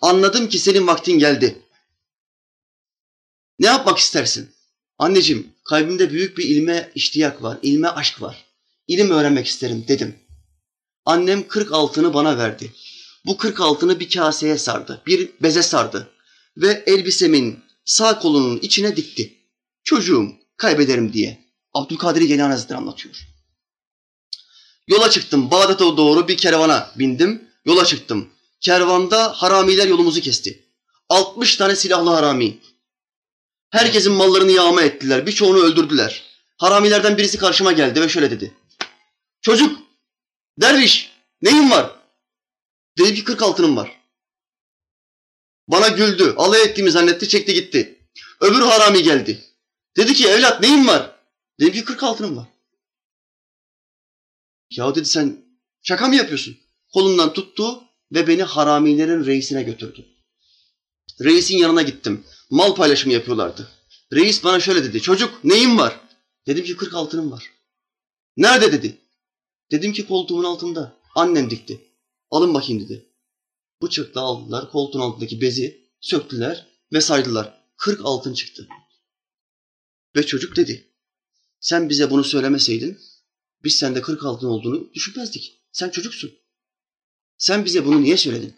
Anladım 0.02 0.50
ki 0.50 0.60
senin 0.60 0.88
vaktin 0.88 1.20
geldi. 1.20 1.62
Ne 3.60 3.68
yapmak 3.68 3.98
istersin? 3.98 4.50
Anneciğim 4.98 5.54
kalbimde 5.64 6.12
büyük 6.12 6.38
bir 6.38 6.44
ilme 6.44 6.92
iştiyak 6.96 7.44
var, 7.44 7.58
ilme 7.62 7.88
aşk 7.88 8.22
var. 8.22 8.46
İlim 8.88 9.12
öğrenmek 9.12 9.48
isterim 9.48 9.86
dedim. 9.88 10.16
Annem 11.06 11.48
40 11.48 11.72
altını 11.72 12.14
bana 12.14 12.38
verdi. 12.38 12.74
Bu 13.26 13.38
40 13.38 13.62
altını 13.62 14.00
bir 14.00 14.10
kaseye 14.10 14.58
sardı, 14.58 15.02
bir 15.08 15.30
beze 15.42 15.64
sardı 15.64 16.10
ve 16.58 16.84
elbisemin 16.88 17.60
sağ 17.88 18.20
kolunun 18.20 18.60
içine 18.60 18.96
dikti. 18.96 19.34
Çocuğum 19.84 20.32
kaybederim 20.58 21.14
diye. 21.14 21.48
Abdülkadir 21.74 22.22
Geylani 22.22 22.52
Hazretleri 22.52 22.78
anlatıyor. 22.78 23.16
Yola 24.88 25.10
çıktım. 25.10 25.52
Bağdat'a 25.52 25.98
doğru 25.98 26.28
bir 26.28 26.38
kervana 26.38 26.92
bindim. 26.96 27.50
Yola 27.66 27.86
çıktım. 27.86 28.30
Kervanda 28.62 29.34
haramiler 29.34 29.88
yolumuzu 29.88 30.22
kesti. 30.22 30.64
60 31.10 31.56
tane 31.56 31.76
silahlı 31.76 32.10
harami. 32.10 32.60
Herkesin 33.70 34.14
mallarını 34.14 34.52
yağma 34.52 34.82
ettiler. 34.82 35.26
Birçoğunu 35.26 35.58
öldürdüler. 35.58 36.24
Haramilerden 36.58 37.18
birisi 37.18 37.38
karşıma 37.38 37.72
geldi 37.72 38.02
ve 38.02 38.10
şöyle 38.10 38.32
dedi. 38.32 38.54
Çocuk, 39.42 39.80
derviş, 40.62 41.12
neyin 41.42 41.72
var? 41.72 41.92
Dedim 42.98 43.16
ki 43.16 43.24
40 43.24 43.42
altınım 43.42 43.78
var. 43.78 44.02
Bana 45.68 45.88
güldü. 45.88 46.34
Alay 46.38 46.64
ettiğimi 46.64 46.92
zannetti, 46.92 47.30
çekti 47.30 47.54
gitti. 47.54 48.00
Öbür 48.42 48.62
harami 48.62 49.04
geldi. 49.04 49.44
Dedi 49.98 50.14
ki 50.14 50.28
evlat 50.28 50.62
neyin 50.62 50.88
var? 50.88 51.16
Dedim 51.60 51.74
ki 51.74 51.86
40 51.86 52.04
altınım 52.04 52.38
var. 52.38 52.48
Ya 54.72 54.96
dedi 54.96 55.06
sen 55.06 55.46
şaka 55.84 56.08
mı 56.08 56.16
yapıyorsun? 56.16 56.58
Kolumdan 56.94 57.34
tuttu 57.34 57.84
ve 58.12 58.28
beni 58.28 58.44
haramilerin 58.44 59.26
reisine 59.26 59.64
götürdü. 59.64 60.06
Reisin 61.24 61.58
yanına 61.58 61.82
gittim. 61.82 62.24
Mal 62.50 62.76
paylaşımı 62.76 63.14
yapıyorlardı. 63.14 63.68
Reis 64.14 64.44
bana 64.44 64.60
şöyle 64.60 64.84
dedi. 64.84 65.02
Çocuk 65.02 65.44
neyin 65.44 65.78
var? 65.78 66.00
Dedim 66.48 66.66
ki 66.66 66.78
40 66.78 66.94
altınım 66.94 67.32
var. 67.32 67.52
Nerede 68.38 68.72
dedi. 68.72 68.98
Dedim 69.72 69.94
ki 69.94 70.08
koltuğumun 70.08 70.44
altında. 70.44 70.96
Annem 71.16 71.50
dikti. 71.50 71.82
Alın 72.32 72.54
bakayım 72.54 72.84
dedi. 72.84 73.07
Bıçakla 73.82 74.22
aldılar 74.22 74.72
koltuğun 74.72 75.00
altındaki 75.00 75.42
bezi 75.42 75.88
söktüler 76.02 76.68
ve 76.94 77.02
saydılar. 77.02 77.64
40 77.78 78.02
altın 78.04 78.34
çıktı. 78.34 78.68
Ve 80.16 80.26
çocuk 80.26 80.56
dedi. 80.56 80.94
Sen 81.60 81.90
bize 81.90 82.12
bunu 82.12 82.24
söylemeseydin 82.24 83.00
biz 83.64 83.76
sende 83.76 84.02
40 84.02 84.26
altın 84.26 84.48
olduğunu 84.48 84.94
düşünmezdik. 84.94 85.62
Sen 85.72 85.90
çocuksun. 85.90 86.32
Sen 87.38 87.66
bize 87.66 87.86
bunu 87.86 88.02
niye 88.02 88.18
söyledin? 88.18 88.56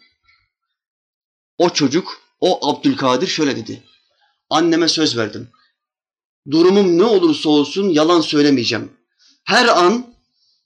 O 1.58 1.70
çocuk, 1.70 2.22
o 2.40 2.70
Abdülkadir 2.70 3.26
şöyle 3.26 3.56
dedi. 3.56 3.82
Anneme 4.50 4.88
söz 4.88 5.16
verdim. 5.16 5.48
Durumum 6.50 6.98
ne 6.98 7.04
olursa 7.04 7.48
olsun 7.48 7.88
yalan 7.88 8.20
söylemeyeceğim. 8.20 8.92
Her 9.44 9.68
an 9.68 10.14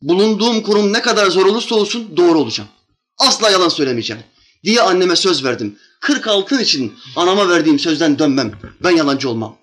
bulunduğum 0.02 0.62
kurum 0.62 0.92
ne 0.92 1.02
kadar 1.02 1.30
zor 1.30 1.46
olursa 1.46 1.74
olsun 1.74 2.16
doğru 2.16 2.38
olacağım. 2.38 2.70
Asla 3.18 3.50
yalan 3.50 3.68
söylemeyeceğim 3.68 4.22
diye 4.64 4.82
anneme 4.82 5.16
söz 5.16 5.44
verdim. 5.44 5.78
40 6.00 6.28
altın 6.28 6.58
için 6.58 6.98
anama 7.16 7.48
verdiğim 7.48 7.78
sözden 7.78 8.18
dönmem. 8.18 8.52
Ben 8.82 8.90
yalancı 8.90 9.30
olmam. 9.30 9.58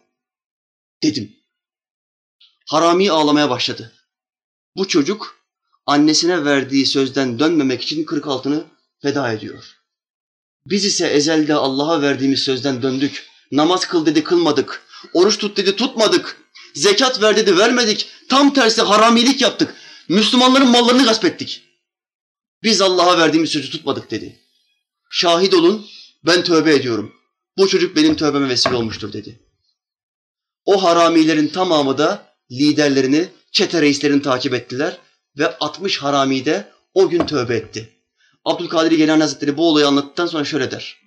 Dedim. 1.03 1.35
Harami 2.65 3.11
ağlamaya 3.11 3.49
başladı. 3.49 3.93
Bu 4.75 4.87
çocuk 4.87 5.35
annesine 5.85 6.45
verdiği 6.45 6.85
sözden 6.85 7.39
dönmemek 7.39 7.81
için 7.81 8.03
40 8.03 8.27
altını 8.27 8.63
feda 9.01 9.31
ediyor. 9.31 9.77
Biz 10.65 10.85
ise 10.85 11.07
ezelde 11.07 11.53
Allah'a 11.53 12.01
verdiğimiz 12.01 12.39
sözden 12.39 12.81
döndük. 12.81 13.27
Namaz 13.51 13.87
kıl 13.87 14.05
dedi 14.05 14.23
kılmadık. 14.23 14.83
Oruç 15.13 15.37
tut 15.37 15.57
dedi 15.57 15.75
tutmadık. 15.75 16.37
Zekat 16.73 17.21
ver 17.21 17.37
dedi 17.37 17.57
vermedik. 17.57 18.07
Tam 18.29 18.53
tersi 18.53 18.81
haramilik 18.81 19.41
yaptık. 19.41 19.75
Müslümanların 20.09 20.67
mallarını 20.67 21.03
gasp 21.03 21.25
ettik. 21.25 21.63
Biz 22.63 22.81
Allah'a 22.81 23.17
verdiğimiz 23.17 23.49
sözü 23.49 23.69
tutmadık 23.69 24.11
dedi. 24.11 24.40
Şahit 25.13 25.53
olun 25.53 25.87
ben 26.25 26.43
tövbe 26.43 26.75
ediyorum. 26.75 27.13
Bu 27.57 27.67
çocuk 27.67 27.95
benim 27.95 28.15
tövbeme 28.15 28.49
vesile 28.49 28.75
olmuştur 28.75 29.13
dedi. 29.13 29.39
O 30.65 30.83
haramilerin 30.83 31.47
tamamı 31.47 31.97
da 31.97 32.35
liderlerini, 32.51 33.29
çete 33.51 33.81
reislerini 33.81 34.21
takip 34.21 34.53
ettiler 34.53 34.97
ve 35.37 35.57
60 35.57 35.97
harami 35.97 36.45
de 36.45 36.71
o 36.93 37.09
gün 37.09 37.25
tövbe 37.25 37.55
etti. 37.55 37.89
Abdülkadir 38.45 38.91
Geylani 38.91 39.21
Hazretleri 39.21 39.57
bu 39.57 39.69
olayı 39.69 39.87
anlattıktan 39.87 40.27
sonra 40.27 40.45
şöyle 40.45 40.71
der. 40.71 40.97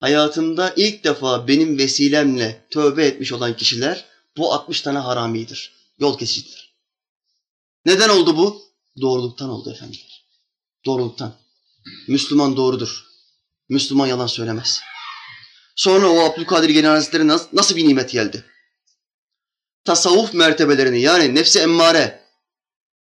Hayatımda 0.00 0.72
ilk 0.76 1.04
defa 1.04 1.48
benim 1.48 1.78
vesilemle 1.78 2.66
tövbe 2.70 3.06
etmiş 3.06 3.32
olan 3.32 3.56
kişiler 3.56 4.04
bu 4.36 4.52
60 4.52 4.82
tane 4.82 4.98
haramidir. 4.98 5.72
Yol 5.98 6.18
kesicidir. 6.18 6.74
Neden 7.84 8.08
oldu 8.08 8.36
bu? 8.36 8.62
Doğruluktan 9.00 9.48
oldu 9.50 9.72
efendim. 9.72 10.00
Doğruluktan. 10.86 11.39
Müslüman 12.08 12.56
doğrudur. 12.56 13.04
Müslüman 13.68 14.06
yalan 14.06 14.26
söylemez. 14.26 14.80
Sonra 15.76 16.08
o 16.08 16.20
Abdülkadir 16.20 16.68
Geylani 16.68 16.94
Hazretleri 16.94 17.28
nasıl 17.28 17.76
bir 17.76 17.88
nimet 17.88 18.10
geldi? 18.10 18.44
Tasavvuf 19.84 20.34
mertebelerini 20.34 21.00
yani 21.00 21.34
nefsi 21.34 21.58
emmare, 21.58 22.20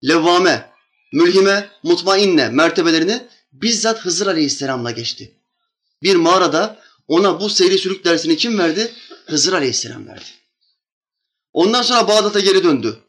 levvame, 0.07 0.71
mülhime, 1.13 1.69
mutmainne 1.83 2.49
mertebelerini 2.49 3.27
bizzat 3.51 3.99
Hızır 3.99 4.27
Aleyhisselam'la 4.27 4.91
geçti. 4.91 5.41
Bir 6.03 6.15
mağarada 6.15 6.79
ona 7.07 7.39
bu 7.39 7.49
seyri 7.49 7.77
sülük 7.77 8.05
dersini 8.05 8.37
kim 8.37 8.59
verdi? 8.59 8.91
Hızır 9.25 9.53
Aleyhisselam 9.53 10.07
verdi. 10.07 10.25
Ondan 11.53 11.81
sonra 11.81 12.07
Bağdat'a 12.07 12.39
geri 12.39 12.63
döndü. 12.63 12.99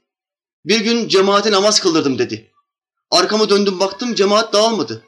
Bir 0.64 0.80
gün 0.80 1.08
cemaate 1.08 1.52
namaz 1.52 1.80
kıldırdım 1.80 2.18
dedi. 2.18 2.52
Arkamı 3.10 3.48
döndüm 3.48 3.80
baktım 3.80 4.14
cemaat 4.14 4.52
dağılmadı. 4.52 5.07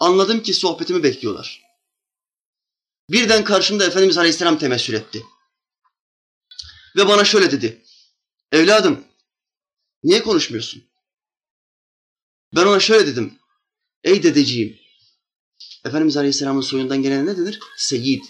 Anladım 0.00 0.42
ki 0.42 0.54
sohbetimi 0.54 1.02
bekliyorlar. 1.02 1.62
Birden 3.10 3.44
karşımda 3.44 3.84
Efendimiz 3.84 4.18
Aleyhisselam 4.18 4.58
temessül 4.58 4.94
etti. 4.94 5.26
Ve 6.96 7.08
bana 7.08 7.24
şöyle 7.24 7.50
dedi. 7.50 7.84
Evladım, 8.52 9.04
niye 10.02 10.22
konuşmuyorsun? 10.22 10.84
Ben 12.56 12.66
ona 12.66 12.80
şöyle 12.80 13.06
dedim. 13.06 13.38
Ey 14.04 14.22
dedeciğim, 14.22 14.78
Efendimiz 15.84 16.16
Aleyhisselam'ın 16.16 16.60
soyundan 16.60 17.02
gelen 17.02 17.26
ne 17.26 17.36
denir? 17.36 17.60
Seyyid. 17.76 18.24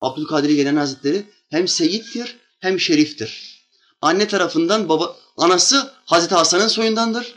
Abdülkadir 0.00 0.50
gelen 0.50 0.76
Hazretleri 0.76 1.26
hem 1.50 1.68
seyittir 1.68 2.36
hem 2.60 2.80
şeriftir. 2.80 3.62
Anne 4.00 4.28
tarafından 4.28 4.88
baba, 4.88 5.16
anası 5.36 5.94
Hazreti 6.04 6.34
Hasan'ın 6.34 6.68
soyundandır. 6.68 7.34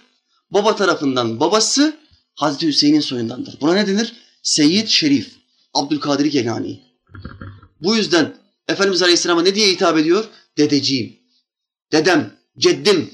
Baba 0.51 0.75
tarafından 0.75 1.39
babası 1.39 2.04
Hazreti 2.35 2.67
Hüseyin'in 2.67 2.99
soyundandır. 2.99 3.61
Buna 3.61 3.73
ne 3.73 3.87
denir? 3.87 4.13
Seyyid 4.43 4.87
Şerif, 4.87 5.35
Abdülkadir 5.73 6.25
Geylani. 6.25 6.83
Bu 7.81 7.95
yüzden 7.95 8.37
Efendimiz 8.67 9.01
Aleyhisselam'a 9.01 9.41
ne 9.41 9.55
diye 9.55 9.71
hitap 9.71 9.97
ediyor? 9.97 10.25
Dedeciğim, 10.57 11.19
dedem, 11.91 12.39
ceddim. 12.57 13.13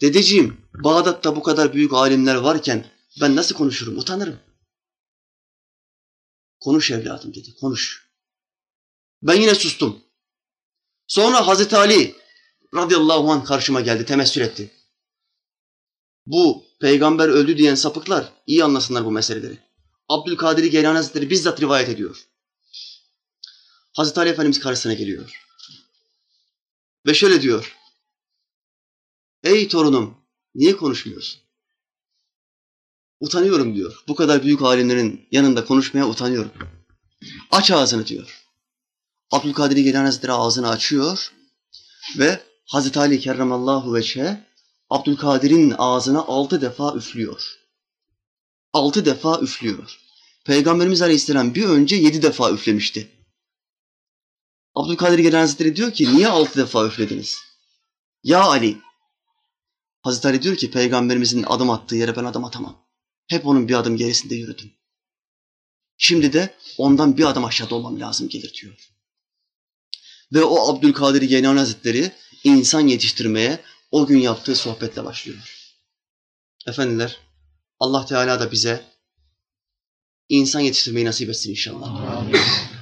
Dedeciğim, 0.00 0.60
Bağdat'ta 0.74 1.36
bu 1.36 1.42
kadar 1.42 1.72
büyük 1.72 1.92
alimler 1.92 2.34
varken 2.34 2.86
ben 3.20 3.36
nasıl 3.36 3.54
konuşurum? 3.54 3.98
Utanırım. 3.98 4.38
Konuş 6.60 6.90
evladım 6.90 7.34
dedi, 7.34 7.54
konuş. 7.60 8.06
Ben 9.22 9.40
yine 9.40 9.54
sustum. 9.54 10.02
Sonra 11.06 11.46
Hazreti 11.46 11.76
Ali 11.76 12.14
radıyallahu 12.74 13.32
anh 13.32 13.44
karşıma 13.44 13.80
geldi, 13.80 14.04
temessül 14.04 14.40
etti. 14.40 14.70
Bu 16.26 16.64
peygamber 16.80 17.28
öldü 17.28 17.58
diyen 17.58 17.74
sapıklar 17.74 18.32
iyi 18.46 18.64
anlasınlar 18.64 19.04
bu 19.04 19.10
meseleleri. 19.10 19.58
Abdülkadir 20.08 20.64
Geylani 20.64 20.96
Hazretleri 20.96 21.30
bizzat 21.30 21.60
rivayet 21.60 21.88
ediyor. 21.88 22.26
Hazreti 23.92 24.20
Ali 24.20 24.30
Efendimiz 24.30 24.60
karşısına 24.60 24.94
geliyor. 24.94 25.42
Ve 27.06 27.14
şöyle 27.14 27.42
diyor. 27.42 27.76
Ey 29.44 29.68
torunum 29.68 30.18
niye 30.54 30.76
konuşmuyorsun? 30.76 31.40
Utanıyorum 33.20 33.74
diyor. 33.74 34.04
Bu 34.08 34.14
kadar 34.14 34.42
büyük 34.42 34.62
alimlerin 34.62 35.28
yanında 35.30 35.64
konuşmaya 35.64 36.08
utanıyorum. 36.08 36.52
Aç 37.50 37.70
ağzını 37.70 38.06
diyor. 38.06 38.42
Abdülkadir 39.30 39.76
Geylani 39.76 40.04
Hazretleri 40.04 40.32
ağzını 40.32 40.68
açıyor 40.68 41.32
ve 42.18 42.40
Hazreti 42.64 42.98
Ali 42.98 43.20
kerramallahu 43.20 43.94
veçhe 43.94 44.46
Abdülkadir'in 44.90 45.74
ağzına 45.78 46.20
altı 46.20 46.60
defa 46.60 46.94
üflüyor. 46.94 47.58
Altı 48.72 49.04
defa 49.04 49.40
üflüyor. 49.40 50.00
Peygamberimiz 50.44 51.02
Aleyhisselam 51.02 51.54
bir 51.54 51.64
önce 51.64 51.96
yedi 51.96 52.22
defa 52.22 52.50
üflemişti. 52.50 53.10
Abdülkadir 54.74 55.18
Geylani 55.18 55.40
Hazretleri 55.40 55.76
diyor 55.76 55.92
ki 55.92 56.14
niye 56.14 56.28
altı 56.28 56.60
defa 56.60 56.86
üflediniz? 56.86 57.38
Ya 58.22 58.42
Ali. 58.42 58.78
Hazreti 60.02 60.28
Ali 60.28 60.42
diyor 60.42 60.56
ki 60.56 60.70
peygamberimizin 60.70 61.42
adım 61.42 61.70
attığı 61.70 61.96
yere 61.96 62.16
ben 62.16 62.24
adım 62.24 62.44
atamam. 62.44 62.86
Hep 63.26 63.46
onun 63.46 63.68
bir 63.68 63.74
adım 63.74 63.96
gerisinde 63.96 64.34
yürüdüm. 64.34 64.72
Şimdi 65.98 66.32
de 66.32 66.54
ondan 66.78 67.16
bir 67.16 67.24
adım 67.24 67.44
aşağıda 67.44 67.74
olmam 67.74 68.00
lazım 68.00 68.28
gelir 68.28 68.54
diyor. 68.62 68.90
Ve 70.32 70.44
o 70.44 70.68
Abdülkadir 70.68 71.22
Geylani 71.22 71.58
Hazretleri 71.58 72.12
insan 72.44 72.80
yetiştirmeye 72.80 73.60
o 73.90 74.06
gün 74.06 74.18
yaptığı 74.18 74.56
sohbetle 74.56 75.04
başlıyor. 75.04 75.72
Efendiler, 76.66 77.18
Allah 77.80 78.06
Teala 78.06 78.40
da 78.40 78.52
bize 78.52 78.84
insan 80.28 80.60
yetiştirmeyi 80.60 81.06
nasip 81.06 81.30
etsin 81.30 81.50
inşallah. 81.50 82.22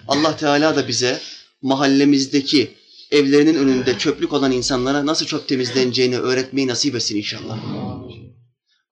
Allah 0.09 0.37
Teala 0.37 0.77
da 0.77 0.89
bize 0.89 1.21
mahallemizdeki 1.63 2.75
evlerinin 3.11 3.55
önünde 3.55 3.99
çöplük 3.99 4.33
olan 4.33 4.53
insanlara 4.53 5.07
nasıl 5.07 5.27
çöp 5.27 5.49
temizleneceğini 5.49 6.19
öğretmeyi 6.19 6.67
nasip 6.67 6.95
etsin 6.95 7.17
inşallah. 7.17 7.59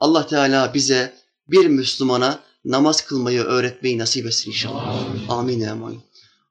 Allah 0.01 0.27
Teala 0.27 0.75
bize 0.75 1.15
bir 1.49 1.67
Müslümana 1.67 2.41
namaz 2.65 3.07
kılmayı 3.07 3.41
öğretmeyi 3.41 3.99
nasip 3.99 4.27
etsin 4.27 4.51
inşallah. 4.51 5.05
Amin. 5.29 5.61
Amin. 5.61 6.01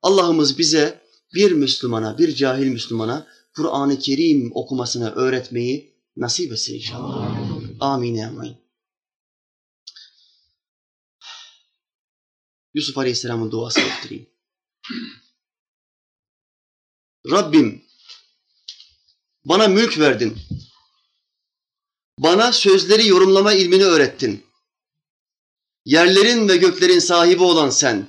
Allah'ımız 0.01 0.57
bize 0.57 1.01
bir 1.33 1.51
Müslümana, 1.51 2.17
bir 2.17 2.35
cahil 2.35 2.67
Müslümana 2.67 3.27
Kur'an-ı 3.55 3.99
Kerim 3.99 4.51
okumasını 4.55 5.11
öğretmeyi 5.11 5.95
nasip 6.17 6.51
etsin 6.51 6.75
inşallah. 6.75 7.37
Amin. 7.79 8.17
Amin. 8.17 8.57
Yusuf 12.73 12.97
Aleyhisselam'ın 12.97 13.51
duasını 13.51 13.83
ettireyim. 13.83 14.29
Rabbim 17.31 17.85
bana 19.45 19.67
mülk 19.67 19.99
verdin. 19.99 20.37
Bana 22.17 22.53
sözleri 22.53 23.07
yorumlama 23.07 23.53
ilmini 23.53 23.85
öğrettin. 23.85 24.45
Yerlerin 25.85 26.49
ve 26.49 26.57
göklerin 26.57 26.99
sahibi 26.99 27.43
olan 27.43 27.69
sen. 27.69 28.07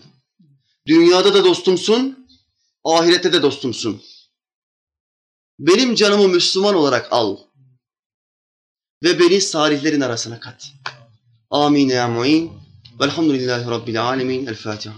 Dünyada 0.87 1.35
da 1.35 1.45
dostumsun, 1.45 2.29
ahirette 2.85 3.33
de 3.33 3.43
dostumsun. 3.43 4.03
Benim 5.63 5.95
canımı 5.95 6.29
Müslüman 6.29 6.75
olarak 6.75 7.09
al. 7.11 7.37
Ve 9.03 9.19
beni 9.19 9.41
salihlerin 9.41 10.01
arasına 10.01 10.41
kat. 10.41 10.73
Amin 11.51 11.89
ya 11.89 12.09
mu'in. 12.09 12.53
Velhamdülillahi 13.01 13.71
Rabbil 13.71 14.05
alemin. 14.05 14.47
El 14.47 14.55
Fatiha. 14.55 14.95